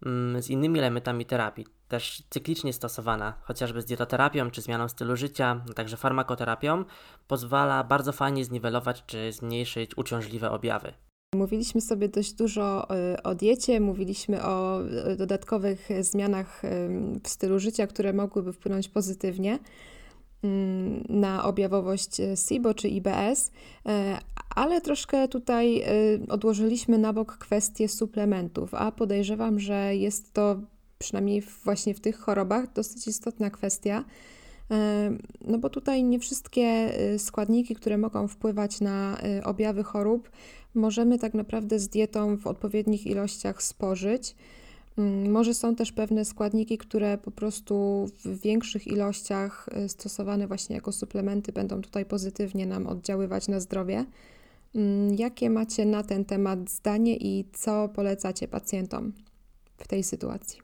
mm, 0.06 0.42
z 0.42 0.50
innymi 0.50 0.78
elementami 0.78 1.26
terapii, 1.26 1.66
też 1.88 2.22
cyklicznie 2.30 2.72
stosowana, 2.72 3.34
chociażby 3.42 3.82
z 3.82 3.84
dietoterapią 3.84 4.50
czy 4.50 4.62
zmianą 4.62 4.88
stylu 4.88 5.16
życia, 5.16 5.64
a 5.70 5.72
także 5.72 5.96
farmakoterapią, 5.96 6.84
pozwala 7.28 7.84
bardzo 7.84 8.12
fajnie 8.12 8.44
zniwelować 8.44 9.04
czy 9.06 9.32
zmniejszyć 9.32 9.96
uciążliwe 9.96 10.50
objawy. 10.50 10.92
Mówiliśmy 11.34 11.80
sobie 11.80 12.08
dość 12.08 12.32
dużo 12.32 12.90
e, 12.90 13.22
o 13.22 13.34
diecie, 13.34 13.80
mówiliśmy 13.80 14.44
o 14.44 14.82
e, 14.82 15.16
dodatkowych 15.16 15.88
zmianach 16.00 16.62
w 17.22 17.28
stylu 17.28 17.58
życia, 17.58 17.86
które 17.86 18.12
mogłyby 18.12 18.52
wpłynąć 18.52 18.88
pozytywnie. 18.88 19.58
Na 21.08 21.44
objawowość 21.44 22.20
e, 22.20 22.36
SIBO 22.36 22.74
czy 22.74 22.88
IBS, 22.88 23.50
ale 24.54 24.80
troszkę 24.80 25.28
tutaj 25.28 25.84
odłożyliśmy 26.28 26.98
na 26.98 27.12
bok 27.12 27.38
kwestię 27.38 27.88
suplementów, 27.88 28.74
a 28.74 28.92
podejrzewam, 28.92 29.60
że 29.60 29.96
jest 29.96 30.32
to 30.32 30.56
przynajmniej 30.98 31.40
właśnie 31.64 31.94
w 31.94 32.00
tych 32.00 32.18
chorobach 32.18 32.72
dosyć 32.72 33.06
istotna 33.06 33.50
kwestia. 33.50 34.04
No 35.40 35.58
bo 35.58 35.70
tutaj 35.70 36.04
nie 36.04 36.18
wszystkie 36.18 36.92
składniki, 37.18 37.74
które 37.74 37.98
mogą 37.98 38.28
wpływać 38.28 38.80
na 38.80 39.16
objawy 39.44 39.84
chorób, 39.84 40.30
możemy 40.74 41.18
tak 41.18 41.34
naprawdę 41.34 41.78
z 41.78 41.88
dietą 41.88 42.36
w 42.36 42.46
odpowiednich 42.46 43.06
ilościach 43.06 43.62
spożyć. 43.62 44.36
Może 45.28 45.54
są 45.54 45.74
też 45.74 45.92
pewne 45.92 46.24
składniki, 46.24 46.78
które 46.78 47.18
po 47.18 47.30
prostu 47.30 48.06
w 48.24 48.40
większych 48.40 48.86
ilościach 48.86 49.68
y, 49.84 49.88
stosowane 49.88 50.46
właśnie 50.46 50.76
jako 50.76 50.92
suplementy 50.92 51.52
będą 51.52 51.80
tutaj 51.80 52.04
pozytywnie 52.04 52.66
nam 52.66 52.86
oddziaływać 52.86 53.48
na 53.48 53.60
zdrowie. 53.60 54.04
Jakie 55.16 55.50
macie 55.50 55.86
na 55.86 56.02
ten 56.02 56.24
temat 56.24 56.70
zdanie 56.70 57.16
i 57.16 57.44
co 57.52 57.88
polecacie 57.88 58.48
pacjentom 58.48 59.12
w 59.78 59.88
tej 59.88 60.02
sytuacji? 60.02 60.63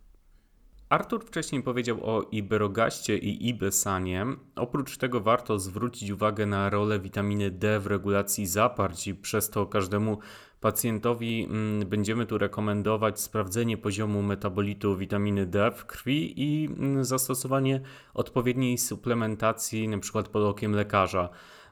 Artur 0.91 1.25
wcześniej 1.25 1.63
powiedział 1.63 1.99
o 2.03 2.23
iberogaście 2.23 3.19
i 3.19 3.49
ibesanie. 3.49 4.27
Oprócz 4.57 4.97
tego 4.97 5.21
warto 5.21 5.59
zwrócić 5.59 6.11
uwagę 6.11 6.47
na 6.47 6.71
rolę 6.71 7.01
witaminy 7.01 7.51
D 7.51 7.81
w 7.81 7.87
regulacji 7.87 8.47
zaparć 8.47 9.07
i 9.07 9.15
przez 9.15 9.51
to 9.51 9.67
każdemu 9.67 10.19
pacjentowi 10.61 11.45
mm, 11.45 11.89
będziemy 11.89 12.27
tu 12.27 12.39
rekomendować 12.39 13.21
sprawdzenie 13.21 13.77
poziomu 13.77 14.23
metabolitu 14.23 14.97
witaminy 14.97 15.47
D 15.47 15.71
w 15.71 15.87
krwi 15.87 16.43
i 16.43 16.67
mm, 16.67 17.05
zastosowanie 17.05 17.81
odpowiedniej 18.15 18.79
suplementacji, 18.79 19.85
np. 19.85 20.23
pod 20.23 20.43
okiem 20.43 20.73
lekarza. 20.73 21.29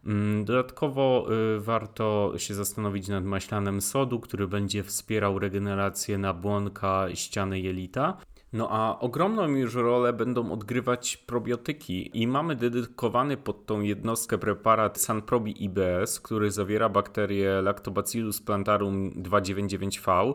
Mm, 0.06 0.44
dodatkowo 0.44 1.26
y, 1.56 1.60
warto 1.60 2.32
się 2.36 2.54
zastanowić 2.54 3.08
nad 3.08 3.24
maślanem 3.24 3.80
sodu, 3.80 4.20
który 4.20 4.48
będzie 4.48 4.82
wspierał 4.82 5.38
regenerację 5.38 6.18
nabłonka 6.18 7.06
ściany 7.14 7.60
jelita. 7.60 8.16
No 8.52 8.68
a 8.70 8.98
ogromną 8.98 9.48
już 9.48 9.74
rolę 9.74 10.12
będą 10.12 10.52
odgrywać 10.52 11.16
probiotyki 11.16 12.22
i 12.22 12.26
mamy 12.26 12.56
dedykowany 12.56 13.36
pod 13.36 13.66
tą 13.66 13.80
jednostkę 13.80 14.38
preparat 14.38 15.00
Sanprobi 15.00 15.64
IBS, 15.64 16.20
który 16.20 16.50
zawiera 16.50 16.88
bakterię 16.88 17.62
Lactobacillus 17.62 18.40
plantarum 18.40 19.10
299V. 19.10 20.34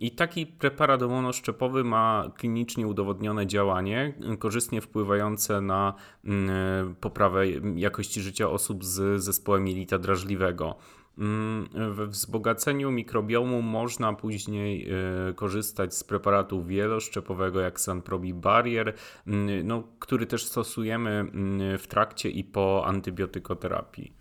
I 0.00 0.10
taki 0.10 0.46
preparat 0.46 1.02
monoszczepowy 1.02 1.84
ma 1.84 2.30
klinicznie 2.36 2.86
udowodnione 2.86 3.46
działanie, 3.46 4.14
korzystnie 4.38 4.80
wpływające 4.80 5.60
na 5.60 5.94
mm, 6.24 6.94
poprawę 6.94 7.48
jakości 7.76 8.20
życia 8.20 8.50
osób 8.50 8.84
z 8.84 9.22
zespołem 9.22 9.68
jelita 9.68 9.98
drażliwego. 9.98 10.76
Mm, 11.20 11.68
we 11.94 12.06
wzbogaceniu 12.06 12.90
mikrobiomu 12.90 13.62
można 13.62 14.12
później 14.12 14.90
e, 14.90 15.34
korzystać 15.34 15.94
z 15.94 16.04
preparatu 16.04 16.64
wieloszczepowego 16.64 17.60
jak 17.60 17.80
Sanprobi 17.80 18.34
Barrier, 18.34 18.94
mm, 19.26 19.66
no, 19.66 19.82
który 19.98 20.26
też 20.26 20.44
stosujemy 20.44 21.10
mm, 21.10 21.78
w 21.78 21.86
trakcie 21.86 22.30
i 22.30 22.44
po 22.44 22.82
antybiotykoterapii. 22.86 24.12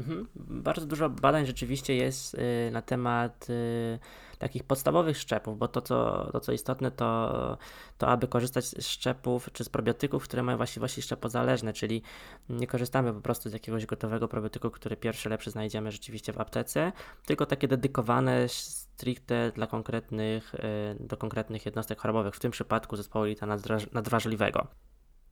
Mhm. 0.00 0.26
Bardzo 0.36 0.86
dużo 0.86 1.10
badań 1.10 1.46
rzeczywiście 1.46 1.94
jest 1.94 2.34
y, 2.34 2.70
na 2.72 2.82
temat 2.82 3.50
y, 3.50 3.98
takich 4.44 4.64
podstawowych 4.64 5.18
szczepów, 5.18 5.58
bo 5.58 5.68
to 5.68 5.80
co, 5.80 6.28
to, 6.32 6.40
co 6.40 6.52
istotne, 6.52 6.90
to, 6.90 7.58
to 7.98 8.08
aby 8.08 8.28
korzystać 8.28 8.64
z 8.64 8.86
szczepów 8.86 9.48
czy 9.52 9.64
z 9.64 9.68
probiotyków, 9.68 10.24
które 10.24 10.42
mają 10.42 10.56
właściwości 10.56 11.02
szczepozależne, 11.02 11.72
czyli 11.72 12.02
nie 12.48 12.66
korzystamy 12.66 13.12
po 13.12 13.20
prostu 13.20 13.50
z 13.50 13.52
jakiegoś 13.52 13.86
gotowego 13.86 14.28
probiotyku, 14.28 14.70
który 14.70 14.96
pierwszy 14.96 15.28
lepszy 15.28 15.50
znajdziemy 15.50 15.92
rzeczywiście 15.92 16.32
w 16.32 16.40
aptece, 16.40 16.92
tylko 17.26 17.46
takie 17.46 17.68
dedykowane 17.68 18.48
stricte 18.48 19.52
dla 19.54 19.66
konkretnych, 19.66 20.54
y, 20.54 20.58
do 21.00 21.16
konkretnych 21.16 21.66
jednostek 21.66 22.00
chorobowych, 22.00 22.34
w 22.34 22.40
tym 22.40 22.50
przypadku 22.50 22.96
zespołu 22.96 23.24
lita 23.24 23.46
nadwrażliwego. 23.92 24.66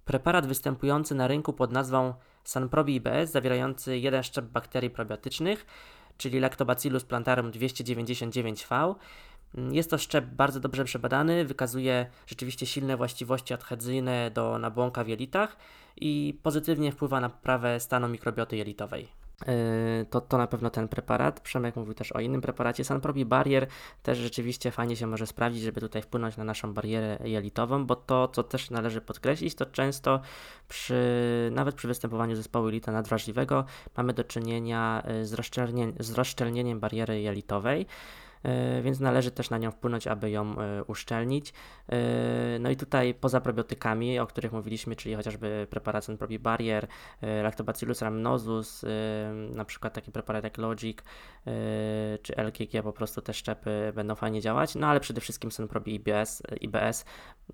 Preparat 0.04 0.46
występujący 0.46 1.14
na 1.14 1.26
rynku 1.26 1.52
pod 1.52 1.72
nazwą 1.72 2.14
Sanprobi 2.44 2.94
IBS, 2.94 3.30
zawierający 3.30 3.98
jeden 3.98 4.22
szczep 4.22 4.44
bakterii 4.44 4.90
probiotycznych, 4.90 5.66
czyli 6.18 6.40
Lactobacillus 6.40 7.04
plantarum 7.04 7.50
299V. 7.50 8.94
Jest 9.70 9.90
to 9.90 9.98
szczep 9.98 10.24
bardzo 10.24 10.60
dobrze 10.60 10.84
przebadany, 10.84 11.44
wykazuje 11.44 12.06
rzeczywiście 12.26 12.66
silne 12.66 12.96
właściwości 12.96 13.54
adhezyjne 13.54 14.30
do 14.30 14.58
nabłonka 14.58 15.04
w 15.04 15.08
jelitach 15.08 15.56
i 15.96 16.38
pozytywnie 16.42 16.92
wpływa 16.92 17.20
na 17.20 17.28
poprawę 17.28 17.80
stanu 17.80 18.08
mikrobioty 18.08 18.56
jelitowej. 18.56 19.21
Yy, 19.40 20.06
to, 20.10 20.20
to 20.20 20.38
na 20.38 20.46
pewno 20.46 20.70
ten 20.70 20.88
preparat. 20.88 21.40
Przemek 21.40 21.76
mówił 21.76 21.94
też 21.94 22.12
o 22.12 22.20
innym 22.20 22.40
preparacie. 22.40 22.84
Sanprobi 22.84 23.24
Barrier 23.24 23.66
też 24.02 24.18
rzeczywiście 24.18 24.70
fajnie 24.70 24.96
się 24.96 25.06
może 25.06 25.26
sprawdzić, 25.26 25.62
żeby 25.62 25.80
tutaj 25.80 26.02
wpłynąć 26.02 26.36
na 26.36 26.44
naszą 26.44 26.74
barierę 26.74 27.18
jelitową, 27.24 27.86
bo 27.86 27.96
to, 27.96 28.28
co 28.28 28.42
też 28.42 28.70
należy 28.70 29.00
podkreślić, 29.00 29.54
to 29.54 29.66
często 29.66 30.20
przy, 30.68 31.02
nawet 31.52 31.74
przy 31.74 31.88
występowaniu 31.88 32.36
zespołu 32.36 32.66
jelita 32.66 32.92
nadwrażliwego 32.92 33.64
mamy 33.96 34.12
do 34.12 34.24
czynienia 34.24 35.02
yy, 35.06 35.26
z, 35.26 35.32
rozszczelnieniem, 35.32 35.94
z 36.00 36.12
rozszczelnieniem 36.12 36.80
bariery 36.80 37.20
jelitowej. 37.20 37.86
Więc 38.82 39.00
należy 39.00 39.30
też 39.30 39.50
na 39.50 39.58
nią 39.58 39.70
wpłynąć, 39.70 40.06
aby 40.06 40.30
ją 40.30 40.54
uszczelnić. 40.86 41.52
No 42.60 42.70
i 42.70 42.76
tutaj 42.76 43.14
poza 43.14 43.40
probiotykami, 43.40 44.18
o 44.18 44.26
których 44.26 44.52
mówiliśmy, 44.52 44.96
czyli 44.96 45.14
chociażby 45.14 45.66
preparat 45.70 46.06
Probi 46.18 46.38
Barrier, 46.38 46.86
Lactobacillus 47.42 48.02
rhamnosus, 48.02 48.84
na 49.54 49.64
przykład 49.64 49.94
taki 49.94 50.12
preparat 50.12 50.44
jak 50.44 50.58
Logic 50.58 50.98
czy 52.22 52.34
LGG, 52.36 52.82
po 52.82 52.92
prostu 52.92 53.22
te 53.22 53.34
szczepy 53.34 53.92
będą 53.94 54.14
fajnie 54.14 54.40
działać, 54.40 54.74
no 54.74 54.86
ale 54.86 55.00
przede 55.00 55.20
wszystkim 55.20 55.50
Probi 55.68 55.94
IBS, 55.94 56.42
IBS, 56.60 57.04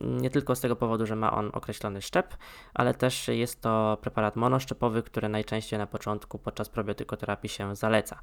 nie 0.01 0.31
tylko 0.31 0.55
z 0.55 0.61
tego 0.61 0.77
powodu, 0.77 1.07
że 1.07 1.17
ma 1.17 1.33
on 1.33 1.51
określony 1.53 2.03
szczep, 2.03 2.37
ale 2.75 2.95
też 2.95 3.29
jest 3.29 3.61
to 3.61 3.99
preparat 4.01 4.37
monoszczepowy, 4.37 5.03
który 5.03 5.29
najczęściej 5.29 5.79
na 5.79 5.87
początku 5.87 6.39
podczas 6.39 6.69
probiotykoterapii 6.69 7.49
się 7.49 7.77
zaleca. 7.77 8.21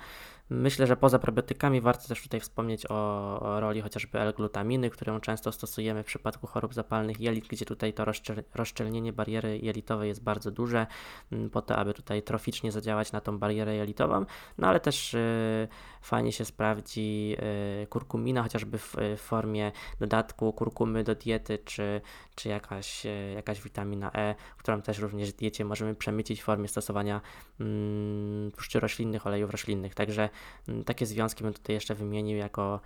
Myślę, 0.50 0.88
że 0.88 0.98
poza 0.98 1.20
probiotykami 1.20 1.82
warto 1.82 2.08
też 2.08 2.24
tutaj 2.24 2.40
wspomnieć 2.40 2.55
o, 2.90 3.40
o 3.40 3.60
roli 3.60 3.82
chociażby 3.82 4.20
L-glutaminy, 4.20 4.90
którą 4.90 5.20
często 5.20 5.52
stosujemy 5.52 6.04
w 6.04 6.06
przypadku 6.06 6.48
chorób 6.48 6.74
zapalnych 6.74 7.20
jelit, 7.20 7.48
gdzie 7.48 7.66
tutaj 7.66 7.94
to 7.94 8.06
rozszczel 8.06 8.44
rozszczelnienie 8.56 9.14
bariery 9.14 9.58
jelitowej 9.58 10.08
jest 10.08 10.24
bardzo 10.24 10.52
duże, 10.52 10.88
mm, 11.32 11.50
po 11.50 11.62
to, 11.62 11.76
aby 11.76 11.94
tutaj 11.94 12.24
troficznie 12.24 12.72
zadziałać 12.72 13.12
na 13.12 13.22
tą 13.22 13.40
barierę 13.40 13.76
jelitową, 13.76 14.26
no 14.58 14.68
ale 14.68 14.80
też 14.80 15.14
yy, 15.14 15.68
fajnie 16.06 16.32
się 16.32 16.46
sprawdzi 16.46 17.30
yy, 17.30 17.88
kurkumina, 17.88 18.44
chociażby 18.44 18.78
w, 18.78 18.96
w, 19.18 19.20
formie 19.20 19.72
dodatku 20.00 20.54
kurkumy 20.54 21.04
do 21.04 21.16
diety, 21.16 21.60
czy, 21.66 22.02
czy 22.36 22.50
jakaś, 22.50 23.06
yy, 23.06 23.34
jakaś 23.36 23.62
witamina 23.62 24.12
E, 24.16 24.36
którą 24.58 24.82
też 24.82 25.00
również 25.00 25.32
w 25.32 25.36
diecie 25.36 25.66
możemy 25.66 25.96
przemycić 25.96 26.42
w 26.42 26.44
formie 26.44 26.68
stosowania 26.68 27.22
mm, 27.60 28.52
tłuszczy 28.52 28.80
roślinnych, 28.80 29.28
olejów 29.28 29.52
roślinnych. 29.52 29.96
Także 29.96 30.30
mm, 30.68 30.84
takie 30.84 31.06
związki 31.06 31.44
bym 31.44 31.54
tutaj 31.54 31.74
jeszcze 31.74 31.96
wymienił 31.96 32.38
jako 32.38 32.80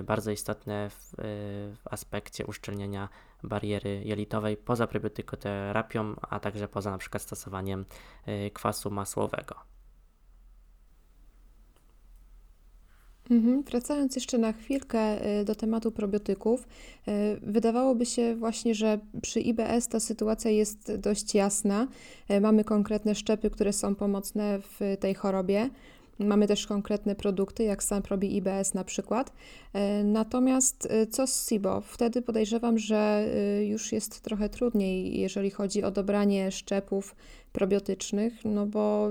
y, 0.00 0.02
bardzo 0.02 0.30
istotne 0.30 0.90
w, 0.90 1.14
y, 1.14 1.16
w 1.76 1.82
aspekcie 1.90 2.46
uszczelnienia 2.46 3.08
bariery 3.42 4.02
jelitowej 4.04 4.56
poza 4.56 4.86
prebiotykoterapią, 4.86 6.14
a 6.22 6.40
także 6.40 6.68
poza 6.68 6.90
na 6.90 6.98
przykład 6.98 7.22
stosowaniem 7.22 7.84
y, 8.28 8.50
kwasu 8.50 8.90
masłowego. 8.90 9.72
Wracając 13.40 14.14
jeszcze 14.14 14.38
na 14.38 14.52
chwilkę 14.52 15.26
y, 15.40 15.44
do 15.44 15.54
tematu 15.54 15.92
probiotyków, 15.92 16.68
y, 17.08 17.12
wydawałoby 17.42 18.06
się 18.06 18.36
właśnie, 18.36 18.74
że 18.74 18.98
przy 19.22 19.40
IBS 19.40 19.88
ta 19.88 20.00
sytuacja 20.00 20.50
jest 20.50 20.96
dość 20.96 21.34
jasna. 21.34 21.88
Y, 22.30 22.40
mamy 22.40 22.64
konkretne 22.64 23.14
szczepy, 23.14 23.50
które 23.50 23.72
są 23.72 23.94
pomocne 23.94 24.58
w 24.58 24.96
tej 25.00 25.14
chorobie. 25.14 25.70
Mamy 26.18 26.46
też 26.46 26.66
konkretne 26.66 27.14
produkty, 27.14 27.64
jak 27.64 27.82
sam 27.82 28.02
Probi 28.02 28.36
IBS 28.36 28.74
na 28.74 28.84
przykład. 28.84 29.32
Natomiast 30.04 30.88
co 31.10 31.26
z 31.26 31.48
SIBO? 31.48 31.80
Wtedy 31.80 32.22
podejrzewam, 32.22 32.78
że 32.78 33.28
już 33.66 33.92
jest 33.92 34.20
trochę 34.20 34.48
trudniej, 34.48 35.20
jeżeli 35.20 35.50
chodzi 35.50 35.82
o 35.82 35.90
dobranie 35.90 36.50
szczepów 36.50 37.14
probiotycznych, 37.52 38.44
no 38.44 38.66
bo 38.66 39.08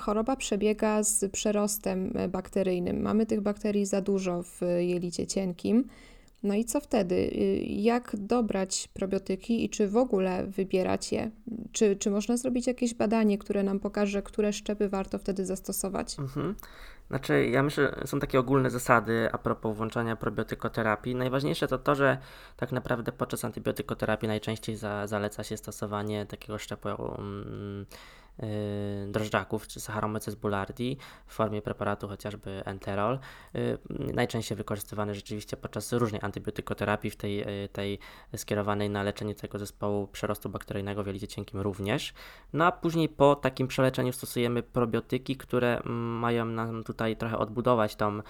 choroba 0.00 0.36
przebiega 0.36 1.02
z 1.02 1.32
przerostem 1.32 2.12
bakteryjnym. 2.28 3.02
Mamy 3.02 3.26
tych 3.26 3.40
bakterii 3.40 3.86
za 3.86 4.00
dużo 4.00 4.42
w 4.42 4.60
jelicie 4.78 5.26
cienkim. 5.26 5.84
No 6.42 6.54
i 6.54 6.64
co 6.64 6.80
wtedy? 6.80 7.14
Y, 7.14 7.64
jak 7.68 8.16
dobrać 8.18 8.88
probiotyki 8.94 9.64
i 9.64 9.70
czy 9.70 9.88
w 9.88 9.96
ogóle 9.96 10.46
wybierać 10.46 11.12
je? 11.12 11.30
Czy, 11.72 11.96
czy 11.96 12.10
można 12.10 12.36
zrobić 12.36 12.66
jakieś 12.66 12.94
badanie, 12.94 13.38
które 13.38 13.62
nam 13.62 13.80
pokaże, 13.80 14.22
które 14.22 14.52
szczepy 14.52 14.88
warto 14.88 15.18
wtedy 15.18 15.46
zastosować? 15.46 16.18
Mhm. 16.18 16.54
Znaczy, 17.08 17.46
ja 17.46 17.62
myślę, 17.62 17.94
są 18.04 18.20
takie 18.20 18.38
ogólne 18.38 18.70
zasady 18.70 19.28
a 19.32 19.38
propos 19.38 19.76
włączania 19.76 20.16
probiotykoterapii. 20.16 21.14
Najważniejsze 21.14 21.68
to 21.68 21.78
to, 21.78 21.94
że 21.94 22.18
tak 22.56 22.72
naprawdę 22.72 23.12
podczas 23.12 23.44
antybiotykoterapii 23.44 24.28
najczęściej 24.28 24.76
za, 24.76 25.06
zaleca 25.06 25.44
się 25.44 25.56
stosowanie 25.56 26.26
takiego 26.26 26.58
szczepu. 26.58 26.88
Um, 26.88 27.86
drożdżaków 29.08 29.68
czy 29.68 29.80
Saccharomyces 29.80 30.34
boulardii 30.34 30.98
w 31.26 31.34
formie 31.34 31.62
preparatu 31.62 32.08
chociażby 32.08 32.62
enterol. 32.64 33.18
Y, 33.54 33.78
najczęściej 33.90 34.58
wykorzystywany 34.58 35.14
rzeczywiście 35.14 35.56
podczas 35.56 35.92
różnej 35.92 36.20
antybiotykoterapii, 36.24 37.10
w 37.10 37.16
tej, 37.16 37.64
y, 37.64 37.68
tej 37.68 37.98
skierowanej 38.36 38.90
na 38.90 39.02
leczenie 39.02 39.34
tego 39.34 39.58
zespołu 39.58 40.06
przerostu 40.06 40.48
bakteryjnego 40.48 41.02
w 41.02 41.06
jelicie 41.06 41.28
cienkim 41.28 41.60
również. 41.60 42.14
No 42.52 42.64
a 42.64 42.72
później 42.72 43.08
po 43.08 43.36
takim 43.36 43.68
przeleczeniu 43.68 44.12
stosujemy 44.12 44.62
probiotyki, 44.62 45.36
które 45.36 45.80
mają 45.84 46.44
nam 46.44 46.84
tutaj 46.84 47.16
trochę 47.16 47.38
odbudować 47.38 47.96
tą 47.96 48.20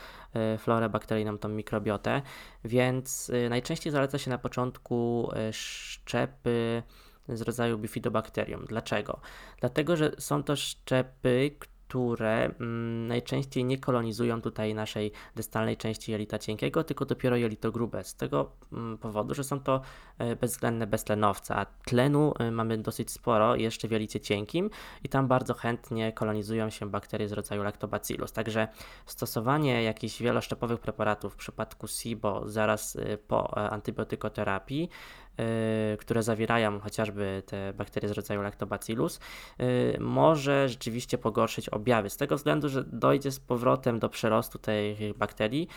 florę 0.58 0.88
bakteryjną, 0.88 1.38
tą 1.38 1.48
mikrobiotę, 1.48 2.22
więc 2.64 3.32
najczęściej 3.50 3.92
zaleca 3.92 4.18
się 4.18 4.30
na 4.30 4.38
początku 4.38 5.30
szczepy 5.52 6.82
z 7.28 7.40
rodzaju 7.40 7.78
Bifidobacterium. 7.78 8.64
Dlaczego? 8.64 9.20
Dlatego, 9.60 9.96
że 9.96 10.12
są 10.18 10.42
to 10.42 10.56
szczepy, 10.56 11.50
które 11.88 12.44
mm, 12.44 13.06
najczęściej 13.06 13.64
nie 13.64 13.78
kolonizują 13.78 14.42
tutaj 14.42 14.74
naszej 14.74 15.12
dystalnej 15.36 15.76
części 15.76 16.12
jelita 16.12 16.38
cienkiego, 16.38 16.84
tylko 16.84 17.04
dopiero 17.04 17.36
jelito 17.36 17.72
grube. 17.72 18.04
Z 18.04 18.14
tego 18.14 18.52
mm, 18.72 18.98
powodu, 18.98 19.34
że 19.34 19.44
są 19.44 19.60
to 19.60 19.80
e, 20.18 20.36
bezwzględne 20.36 20.86
beztlenowce, 20.86 21.54
a 21.54 21.64
tlenu 21.64 22.34
e, 22.38 22.50
mamy 22.50 22.78
dosyć 22.78 23.10
sporo 23.10 23.56
jeszcze 23.56 23.88
w 23.88 23.90
jelicie 23.90 24.20
cienkim 24.20 24.70
i 25.04 25.08
tam 25.08 25.28
bardzo 25.28 25.54
chętnie 25.54 26.12
kolonizują 26.12 26.70
się 26.70 26.90
bakterie 26.90 27.28
z 27.28 27.32
rodzaju 27.32 27.62
Lactobacillus. 27.62 28.32
Także 28.32 28.68
stosowanie 29.06 29.82
jakichś 29.82 30.22
wieloszczepowych 30.22 30.80
preparatów 30.80 31.32
w 31.32 31.36
przypadku 31.36 31.88
SIBO 31.88 32.48
zaraz 32.48 32.96
e, 32.96 33.18
po 33.18 33.58
antybiotykoterapii 33.58 34.88
Y, 35.25 35.25
które 35.98 36.22
zawierają 36.22 36.80
chociażby 36.80 37.42
te 37.46 37.72
bakterie 37.72 38.08
z 38.08 38.12
rodzaju 38.12 38.42
Lactobacillus, 38.42 39.20
y, 39.60 39.96
może 40.00 40.68
rzeczywiście 40.68 41.18
pogorszyć 41.18 41.68
objawy. 41.68 42.10
Z 42.10 42.16
tego 42.16 42.36
względu, 42.36 42.68
że 42.68 42.84
dojdzie 42.84 43.32
z 43.32 43.40
powrotem 43.40 43.98
do 43.98 44.08
przerostu 44.08 44.58
tych 44.58 45.16
bakterii, 45.16 45.68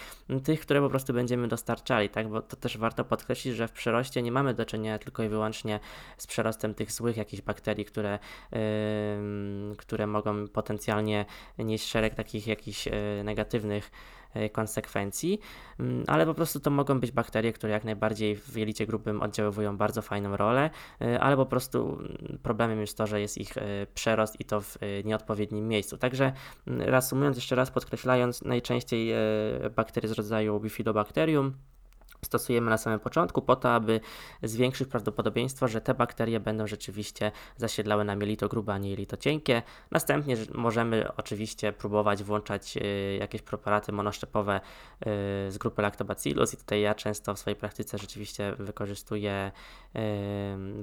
tych, 0.43 0.60
które 0.60 0.82
po 0.82 0.89
prostu 0.89 1.14
będziemy 1.14 1.47
dostarczali, 1.47 2.10
tak? 2.10 2.30
Bo 2.30 2.41
to 2.41 2.55
też 2.55 2.78
warto 2.78 3.05
podkreślić, 3.05 3.55
że 3.55 3.68
w 3.68 3.72
przeroście 3.72 4.22
nie 4.22 4.32
mamy 4.32 4.53
do 4.53 4.66
czynienia 4.66 4.99
tylko 4.99 5.24
i 5.24 5.30
wyłącznie 5.30 5.80
z 6.18 6.28
przerostem 6.28 6.74
tych 6.74 6.91
złych 6.91 7.18
jakichś 7.18 7.41
bakterii, 7.41 7.86
które, 7.86 8.20
yy, 8.51 8.60
które 9.78 10.07
mogą 10.07 10.47
potencjalnie 10.47 11.26
nieść 11.57 11.88
szereg 11.89 12.16
takich 12.16 12.47
jakichś 12.47 12.88
negatywnych 13.24 13.91
konsekwencji, 14.51 15.39
mm, 15.80 16.03
ale 16.07 16.25
po 16.25 16.34
prostu 16.34 16.59
to 16.59 16.69
mogą 16.69 16.99
być 16.99 17.11
bakterie, 17.11 17.53
które 17.53 17.73
jak 17.73 17.84
najbardziej 17.84 18.36
w 18.36 18.55
jelicie 18.55 18.86
grubym 18.86 19.21
oddziaływują 19.21 19.77
bardzo 19.77 20.01
fajną 20.01 20.38
rolę, 20.38 20.69
e, 21.01 21.19
ale 21.19 21.36
po 21.36 21.45
prostu 21.45 21.99
mm, 21.99 22.39
problemem 22.43 22.82
jest 22.82 22.97
to, 22.97 23.07
że 23.07 23.21
jest 23.21 23.38
ich 23.38 23.57
e, 23.57 23.61
przerost 23.93 24.39
i 24.39 24.45
to 24.45 24.61
w 24.61 24.77
nieodpowiednim 25.05 25.67
miejscu. 25.67 25.97
Także 25.97 26.34
mm, 26.67 26.82
reasumując 26.82 27.38
jeszcze 27.38 27.55
raz, 27.55 27.71
podkreślając, 27.71 28.41
najczęściej 28.41 29.13
bakterie 29.75 30.09
z 30.09 30.11
rodzaju 30.11 30.59
Bifidobacterium, 30.59 31.53
stosujemy 32.26 32.70
na 32.70 32.78
samym 32.78 32.99
początku 32.99 33.41
po 33.41 33.55
to, 33.55 33.72
aby 33.74 33.99
zwiększyć 34.43 34.89
prawdopodobieństwo, 34.89 35.67
że 35.67 35.82
te 35.82 35.93
bakterie 35.93 36.39
będą 36.39 36.67
rzeczywiście 36.67 37.32
zasiedlały 37.57 38.05
na 38.05 38.15
mielito 38.15 38.47
grube, 38.47 38.74
a 38.74 38.78
nie 38.78 38.89
jelito 38.89 39.17
cienkie. 39.17 39.61
Następnie 39.91 40.38
możemy 40.53 41.15
oczywiście 41.17 41.74
próbować 41.74 42.24
włączać 42.24 42.78
y, 42.78 43.17
jakieś 43.20 43.41
preparaty 43.41 43.91
monoszczepowe 43.91 44.57
y, 44.57 44.61
z 45.51 45.57
grupy 45.57 45.82
Lactobacillus 45.82 46.53
i 46.53 46.57
tutaj 46.57 46.82
ja 46.82 46.95
często 46.95 47.34
w 47.34 47.39
swojej 47.39 47.55
praktyce 47.55 47.97
rzeczywiście 47.97 48.55
wykorzystuję 48.59 49.51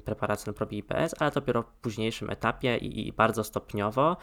preparat 0.04 0.44
Probi 0.56 0.78
IPS, 0.78 1.14
ale 1.18 1.30
dopiero 1.30 1.62
w 1.62 1.72
późniejszym 1.72 2.30
etapie 2.30 2.76
i 2.76 3.12
bardzo 3.12 3.44
stopniowo. 3.44 4.16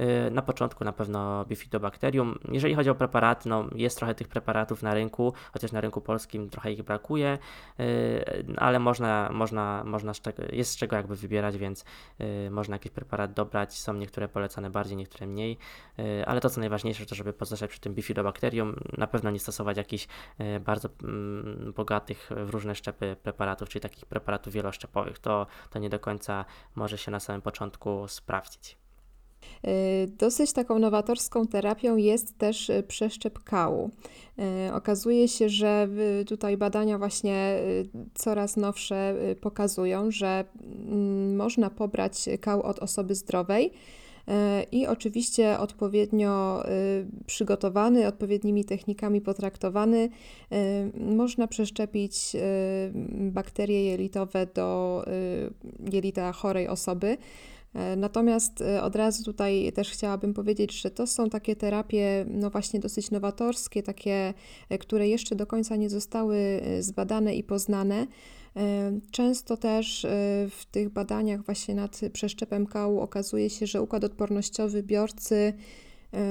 Y, 0.00 0.30
na 0.30 0.42
początku 0.42 0.84
na 0.84 0.92
pewno 0.92 1.44
bifidobakterium. 1.44 2.38
Jeżeli 2.52 2.74
chodzi 2.74 2.90
o 2.90 2.94
preparaty, 2.94 3.48
no 3.48 3.64
jest 3.74 3.96
trochę 3.96 4.14
tych 4.14 4.28
preparatów 4.28 4.82
na 4.82 4.94
rynku, 4.94 5.32
chociaż 5.52 5.72
na 5.72 5.80
rynku 5.80 6.00
polskim 6.00 6.50
trochę 6.50 6.72
ich 6.72 6.82
brakuje, 6.82 7.38
y, 7.80 8.24
ale 8.56 8.78
można, 8.78 9.30
można, 9.32 9.84
można 9.84 10.12
jest 10.52 10.70
z 10.70 10.76
czego 10.76 10.96
jakby 10.96 11.16
wybierać, 11.16 11.56
więc 11.56 11.84
y, 12.20 12.50
można 12.50 12.74
jakiś 12.74 12.92
preparat 12.92 13.32
dobrać. 13.32 13.78
Są 13.78 13.94
niektóre 13.94 14.28
polecane 14.28 14.70
bardziej, 14.70 14.96
niektóre 14.96 15.26
mniej, 15.26 15.58
ale 16.26 16.40
to 16.40 16.50
co 16.50 16.60
najważniejsze 16.60 17.06
to, 17.06 17.14
żeby 17.14 17.32
pozostać 17.32 17.70
przy 17.70 17.80
tym 17.80 17.94
bifidobakterium, 17.94 18.76
na 18.98 19.06
pewno 19.06 19.30
nie 19.30 19.38
stosować 19.40 19.76
jakichś 19.76 20.08
bardzo 20.60 20.88
mm, 21.02 21.72
bogatych 21.76 22.30
w 22.36 22.50
różne 22.50 22.74
szczepy 22.74 23.16
preparatów, 23.22 23.68
czyli 23.68 23.80
takich 23.80 24.06
preparatów 24.06 24.52
wieloszczepowych. 24.52 25.18
To, 25.18 25.46
to 25.70 25.78
nie 25.78 25.90
do 25.90 26.00
końca 26.00 26.44
może 26.74 26.98
się 26.98 27.10
na 27.10 27.20
samym 27.20 27.42
początku 27.42 28.08
sprawdzić. 28.08 28.83
Y, 29.68 30.06
dosyć 30.18 30.52
taką 30.52 30.78
nowatorską 30.78 31.46
terapią 31.46 31.96
jest 31.96 32.38
też 32.38 32.70
y, 32.70 32.82
przeszczep 32.88 33.38
kału. 33.38 33.90
Y, 34.68 34.72
okazuje 34.72 35.28
się, 35.28 35.48
że 35.48 35.88
tutaj 36.26 36.56
badania 36.56 36.98
właśnie 36.98 37.58
coraz 38.14 38.56
nowsze 38.56 39.14
pokazują, 39.40 40.10
że 40.10 40.44
mm, 40.62 41.36
można 41.36 41.70
pobrać 41.70 42.28
kał 42.40 42.62
od 42.62 42.78
osoby 42.78 43.14
zdrowej 43.14 43.72
i 44.72 44.86
oczywiście 44.86 45.58
odpowiednio 45.58 46.62
przygotowany, 47.26 48.06
odpowiednimi 48.06 48.64
technikami 48.64 49.20
potraktowany, 49.20 50.08
można 50.94 51.46
przeszczepić 51.46 52.36
bakterie 53.10 53.84
jelitowe 53.84 54.46
do 54.46 55.04
jelita 55.92 56.32
chorej 56.32 56.68
osoby. 56.68 57.16
E, 57.74 57.96
natomiast 57.96 58.60
e, 58.60 58.82
od 58.82 58.96
razu 58.96 59.24
tutaj 59.24 59.72
też 59.74 59.90
chciałabym 59.90 60.34
powiedzieć, 60.34 60.80
że 60.80 60.90
to 60.90 61.06
są 61.06 61.30
takie 61.30 61.56
terapie, 61.56 62.24
no 62.28 62.50
właśnie 62.50 62.80
dosyć 62.80 63.10
nowatorskie, 63.10 63.82
takie, 63.82 64.34
e, 64.68 64.78
które 64.78 65.08
jeszcze 65.08 65.36
do 65.36 65.46
końca 65.46 65.76
nie 65.76 65.90
zostały 65.90 66.60
zbadane 66.80 67.34
i 67.34 67.42
poznane. 67.42 68.06
Często 69.10 69.56
też 69.56 70.06
w 70.50 70.64
tych 70.70 70.90
badaniach 70.90 71.44
właśnie 71.44 71.74
nad 71.74 72.00
przeszczepem 72.12 72.66
kału 72.66 73.00
okazuje 73.00 73.50
się, 73.50 73.66
że 73.66 73.82
układ 73.82 74.04
odpornościowy 74.04 74.82
biorcy 74.82 75.52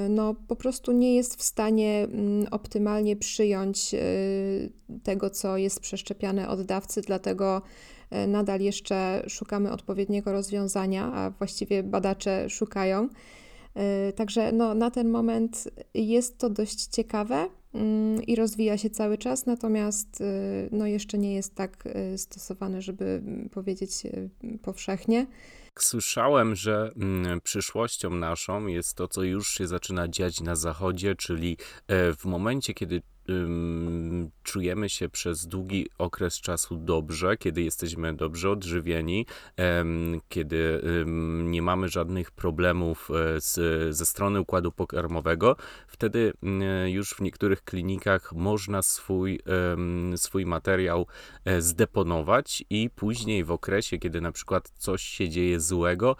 no, 0.09 0.35
po 0.47 0.55
prostu 0.55 0.91
nie 0.91 1.15
jest 1.15 1.35
w 1.35 1.43
stanie 1.43 2.03
mm, 2.03 2.47
optymalnie 2.51 3.15
przyjąć 3.15 3.95
tego, 5.03 5.29
co 5.29 5.57
jest 5.57 5.79
przeszczepiane 5.79 6.49
od 6.49 6.61
dawcy, 6.61 7.01
dlatego 7.01 7.61
nadal 8.27 8.61
jeszcze 8.61 9.23
szukamy 9.27 9.71
odpowiedniego 9.71 10.31
rozwiązania, 10.31 11.13
a 11.13 11.29
właściwie 11.29 11.83
badacze 11.83 12.49
szukają. 12.49 13.09
E, 13.75 14.13
także 14.13 14.51
no, 14.51 14.73
na 14.73 14.91
ten 14.91 15.09
moment 15.09 15.69
jest 15.93 16.37
to 16.37 16.49
dość 16.49 16.85
ciekawe 16.85 17.49
mm, 17.73 18.23
i 18.23 18.35
rozwija 18.35 18.77
się 18.77 18.89
cały 18.89 19.17
czas, 19.17 19.45
natomiast 19.45 20.21
e, 20.21 20.25
no, 20.71 20.87
jeszcze 20.87 21.17
nie 21.17 21.33
jest 21.33 21.55
tak 21.55 21.83
stosowane, 22.17 22.81
żeby 22.81 23.21
powiedzieć 23.51 23.91
powszechnie. 24.61 25.27
Słyszałem, 25.79 26.55
że 26.55 26.91
mm, 26.95 27.41
przyszłością 27.41 28.09
naszą 28.09 28.67
jest 28.67 28.95
to, 28.95 29.07
co 29.07 29.23
już 29.23 29.53
się 29.53 29.67
zaczyna 29.67 30.07
dziać 30.07 30.41
na 30.41 30.55
zachodzie, 30.55 31.15
czyli 31.15 31.57
w 32.17 32.25
momencie, 32.25 32.73
kiedy 32.73 33.01
czujemy 34.43 34.89
się 34.89 35.09
przez 35.09 35.47
długi 35.47 35.87
okres 35.97 36.41
czasu 36.41 36.77
dobrze, 36.77 37.37
kiedy 37.37 37.61
jesteśmy 37.61 38.13
dobrze 38.13 38.49
odżywieni, 38.49 39.25
kiedy 40.29 40.81
nie 41.43 41.61
mamy 41.61 41.89
żadnych 41.89 42.31
problemów 42.31 43.09
e, 43.11 43.41
z, 43.41 43.95
ze 43.95 44.05
strony 44.05 44.39
układu 44.39 44.71
pokarmowego, 44.71 45.55
wtedy 45.87 46.33
już 46.85 47.13
w 47.13 47.21
niektórych 47.21 47.63
klinikach 47.63 48.33
można 48.33 48.81
swój, 48.81 49.39
swój 50.15 50.45
materiał 50.45 51.07
e, 51.45 51.61
zdeponować 51.61 52.63
i 52.69 52.89
później 52.95 53.43
w 53.43 53.51
okresie, 53.51 53.97
kiedy 53.97 54.21
na 54.21 54.31
przykład 54.31 54.71
coś 54.77 55.03
się 55.03 55.29
dzieje 55.29 55.59
złego, 55.59 56.15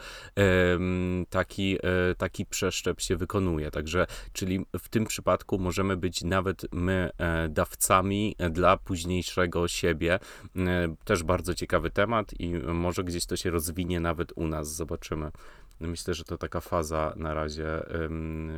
taki, 1.30 1.76
e, 1.76 2.16
taki 2.18 2.45
przeszczep 2.45 3.01
się 3.01 3.16
wykonuje. 3.16 3.72
Także, 3.72 4.08
czyli 4.34 4.66
w 4.80 4.89
tym 4.89 5.06
przypadku 5.06 5.60
możemy 5.60 5.97
być 5.97 6.24
nawet 6.24 6.66
my 6.72 6.93
E, 6.94 7.50
dawcami 7.50 8.36
dla 8.50 8.78
późniejszego 8.78 9.68
siebie. 9.68 10.20
E, 10.56 10.96
też 11.06 11.24
bardzo 11.24 11.56
ciekawy 11.56 11.89
temat 11.89 12.39
i 12.39 12.54
może 12.54 13.04
gdzieś 13.04 13.26
to 13.26 13.36
się 13.36 13.50
rozwinie 13.50 14.00
nawet 14.00 14.32
u 14.36 14.48
nas, 14.48 14.76
zobaczymy. 14.76 15.32
Myślę, 15.80 16.14
że 16.14 16.24
to 16.24 16.38
taka 16.38 16.62
faza 16.62 17.14
na 17.16 17.34
razie, 17.34 17.66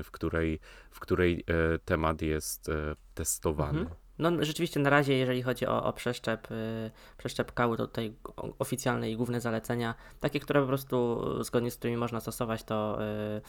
w 0.04 0.12
której, 0.12 0.60
w 0.92 1.00
której 1.00 1.44
e, 1.48 1.80
temat 1.80 2.22
jest 2.22 2.72
testowany. 3.14 3.80
Mhm. 3.80 3.98
No 4.20 4.32
rzeczywiście 4.40 4.80
na 4.80 4.90
razie, 4.90 5.14
jeżeli 5.14 5.42
chodzi 5.42 5.68
o, 5.68 5.84
o 5.84 5.94
przeszczep, 5.94 6.50
yy, 6.50 6.92
przeszczep 7.18 7.52
kału, 7.52 7.78
to 7.78 7.88
tutaj 7.88 8.14
oficjalne 8.60 9.12
i 9.12 9.16
główne 9.16 9.42
zalecenia, 9.42 9.96
takie, 10.20 10.40
które 10.40 10.62
po 10.62 10.68
prostu 10.68 11.22
zgodnie 11.44 11.72
z 11.72 11.78
którymi 11.78 11.98
można 11.98 12.20
stosować, 12.20 12.64
to 12.64 12.98
Mm, 13.00 13.42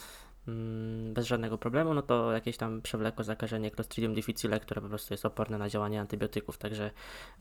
bez 1.13 1.27
żadnego 1.27 1.59
problemu, 1.59 1.95
no 1.95 2.03
to 2.03 2.33
jakieś 2.33 2.57
tam 2.57 2.83
przewlekłe 2.83 3.25
zakażenie 3.25 3.71
Clostridium 3.71 4.15
difficile, 4.15 4.61
które 4.61 4.81
po 4.81 4.89
prostu 4.89 5.15
jest 5.15 5.27
oporne 5.27 5.59
na 5.59 5.69
działanie 5.69 6.01
antybiotyków, 6.01 6.59
także, 6.59 6.91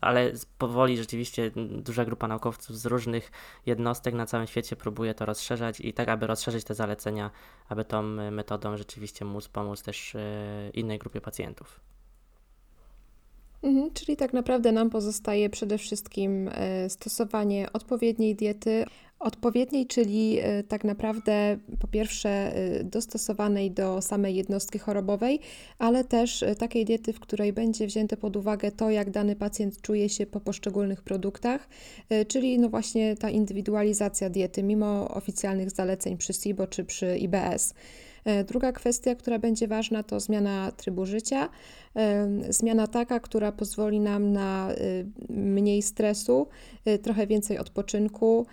ale 0.00 0.32
powoli 0.58 0.96
rzeczywiście 0.96 1.50
duża 1.66 2.04
grupa 2.04 2.28
naukowców 2.28 2.78
z 2.78 2.86
różnych 2.86 3.30
jednostek 3.66 4.14
na 4.14 4.26
całym 4.26 4.46
świecie 4.46 4.76
próbuje 4.76 5.14
to 5.14 5.26
rozszerzać 5.26 5.80
i 5.80 5.92
tak, 5.92 6.08
aby 6.08 6.26
rozszerzyć 6.26 6.64
te 6.64 6.74
zalecenia, 6.74 7.30
aby 7.68 7.84
tą 7.84 8.02
metodą 8.30 8.76
rzeczywiście 8.76 9.24
móc 9.24 9.48
pomóc 9.48 9.82
też 9.82 10.14
e, 10.14 10.70
innej 10.74 10.98
grupie 10.98 11.20
pacjentów. 11.20 11.80
Mhm, 13.66 13.90
czyli 13.94 14.16
tak 14.16 14.32
naprawdę 14.32 14.72
nam 14.72 14.90
pozostaje 14.90 15.50
przede 15.50 15.78
wszystkim 15.78 16.48
e, 16.48 16.90
stosowanie 16.90 17.72
odpowiedniej 17.72 18.34
diety, 18.34 18.84
odpowiedniej, 19.18 19.86
czyli 19.86 20.38
e, 20.42 20.62
tak 20.62 20.84
naprawdę 20.84 21.58
po 21.80 21.88
pierwsze 21.88 22.28
e, 22.28 22.84
dostosowanej 22.84 23.70
do 23.70 24.02
samej 24.02 24.36
jednostki 24.36 24.78
chorobowej, 24.78 25.40
ale 25.78 26.04
też 26.04 26.44
takiej 26.58 26.84
diety, 26.84 27.12
w 27.12 27.20
której 27.20 27.52
będzie 27.52 27.86
wzięte 27.86 28.16
pod 28.16 28.36
uwagę 28.36 28.70
to, 28.70 28.90
jak 28.90 29.10
dany 29.10 29.36
pacjent 29.36 29.80
czuje 29.80 30.08
się 30.08 30.26
po 30.26 30.40
poszczególnych 30.40 31.02
produktach, 31.02 31.68
czyli 32.28 32.58
no 32.58 32.68
właśnie 32.68 33.16
ta 33.16 33.30
indywidualizacja 33.30 34.30
diety 34.30 34.62
mimo 34.62 35.08
oficjalnych 35.08 35.70
zaleceń 35.70 36.16
przy 36.16 36.32
SIBO 36.32 36.66
czy 36.66 36.84
przy 36.84 37.18
IBS. 37.18 37.74
E, 38.26 38.44
druga 38.44 38.72
kwestia, 38.72 39.14
która 39.14 39.38
będzie 39.38 39.68
ważna, 39.68 40.02
to 40.02 40.20
zmiana 40.20 40.72
trybu 40.76 41.06
życia. 41.06 41.48
E, 41.96 42.28
zmiana 42.48 42.86
taka, 42.86 43.20
która 43.20 43.52
pozwoli 43.52 44.00
nam 44.00 44.32
na 44.32 44.70
e, 44.70 44.76
mniej 45.28 45.82
stresu, 45.82 46.46
trochę 47.02 47.26
więcej 47.26 47.58
odpoczynku, 47.58 48.46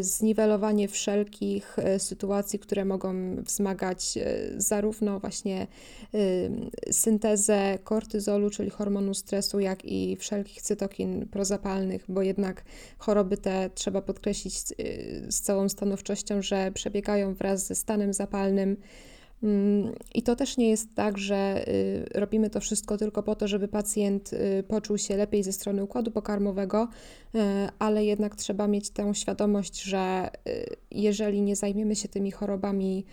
zniwelowanie 0.00 0.88
wszelkich 0.88 1.76
sytuacji, 1.98 2.58
które 2.58 2.84
mogą 2.84 3.36
wzmagać 3.42 4.18
zarówno 4.56 5.20
właśnie 5.20 5.66
syntezę 6.90 7.78
kortyzolu, 7.84 8.50
czyli 8.50 8.70
hormonu 8.70 9.14
stresu, 9.14 9.60
jak 9.60 9.84
i 9.84 10.16
wszelkich 10.16 10.62
cytokin 10.62 11.28
prozapalnych, 11.28 12.04
bo 12.08 12.22
jednak 12.22 12.64
choroby 12.98 13.36
te 13.36 13.70
trzeba 13.74 14.02
podkreślić 14.02 14.54
z 15.28 15.40
całą 15.40 15.68
stanowczością, 15.68 16.42
że 16.42 16.72
przebiegają 16.72 17.34
wraz 17.34 17.66
ze 17.66 17.74
stanem 17.74 18.12
zapalnym. 18.12 18.76
I 20.14 20.22
to 20.22 20.36
też 20.36 20.56
nie 20.56 20.70
jest 20.70 20.94
tak, 20.94 21.18
że 21.18 21.68
y, 21.68 22.06
robimy 22.14 22.50
to 22.50 22.60
wszystko 22.60 22.96
tylko 22.96 23.22
po 23.22 23.34
to, 23.34 23.48
żeby 23.48 23.68
pacjent 23.68 24.32
y, 24.32 24.64
poczuł 24.68 24.98
się 24.98 25.16
lepiej 25.16 25.42
ze 25.42 25.52
strony 25.52 25.84
układu 25.84 26.10
pokarmowego, 26.10 26.88
y, 27.34 27.38
ale 27.78 28.04
jednak 28.04 28.36
trzeba 28.36 28.68
mieć 28.68 28.90
tę 28.90 29.14
świadomość, 29.14 29.82
że 29.82 30.30
jeżeli 30.90 31.42
nie 31.42 31.56
zajmiemy 31.56 31.96
się 31.96 32.08
tymi 32.08 32.30
chorobami 32.30 33.04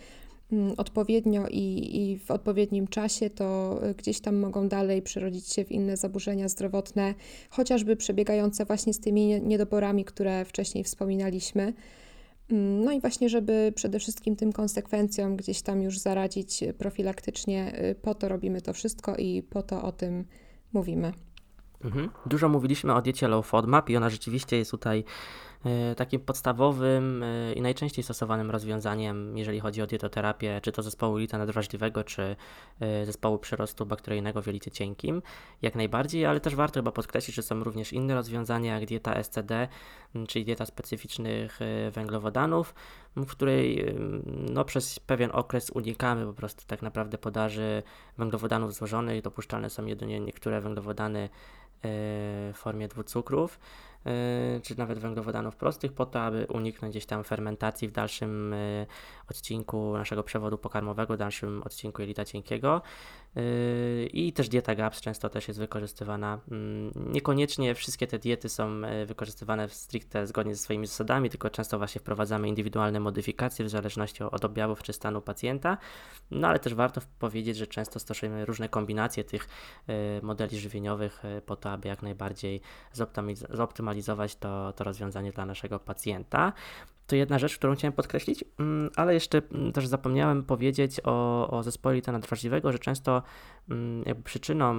mm, 0.51 0.74
odpowiednio 0.78 1.47
i, 1.47 1.89
i 2.01 2.19
w 2.19 2.32
odpowiednim 2.32 2.88
czasie, 2.88 3.30
to 3.30 3.80
gdzieś 3.97 4.19
tam 4.19 4.36
mogą 4.36 4.67
dalej 4.67 5.01
przerodzić 5.01 5.47
się 5.53 5.65
w 5.65 5.71
inne 5.71 5.97
zaburzenia 5.97 6.49
zdrowotne, 6.49 7.13
chociażby 7.49 7.95
przebiegające 7.95 8.65
właśnie 8.65 8.93
z 8.93 8.99
tymi 8.99 9.41
niedoborami, 9.41 10.05
które 10.05 10.45
wcześniej 10.45 10.84
wspominaliśmy. 10.84 11.74
No 12.49 12.91
i 12.91 13.01
właśnie, 13.01 13.29
żeby 13.29 13.73
przede 13.75 13.99
wszystkim 13.99 14.35
tym 14.35 14.53
konsekwencjom 14.53 15.37
gdzieś 15.37 15.61
tam 15.61 15.81
już 15.81 15.99
zaradzić 15.99 16.63
profilaktycznie, 16.77 17.83
y, 17.91 17.95
po 17.95 18.15
to 18.15 18.29
robimy 18.29 18.61
to 18.61 18.73
wszystko 18.73 19.15
i 19.15 19.43
po 19.43 19.63
to 19.63 19.83
o 19.83 19.91
tym 19.91 20.25
mówimy. 20.73 21.13
Mhm. 21.83 22.09
Dużo 22.25 22.49
mówiliśmy 22.49 22.93
o 22.93 23.01
diecie 23.01 23.27
low 23.27 23.45
FODMAP 23.45 23.89
i 23.89 23.97
ona 23.97 24.09
rzeczywiście 24.09 24.57
jest 24.57 24.71
tutaj 24.71 25.03
takim 25.97 26.20
podstawowym 26.20 27.24
e, 27.24 27.53
i 27.53 27.61
najczęściej 27.61 28.03
stosowanym 28.03 28.51
rozwiązaniem, 28.51 29.38
jeżeli 29.38 29.59
chodzi 29.59 29.82
o 29.82 29.88
dietoterapię, 29.88 30.59
czy 30.64 30.72
to 30.72 30.84
zespołu 30.84 31.18
jelita 31.18 31.38
nadwrażliwego, 31.38 32.03
czy 32.03 32.36
e, 32.80 33.05
zespołu 33.05 33.39
przyrostu 33.39 33.86
bakteryjnego 33.86 34.41
w 34.41 34.47
jelicie 34.47 34.72
cienkim, 34.72 35.22
jak 35.61 35.76
najbardziej, 35.76 36.26
ale 36.26 36.39
też 36.39 36.55
warto 36.55 36.80
chyba 36.80 36.91
podkreślić, 36.91 37.36
że 37.36 37.41
są 37.41 37.64
również 37.64 37.93
inne 37.93 38.16
rozwiązania, 38.16 38.80
jak 38.80 38.86
dieta 38.86 39.24
SCD, 39.24 39.68
czyli 40.28 40.45
dieta 40.45 40.66
specyficznych 40.66 41.59
węglowodanów, 41.91 42.76
w 43.16 43.32
której 43.32 43.95
no, 44.28 44.66
przez 44.66 44.99
pewien 44.99 45.30
okres 45.34 45.70
unikamy 45.70 46.26
po 46.26 46.34
prostu 46.34 46.64
tak 46.68 46.82
naprawdę 46.82 47.18
podaży 47.18 47.84
węglowodanów 48.18 48.74
złożonych, 48.74 49.22
dopuszczalne 49.22 49.70
są 49.70 49.86
jedynie 49.86 50.20
niektóre 50.20 50.61
węglowodany 50.61 51.30
w 51.84 52.53
formie 52.55 52.88
dwucukrów. 52.88 53.59
E, 53.59 53.92
czy 54.63 54.77
nawet 54.77 54.99
węglowodanów 54.99 55.55
prostych, 55.55 55.93
po 55.93 56.05
to, 56.05 56.21
aby 56.21 56.47
uniknąć 56.49 56.91
gdzieś 56.91 57.05
tam 57.05 57.23
fermentacji 57.23 57.87
w 57.87 57.91
dalszym 57.91 58.53
e, 58.53 58.85
odcinku 59.29 59.97
naszego 59.97 60.23
przewodu 60.23 60.57
pokarmowego, 60.57 61.13
w 61.13 61.17
dalszym 61.17 61.63
odcinku 61.63 62.01
jelita 62.01 62.25
cienkiego. 62.25 62.81
Yy, 63.36 64.05
I 64.05 64.34
też 64.34 64.49
dieta 64.49 64.75
GAPS 64.75 65.01
często 65.01 65.29
też 65.29 65.47
jest 65.47 65.59
wykorzystywana. 65.59 66.39
Mm, 66.51 66.91
niekoniecznie 66.95 67.75
wszystkie 67.75 68.07
te 68.07 68.19
diety 68.19 68.49
są 68.49 68.81
yy, 68.81 69.05
wykorzystywane 69.05 69.69
stricte 69.69 70.27
zgodnie 70.27 70.55
ze 70.55 70.61
swoimi 70.61 70.88
zasadami, 70.88 71.29
tylko 71.29 71.49
często 71.49 71.77
właśnie 71.77 72.01
wprowadzamy 72.01 72.47
indywidualne 72.47 72.99
modyfikacje 72.99 73.65
w 73.65 73.69
zależności 73.69 74.23
od 74.23 74.45
objawów 74.45 74.84
czy 74.84 74.93
stanu 74.93 75.21
pacjenta. 75.21 75.77
No 76.31 76.47
ale 76.47 76.59
też 76.59 76.73
warto 76.73 77.01
powiedzieć, 77.19 77.57
że 77.57 77.67
często 77.67 77.99
stosujemy 77.99 78.45
różne 78.45 78.69
kombinacje 78.69 79.23
tych 79.23 79.47
yy, 79.88 79.95
modeli 80.21 80.59
żywieniowych 80.59 81.23
po 81.45 81.55
to, 81.55 81.71
aby 81.71 81.88
jak 81.88 82.01
najbardziej 82.01 82.61
zoptymalizować 83.49 84.36
to, 84.36 84.73
to 84.73 84.84
rozwiązanie 84.84 85.31
dla 85.31 85.45
naszego 85.45 85.79
pacjenta. 85.79 86.53
To 87.07 87.15
jedna 87.15 87.39
rzecz, 87.39 87.57
którą 87.57 87.75
chciałem 87.75 87.93
podkreślić, 87.93 88.43
mm, 88.59 88.89
ale 88.95 89.13
jeszcze 89.13 89.41
mm, 89.51 89.71
też 89.71 89.88
zapomniałem 89.88 90.43
powiedzieć 90.43 91.01
o, 91.03 91.47
o 91.49 91.63
zespole 91.63 91.95
lita 91.95 92.11
nadwrażliwego, 92.11 92.71
że 92.71 92.79
często 92.79 93.22
jakby 94.05 94.24
przyczyną 94.24 94.74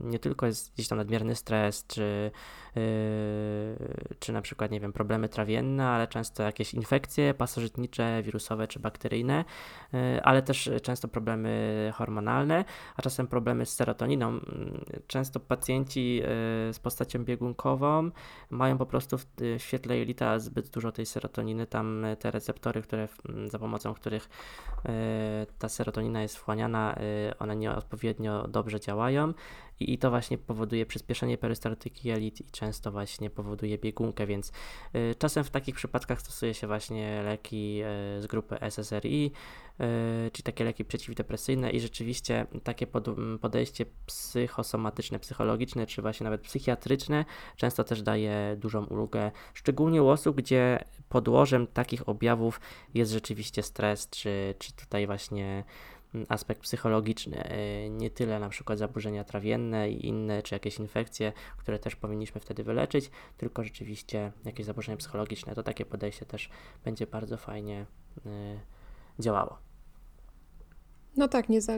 nie 0.00 0.18
tylko 0.18 0.46
jest 0.46 0.74
gdzieś 0.74 0.88
tam 0.88 0.98
nadmierny 0.98 1.36
stres, 1.36 1.84
czy, 1.86 2.30
czy 4.18 4.32
na 4.32 4.42
przykład, 4.42 4.70
nie 4.70 4.80
wiem, 4.80 4.92
problemy 4.92 5.28
trawienne, 5.28 5.88
ale 5.88 6.08
często 6.08 6.42
jakieś 6.42 6.74
infekcje 6.74 7.34
pasożytnicze, 7.34 8.22
wirusowe 8.22 8.68
czy 8.68 8.80
bakteryjne, 8.80 9.44
yy, 9.92 10.22
ale 10.22 10.42
też 10.42 10.70
często 10.82 11.08
problemy 11.08 11.92
hormonalne, 11.94 12.64
a 12.96 13.02
czasem 13.02 13.26
problemy 13.26 13.66
z 13.66 13.72
serotoniną. 13.74 14.40
Często 15.06 15.40
pacjenci 15.40 16.16
yy, 16.16 16.22
z 16.72 16.78
postacią 16.82 17.24
biegunkową 17.24 18.10
mają 18.50 18.78
po 18.78 18.86
prostu 18.86 19.18
w, 19.18 19.26
świetle 19.58 19.98
jelita 19.98 20.38
zbyt 20.38 20.68
dużo 20.68 20.92
tej 20.92 21.06
serotoniny 21.06 21.66
tam 21.66 22.06
te 22.18 22.30
receptory, 22.30 22.82
które, 22.82 23.08
za 23.46 23.58
pomocą 23.58 23.94
których 23.94 24.28
ta 25.58 25.68
serotonina 25.68 26.22
jest 26.22 26.36
wchłaniana, 26.36 26.96
one 27.38 27.56
nieodpowiednio 27.56 28.48
dobrze 28.48 28.80
działają 28.80 29.32
i, 29.80 29.98
to 29.98 30.10
właśnie 30.10 30.38
powoduje 30.38 30.86
przyspieszenie 30.86 31.38
perystaltyki 31.38 32.08
jelit 32.08 32.40
i 32.40 32.50
często 32.50 32.92
właśnie 32.92 33.30
powoduje 33.30 33.78
biegunkę, 33.78 34.26
więc 34.26 34.52
czasem 35.18 35.44
w 35.44 35.50
takich 35.50 35.74
przypadkach 35.74 36.20
stosuje 36.20 36.54
się 36.54 36.66
właśnie 36.66 37.22
leki 37.22 37.80
z 38.18 38.26
grupy 38.26 38.56
SSRI, 38.70 39.32
czyli 40.32 40.42
takie 40.44 40.64
leki 40.64 40.84
przeciwdepresyjne 40.84 41.70
i 41.70 41.80
rzeczywiście 41.80 42.46
takie 42.64 42.86
podejście 43.40 43.86
psychosomatyczne, 44.06 45.18
psychologiczne, 45.18 45.86
czy 45.86 46.02
właśnie 46.02 46.24
nawet 46.24 46.40
psychiatryczne 46.40 47.24
często 47.56 47.84
też 47.84 48.02
daje 48.02 48.56
dużą 48.58 48.84
ulgę, 48.84 49.30
szczególnie 49.54 50.02
u 50.02 50.08
osób, 50.08 50.36
gdzie 50.36 50.84
podłożem 51.08 51.66
takich 51.66 52.08
objawów 52.08 52.60
jest 52.94 53.12
rzeczywiście 53.12 53.62
stres, 53.62 54.08
czy, 54.10 54.54
czy 54.58 54.72
tutaj 54.72 55.06
właśnie 55.06 55.64
aspekt 56.28 56.60
psychologiczny, 56.60 57.44
e, 57.44 57.90
nie 57.90 58.10
tyle 58.10 58.38
na 58.38 58.48
przykład 58.48 58.78
zaburzenia 58.78 59.24
trawienne 59.24 59.90
i 59.90 60.06
inne, 60.06 60.42
czy 60.42 60.54
jakieś 60.54 60.78
infekcje, 60.78 61.32
które 61.58 61.78
też 61.78 61.96
powinniśmy 61.96 62.40
wtedy 62.40 62.64
wyleczyć, 62.64 63.10
tylko 63.36 63.64
rzeczywiście 63.64 64.32
jakieś 64.44 64.66
zaburzenia 64.66 64.96
psychologiczne. 64.96 65.54
To 65.54 65.62
takie 65.62 65.84
podejście 65.84 66.26
też 66.26 66.50
będzie 66.84 67.06
bardzo 67.06 67.36
fajnie 67.36 67.86
e, 68.26 68.60
działało. 69.18 69.70
No 71.16 71.28
tak, 71.28 71.48
nie 71.48 71.60
za, 71.60 71.76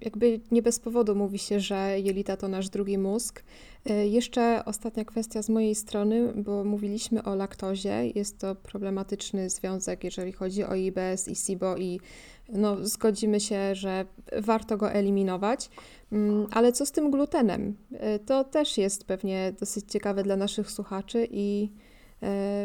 jakby 0.00 0.40
nie 0.50 0.62
bez 0.62 0.78
powodu 0.78 1.14
mówi 1.14 1.38
się, 1.38 1.60
że 1.60 2.00
jelita 2.00 2.36
to 2.36 2.48
nasz 2.48 2.68
drugi 2.68 2.98
mózg. 2.98 3.42
Y, 3.90 4.08
jeszcze 4.08 4.64
ostatnia 4.64 5.04
kwestia 5.04 5.42
z 5.42 5.48
mojej 5.48 5.74
strony, 5.74 6.32
bo 6.36 6.64
mówiliśmy 6.64 7.22
o 7.22 7.34
laktozie. 7.34 8.06
Jest 8.14 8.38
to 8.38 8.54
problematyczny 8.54 9.50
związek, 9.50 10.04
jeżeli 10.04 10.32
chodzi 10.32 10.64
o 10.64 10.74
IBS 10.74 11.28
i 11.28 11.36
SIBO 11.36 11.76
i 11.76 12.00
no, 12.48 12.76
zgodzimy 12.86 13.40
się, 13.40 13.74
że 13.74 14.04
warto 14.38 14.76
go 14.76 14.92
eliminować. 14.92 15.70
Mm, 16.12 16.46
ale 16.50 16.72
co 16.72 16.86
z 16.86 16.92
tym 16.92 17.10
glutenem? 17.10 17.76
Y, 17.92 18.18
to 18.18 18.44
też 18.44 18.78
jest 18.78 19.04
pewnie 19.04 19.52
dosyć 19.60 19.92
ciekawe 19.92 20.22
dla 20.22 20.36
naszych 20.36 20.70
słuchaczy 20.70 21.28
i 21.30 21.70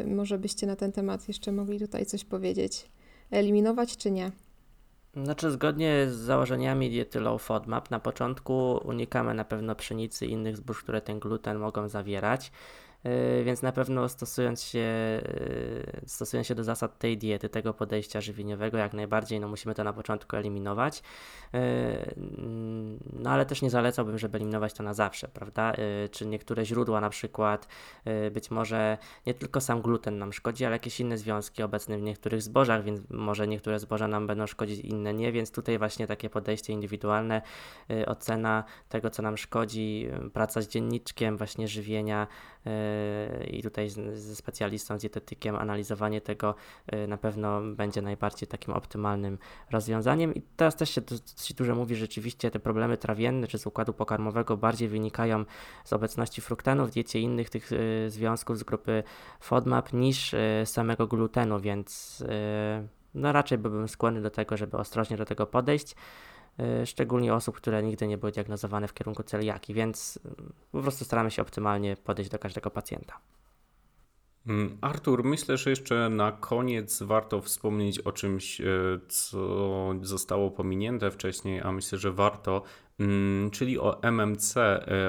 y, 0.04 0.08
może 0.08 0.38
byście 0.38 0.68
na 0.68 0.76
ten 0.76 0.92
temat 0.92 1.28
jeszcze 1.28 1.52
mogli 1.52 1.80
tutaj 1.80 2.06
coś 2.06 2.26
powiedzieć. 2.26 2.90
Eliminować 3.32 3.98
czy 3.98 4.12
nie? 4.12 4.32
Znaczy, 5.24 5.52
zgodnie 5.52 6.08
z 6.10 6.16
założeniami 6.16 6.90
diety 6.90 7.20
Low 7.20 7.42
FODMAP, 7.42 7.92
na 7.92 8.00
początku 8.00 8.80
unikamy 8.86 9.34
na 9.34 9.46
pewno 9.46 9.76
pszenicy 9.76 10.26
i 10.26 10.32
innych 10.32 10.58
zbóż, 10.58 10.84
które 10.84 11.02
ten 11.02 11.20
gluten 11.20 11.58
mogą 11.58 11.90
zawierać. 11.90 12.52
Y, 13.06 13.44
więc 13.44 13.62
na 13.62 13.72
pewno 13.72 14.10
stosując 14.10 14.64
się, 14.64 14.80
y, 14.80 16.02
stosując 16.06 16.48
się 16.48 16.56
do 16.56 16.64
zasad 16.64 17.00
tej 17.00 17.18
diety, 17.18 17.50
tego 17.50 17.74
podejścia 17.74 18.22
żywieniowego, 18.22 18.78
jak 18.78 18.94
najbardziej 18.94 19.40
no 19.40 19.48
musimy 19.48 19.76
to 19.76 19.84
na 19.84 19.94
początku 19.94 20.36
eliminować. 20.36 21.04
Y, 21.56 22.16
no 23.14 23.30
ale 23.30 23.46
też 23.46 23.62
nie 23.62 23.70
zalecałbym, 23.70 24.18
żeby 24.18 24.38
eliminować 24.38 24.74
to 24.74 24.84
na 24.84 24.94
zawsze, 24.94 25.28
prawda? 25.28 25.74
Czy 26.12 26.26
niektóre 26.26 26.66
źródła 26.66 27.02
na 27.02 27.10
przykład, 27.10 27.68
być 28.32 28.52
może 28.52 28.98
nie 29.26 29.34
tylko 29.34 29.62
sam 29.62 29.82
gluten 29.82 30.18
nam 30.18 30.34
szkodzi, 30.34 30.66
ale 30.66 30.76
jakieś 30.76 31.00
inne 31.00 31.18
związki 31.18 31.64
obecne 31.64 31.98
w 31.98 32.02
niektórych 32.02 32.42
zbożach, 32.42 32.84
więc 32.84 33.02
może 33.10 33.48
niektóre 33.48 33.80
zboża 33.80 34.08
nam 34.08 34.28
będą 34.28 34.48
szkodzić, 34.48 34.80
inne 34.80 35.14
nie, 35.14 35.32
więc 35.32 35.52
tutaj 35.52 35.78
właśnie 35.78 36.08
takie 36.08 36.30
podejście 36.30 36.74
indywidualne, 36.74 37.42
ocena 38.08 38.64
tego, 38.90 39.10
co 39.10 39.22
nam 39.22 39.38
szkodzi, 39.38 40.10
praca 40.34 40.62
z 40.62 40.68
dzienniczkiem 40.68 41.38
właśnie 41.38 41.68
żywienia, 41.68 42.28
i 43.48 43.64
tutaj 43.64 43.90
ze 44.14 44.36
specjalistą, 44.36 44.98
z 44.98 45.02
dietetykiem 45.02 45.56
analizowanie 45.56 46.22
tego 46.22 46.56
yy, 46.92 47.08
na 47.08 47.18
pewno 47.18 47.62
będzie 47.62 48.02
najbardziej 48.02 48.48
takim 48.48 48.74
optymalnym 48.74 49.38
rozwiązaniem. 49.72 50.36
I 50.36 50.42
teraz 50.42 50.76
też 50.76 50.90
się 50.90 51.02
dosyć 51.02 51.54
dużo 51.54 51.76
mówi, 51.76 51.96
że 51.96 52.00
rzeczywiście 52.00 52.52
te 52.52 52.60
problemy 52.60 52.98
trawienne 52.98 53.48
czy 53.48 53.58
z 53.58 53.68
układu 53.68 53.94
pokarmowego 53.94 54.58
bardziej 54.58 54.88
wynikają 54.88 55.46
z 55.84 55.94
obecności 55.94 56.42
fruktanu 56.42 56.86
w 56.86 56.92
diecie 56.92 57.20
innych 57.20 57.50
tych 57.50 57.72
yy, 57.72 58.10
związków 58.10 58.58
z 58.58 58.64
grupy 58.64 59.04
FODMAP 59.40 59.94
niż 59.94 60.36
samego 60.66 61.08
glutenu, 61.08 61.60
więc 61.60 62.24
no 63.14 63.32
raczej 63.32 63.58
byłbym 63.58 63.88
skłonny 63.88 64.22
do 64.22 64.30
tego, 64.30 64.58
żeby 64.58 64.78
ostrożnie 64.78 65.18
do 65.18 65.26
tego 65.26 65.48
podejść. 65.48 65.96
Y, 66.60 66.86
szczególnie 66.86 67.34
osób, 67.34 67.56
które 67.56 67.84
nigdy 67.84 68.08
nie 68.08 68.18
były 68.18 68.32
diagnozowane 68.32 68.88
w 68.88 68.94
kierunku 68.94 69.24
celiaki, 69.24 69.74
więc 69.74 70.18
y, 70.18 70.22
po 70.72 70.82
prostu 70.82 71.06
staramy 71.06 71.32
się 71.32 71.42
optymalnie 71.42 71.98
podejść 71.98 72.32
do 72.32 72.40
każdego 72.40 72.70
pacjenta. 72.72 73.20
Mm, 74.48 74.78
Artur, 74.82 75.24
myślę, 75.24 75.58
że 75.58 75.70
jeszcze 75.70 76.10
na 76.10 76.32
koniec 76.32 77.04
warto 77.04 77.42
wspomnieć 77.42 78.00
o 78.00 78.12
czymś, 78.12 78.62
y, 78.62 79.00
co 79.08 79.96
zostało 80.02 80.52
pominięte 80.52 81.12
wcześniej, 81.12 81.62
a 81.62 81.72
myślę, 81.72 81.98
że 81.98 82.12
warto, 82.12 82.64
mm, 83.00 83.52
czyli 83.52 83.80
o 83.80 84.02
MMC, 84.02 84.56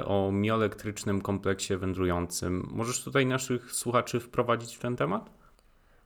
o 0.05 0.33
mioelektrycznym 0.33 1.21
kompleksie 1.21 1.77
wędrującym. 1.77 2.69
Możesz 2.71 3.05
tutaj 3.05 3.27
naszych 3.27 3.73
słuchaczy 3.73 4.21
wprowadzić 4.21 4.77
w 4.77 4.81
ten 4.81 4.97
temat? 4.97 5.31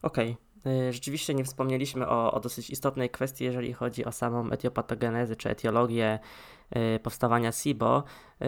Okej. 0.03 0.31
Okay. 0.31 0.52
Y, 0.67 0.93
rzeczywiście 0.93 1.35
nie 1.35 1.45
wspomnieliśmy 1.45 2.09
o, 2.09 2.33
o, 2.33 2.41
dosyć 2.41 2.71
istotnej 2.71 3.11
kwestii, 3.11 3.45
jeżeli 3.45 3.73
chodzi 3.73 4.05
o 4.05 4.13
samą 4.13 4.51
etiopatogenezę 4.51 5.37
czy 5.37 5.51
etiologię 5.51 6.19
y, 6.77 7.01
powstawania 7.01 7.53
SIBO, 7.53 8.05
y, 8.43 8.47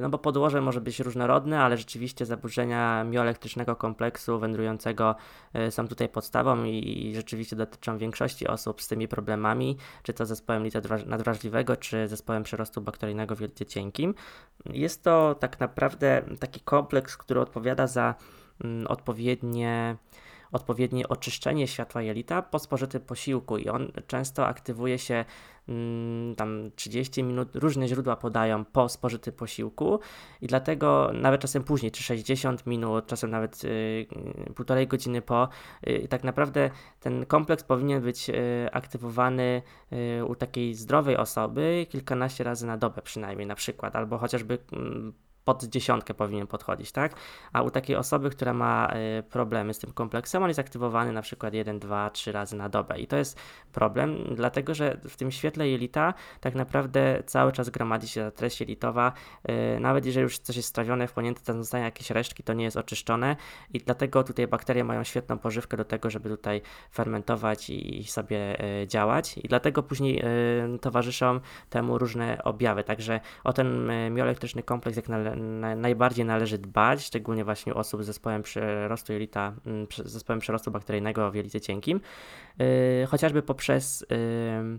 no 0.00 0.08
bo 0.08 0.18
podłoże 0.18 0.60
może 0.60 0.80
być 0.80 1.00
różnorodne, 1.00 1.60
ale 1.60 1.76
rzeczywiście 1.76 2.26
zaburzenia 2.26 3.04
mioelektrycznego 3.04 3.76
kompleksu 3.76 4.38
wędrującego 4.38 5.14
są 5.70 5.88
tutaj 5.88 6.08
podstawą 6.08 6.64
i, 6.64 7.12
rzeczywiście 7.14 7.56
dotyczą 7.56 7.98
większości 7.98 8.46
osób 8.46 8.82
z 8.82 8.88
tymi 8.88 9.08
problemami, 9.08 9.76
czy 10.02 10.12
to 10.12 10.26
zespołem 10.26 10.64
lita 10.64 10.80
nadwrażliwego, 11.06 11.76
czy 11.76 12.08
zespołem 12.08 12.42
przerostu 12.42 12.80
bakteryjnego 12.80 13.36
w 13.36 13.40
jelcie 13.40 13.66
cienkim. 13.66 14.14
Jest 14.72 15.02
to 15.02 15.34
tak 15.34 15.60
naprawdę 15.60 16.22
taki 16.40 16.60
kompleks, 16.60 17.16
który 17.16 17.40
odpowiada 17.40 17.86
za 17.86 18.14
mm, 18.64 18.86
odpowiednie 18.86 19.96
odpowiednie 20.54 21.08
oczyszczenie 21.08 21.68
światła 21.68 22.02
jelita 22.02 22.42
po 22.42 22.58
spożytym 22.58 23.00
posiłku 23.00 23.58
i 23.58 23.68
on 23.68 23.92
często 24.06 24.46
aktywuje 24.46 24.98
się 24.98 25.24
mm, 25.68 26.34
tam 26.34 26.70
30 26.76 27.22
minut, 27.24 27.56
różne 27.56 27.88
źródła 27.88 28.16
podają 28.16 28.64
po 28.64 28.88
spożytym 28.88 29.32
posiłku 29.32 30.00
i 30.40 30.46
dlatego 30.46 31.10
nawet 31.14 31.40
czasem 31.40 31.64
później, 31.64 31.92
czy 31.92 32.02
60 32.02 32.66
minut, 32.66 33.06
czasem 33.06 33.30
nawet 33.30 33.64
y, 33.64 34.06
półtorej 34.54 34.86
godziny 34.86 35.22
po, 35.22 35.48
y, 35.88 36.08
tak 36.08 36.24
naprawdę 36.24 36.70
ten 37.00 37.26
kompleks 37.26 37.64
powinien 37.64 38.02
być 38.02 38.30
y, 38.30 38.34
aktywowany 38.72 39.62
u 40.26 40.34
takiej 40.34 40.74
zdrowej 40.74 41.16
osoby 41.16 41.86
kilkanaście 41.90 42.44
razy 42.44 42.66
na 42.66 42.76
dobę 42.76 43.02
przynajmniej 43.02 43.46
na 43.46 43.54
przykład, 43.54 43.96
albo 43.96 44.18
chociażby 44.18 44.58
mm, 44.72 45.12
pod 45.44 45.64
dziesiątkę 45.64 46.14
powinien 46.14 46.46
podchodzić, 46.46 46.92
tak? 46.92 47.14
A 47.52 47.62
u 47.62 47.70
takiej 47.70 47.96
osoby, 47.96 48.30
która 48.30 48.54
ma 48.54 48.94
y, 49.18 49.22
problemy 49.22 49.74
z 49.74 49.78
tym 49.78 49.92
kompleksem, 49.92 50.42
on 50.42 50.48
jest 50.48 50.60
aktywowany 50.60 51.12
na 51.12 51.22
przykład 51.22 51.54
1, 51.54 51.78
2, 51.78 52.10
3 52.10 52.32
razy 52.32 52.56
na 52.56 52.68
dobę. 52.68 52.98
I 52.98 53.06
to 53.06 53.16
jest 53.16 53.40
problem, 53.72 54.16
dlatego 54.34 54.74
że 54.74 54.96
w 55.08 55.16
tym 55.16 55.30
świetle 55.30 55.68
jelita 55.68 56.14
tak 56.40 56.54
naprawdę 56.54 57.22
cały 57.26 57.52
czas 57.52 57.70
gromadzi 57.70 58.08
się 58.08 58.20
ta 58.20 58.30
treść 58.30 58.60
jelitowa. 58.60 59.12
Y, 59.76 59.80
nawet 59.80 60.06
jeżeli 60.06 60.22
już 60.22 60.38
coś 60.38 60.56
jest 60.56 60.68
strawione, 60.68 61.06
wchłonięte, 61.06 61.40
tam 61.40 61.58
zostają 61.58 61.84
jakieś 61.84 62.10
resztki, 62.10 62.42
to 62.42 62.52
nie 62.52 62.64
jest 62.64 62.76
oczyszczone 62.76 63.36
i 63.72 63.78
dlatego 63.78 64.24
tutaj 64.24 64.46
bakterie 64.46 64.84
mają 64.84 65.04
świetną 65.04 65.38
pożywkę 65.38 65.76
do 65.76 65.84
tego, 65.84 66.10
żeby 66.10 66.28
tutaj 66.28 66.62
fermentować 66.92 67.70
i 67.70 68.04
sobie 68.04 68.64
y, 68.82 68.86
działać. 68.86 69.38
I 69.38 69.48
dlatego 69.48 69.82
później 69.82 70.24
towarzyszą 70.80 71.40
temu 71.70 71.98
różne 71.98 72.44
objawy. 72.44 72.84
Także 72.84 73.20
o 73.44 73.52
ten 73.52 73.90
mioelektryczny 74.10 74.62
kompleks 74.62 74.96
jak 74.96 75.08
nale 75.08 75.33
na, 75.36 75.76
najbardziej 75.76 76.24
należy 76.24 76.58
dbać, 76.58 77.04
szczególnie 77.04 77.44
właśnie 77.44 77.74
osób 77.74 78.02
z 78.02 78.06
zespołem 78.06 78.42
przyrostu 78.42 79.12
jelita, 79.12 79.52
mm, 79.66 79.86
zespołem 80.04 80.40
przyrostu 80.40 80.70
bakteryjnego 80.70 81.30
w 81.30 81.34
jelicie 81.34 81.60
cienkim, 81.60 82.00
yy, 82.58 82.66
chociażby 83.06 83.42
poprzez 83.42 84.06
yy, 84.10 84.78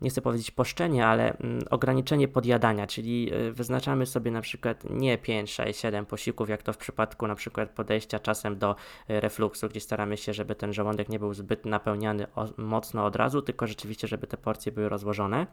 nie 0.00 0.10
chcę 0.10 0.22
powiedzieć 0.22 0.50
poszczenie, 0.50 1.06
ale 1.06 1.36
mm, 1.36 1.62
ograniczenie 1.70 2.28
podjadania, 2.28 2.86
czyli 2.86 3.24
yy, 3.24 3.52
wyznaczamy 3.52 4.06
sobie 4.06 4.30
na 4.30 4.40
przykład 4.40 4.84
nie 4.90 5.18
5, 5.18 5.52
6, 5.52 5.80
7 5.80 6.06
posiłków, 6.06 6.48
jak 6.48 6.62
to 6.62 6.72
w 6.72 6.76
przypadku 6.76 7.26
na 7.26 7.34
przykład 7.34 7.70
podejścia 7.70 8.18
czasem 8.18 8.58
do 8.58 8.70
y, 9.10 9.20
refluksu, 9.20 9.68
gdzie 9.68 9.80
staramy 9.80 10.16
się, 10.16 10.34
żeby 10.34 10.54
ten 10.54 10.72
żołądek 10.72 11.08
nie 11.08 11.18
był 11.18 11.34
zbyt 11.34 11.66
napełniany 11.66 12.26
mocno 12.56 13.04
od 13.04 13.16
razu, 13.16 13.42
tylko 13.42 13.66
rzeczywiście, 13.66 14.08
żeby 14.08 14.26
te 14.26 14.36
porcje 14.36 14.72
były 14.72 14.88
rozłożone 14.88 15.46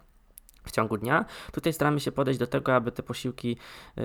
w 0.64 0.72
ciągu 0.72 0.98
dnia. 0.98 1.26
Tutaj 1.52 1.74
staramy 1.74 2.00
się 2.00 2.12
podejść 2.12 2.40
do 2.40 2.48
tego, 2.48 2.76
aby 2.76 2.92
te 2.92 3.04
posiłki 3.04 3.58
yy, 3.96 4.04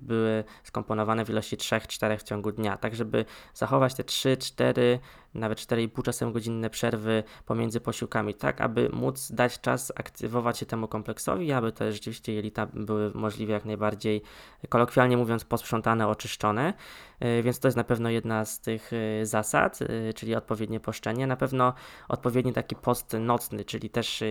były 0.00 0.44
skomponowane 0.62 1.24
w 1.24 1.30
ilości 1.30 1.56
3-4 1.56 2.18
w 2.18 2.22
ciągu 2.22 2.52
dnia, 2.52 2.76
tak 2.76 2.94
żeby 2.94 3.24
zachować 3.54 3.94
te 3.94 4.02
3-4 4.02 4.98
nawet 5.34 5.58
4,5 5.58 6.02
czasem 6.02 6.32
godzinne 6.32 6.70
przerwy 6.70 7.22
pomiędzy 7.46 7.80
posiłkami, 7.80 8.34
tak 8.34 8.60
aby 8.60 8.88
móc 8.92 9.32
dać 9.32 9.60
czas 9.60 9.92
aktywować 9.96 10.58
się 10.58 10.66
temu 10.66 10.88
kompleksowi, 10.88 11.52
aby 11.52 11.72
te 11.72 11.92
rzeczywiście 11.92 12.32
jelita 12.32 12.66
były 12.74 13.10
możliwie 13.14 13.54
jak 13.54 13.64
najbardziej, 13.64 14.22
kolokwialnie 14.68 15.16
mówiąc, 15.16 15.44
posprzątane, 15.44 16.08
oczyszczone. 16.08 16.74
E, 17.20 17.42
więc 17.42 17.60
to 17.60 17.68
jest 17.68 17.76
na 17.76 17.84
pewno 17.84 18.10
jedna 18.10 18.44
z 18.44 18.60
tych 18.60 18.90
e, 18.92 19.26
zasad, 19.26 19.78
e, 19.82 20.12
czyli 20.12 20.34
odpowiednie 20.34 20.80
poszczenie. 20.80 21.26
Na 21.26 21.36
pewno 21.36 21.74
odpowiedni 22.08 22.52
taki 22.52 22.76
post 22.76 23.16
nocny, 23.20 23.64
czyli 23.64 23.90
też 23.90 24.24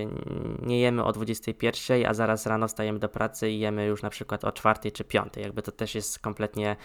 nie 0.61 0.79
jemy 0.79 1.03
o 1.03 1.11
21, 1.11 2.05
a 2.05 2.13
zaraz 2.13 2.45
rano 2.45 2.67
wstajemy 2.67 2.99
do 2.99 3.09
pracy 3.09 3.49
i 3.49 3.59
jemy 3.59 3.85
już 3.85 4.03
na 4.03 4.09
przykład 4.09 4.45
o 4.45 4.51
4 4.51 4.91
czy 4.91 5.03
5. 5.03 5.37
Jakby 5.37 5.61
to 5.61 5.71
też 5.71 5.95
jest 5.95 6.19
kompletnie 6.19 6.75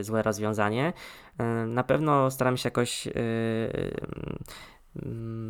złe 0.00 0.22
rozwiązanie. 0.22 0.92
Na 1.66 1.84
pewno 1.84 2.30
staram 2.30 2.56
się 2.56 2.66
jakoś 2.66 3.06
Mm, 3.06 4.38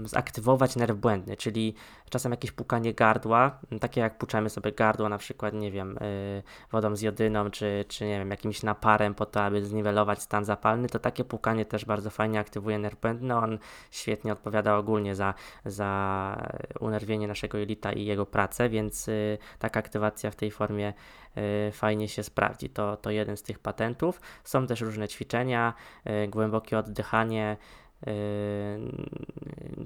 zaktywować 0.05 0.77
nerw 0.77 0.97
błędny, 0.97 1.37
czyli 1.37 1.75
czasem 2.11 2.33
jakieś 2.33 2.53
pukanie 2.53 2.95
gardła, 2.95 3.59
takie 3.81 4.01
jak 4.01 4.19
puczamy 4.19 4.51
sobie 4.51 4.73
gardło 4.73 5.09
na 5.09 5.19
przykład, 5.19 5.55
nie 5.55 5.71
wiem, 5.71 5.99
y, 5.99 6.43
wodą 6.73 6.97
z 6.97 7.01
jodyną, 7.01 7.51
czy, 7.51 7.85
czy 7.89 8.05
nie 8.05 8.19
wiem, 8.19 8.31
jakimś 8.31 8.63
naparem 8.63 9.15
po 9.15 9.27
to, 9.27 9.43
aby 9.43 9.65
zniwelować 9.65 10.23
stan 10.23 10.45
zapalny, 10.45 10.89
to 10.89 10.99
takie 10.99 11.25
pukanie 11.25 11.65
też 11.65 11.85
bardzo 11.85 12.11
fajnie 12.11 12.41
aktywuje 12.41 12.79
nerw 12.79 13.01
błędny, 13.01 13.37
on 13.37 13.59
świetnie 13.91 14.33
odpowiada 14.33 14.77
ogólnie 14.77 15.15
za, 15.15 15.35
za 15.65 16.53
unerwienie 16.81 17.29
naszego 17.29 17.59
jelita 17.59 17.93
i 17.93 18.05
jego 18.05 18.27
pracę, 18.27 18.69
więc 18.69 19.09
y, 19.09 19.39
taka 19.59 19.81
aktywacja 19.81 20.31
w 20.31 20.37
tej 20.37 20.51
formie 20.51 20.93
y, 21.69 21.73
fajnie 21.73 22.09
się 22.09 22.23
sprawdzi. 22.23 22.71
To, 22.71 22.97
to 22.97 23.11
jeden 23.11 23.37
z 23.37 23.43
tych 23.43 23.59
patentów. 23.59 24.21
Są 24.45 24.67
też 24.67 24.81
różne 24.81 25.09
ćwiczenia, 25.09 25.75
głębokie 26.29 26.79
oddychanie, 26.79 27.57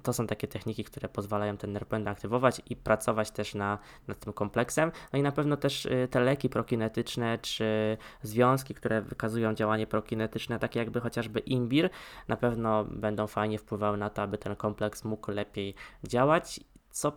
to 0.03 0.13
są 0.13 0.27
takie 0.27 0.49
techniki, 0.49 0.85
które 0.85 1.09
pozwalają 1.09 1.57
ten 1.57 1.79
błędny 1.89 2.11
aktywować 2.11 2.63
i 2.71 2.77
pracować 2.77 3.31
też 3.31 3.55
na, 3.55 3.79
nad 4.09 4.19
tym 4.19 4.33
kompleksem. 4.33 4.93
No 5.13 5.19
i 5.19 5.23
na 5.23 5.33
pewno 5.33 5.57
też 5.57 5.85
yy, 5.85 6.09
te 6.09 6.21
leki 6.21 6.49
prokinetyczne 6.49 7.39
czy 7.39 7.97
związki, 8.23 8.75
które 8.75 9.03
wykazują 9.03 9.55
działanie 9.55 9.87
prokinetyczne, 9.87 10.59
takie 10.59 10.79
jakby 10.79 11.01
chociażby 11.01 11.41
imbir, 11.41 11.91
na 12.29 12.37
pewno 12.37 12.85
będą 12.85 13.27
fajnie 13.27 13.59
wpływały 13.59 13.97
na 13.97 14.11
to, 14.11 14.23
aby 14.23 14.39
ten 14.39 14.57
kompleks 14.57 15.05
mógł 15.05 15.31
lepiej 15.31 15.75
działać, 16.05 16.61
co 16.91 17.13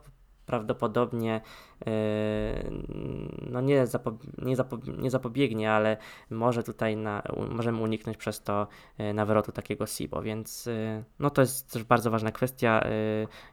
prawdopodobnie 0.49 1.41
yy, 1.85 1.91
no 3.41 3.61
nie, 3.61 3.87
zapo 3.87 4.17
nie, 4.37 4.55
zapo 4.55 4.77
nie 4.97 5.11
zapobiegnie, 5.11 5.71
ale 5.71 5.97
może 6.29 6.63
tutaj 6.63 6.97
na, 6.97 7.23
możemy 7.49 7.81
uniknąć 7.81 8.17
przez 8.17 8.41
to 8.43 8.67
yy, 8.97 9.13
nawrotu 9.13 9.51
takiego 9.51 9.85
SIBO, 9.85 10.21
więc 10.21 10.65
yy, 10.65 11.03
no 11.19 11.29
to 11.29 11.41
jest 11.41 11.73
też 11.73 11.83
bardzo 11.83 12.11
ważna 12.11 12.31
kwestia. 12.31 12.83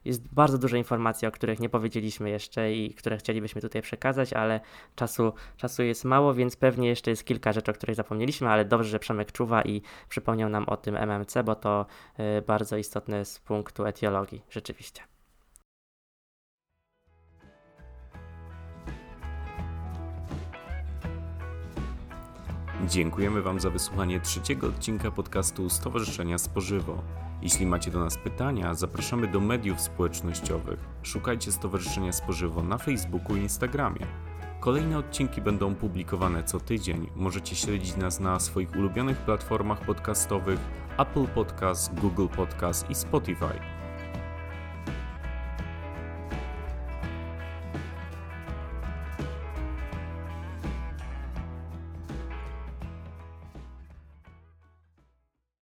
Jest 0.05 0.35
bardzo 0.35 0.59
dużo 0.59 0.77
informacji, 0.77 1.29
o 1.29 1.31
których 1.31 1.61
nie 1.61 1.69
powiedzieliśmy 1.69 2.31
jeszcze 2.31 2.73
i 2.73 2.95
które 2.95 3.17
chcielibyśmy 3.17 3.61
tutaj 3.61 3.83
przekazać, 3.83 4.33
ale 4.33 4.61
czasu, 4.95 5.33
czasu 5.57 5.83
jest 5.83 6.05
mało, 6.05 6.35
więc 6.35 6.57
pewnie 6.57 6.89
jeszcze 6.89 7.11
jest 7.11 7.25
kilka 7.25 7.53
rzeczy, 7.53 7.71
o 7.71 7.75
których 7.75 7.97
zapomnieliśmy, 7.97 8.49
ale 8.49 8.65
dobrze, 8.65 8.89
że 8.91 8.99
Przemek 8.99 9.33
czuwa 9.33 9.63
i 9.63 9.83
przypomniał 10.09 10.49
nam 10.49 10.65
o 10.69 10.77
tym 10.77 10.97
MMC, 10.97 11.43
bo 11.45 11.55
to 11.55 11.87
bardzo 12.47 12.77
istotne 12.77 13.25
z 13.25 13.39
punktu 13.39 13.85
etiologii 13.87 14.43
rzeczywiście. 14.51 15.16
Dziękujemy 22.85 23.43
Wam 23.43 23.61
za 23.61 23.71
wysłuchanie 23.71 24.21
trzeciego 24.21 24.67
odcinka 24.67 25.11
podcastu 25.11 25.71
Stowarzyszenia 25.71 26.39
Spożywo. 26.39 27.03
Jeśli 27.43 27.67
macie 27.67 27.91
do 27.91 28.01
nas 28.01 28.19
pytania, 28.19 28.75
zapraszamy 28.75 29.29
do 29.29 29.41
mediów 29.41 29.81
społecznościowych. 29.81 30.79
Szukajcie 31.03 31.53
Stowarzyszenia 31.53 32.13
Spożywo 32.13 32.63
na 32.63 32.79
Facebooku 32.79 33.37
i 33.37 33.41
Instagramie. 33.41 34.07
Kolejne 34.61 34.99
odcinki 34.99 35.41
będą 35.41 35.75
publikowane 35.75 36.45
co 36.45 36.61
tydzień. 36.61 37.11
Możecie 37.17 37.57
śledzić 37.57 37.97
nas 37.97 38.21
na 38.21 38.41
swoich 38.41 38.77
ulubionych 38.77 39.17
platformach 39.17 39.81
podcastowych 39.81 40.61
Apple 40.99 41.27
Podcast, 41.27 41.95
Google 41.95 42.27
Podcast 42.37 42.91
i 42.91 42.95
Spotify. 42.95 43.76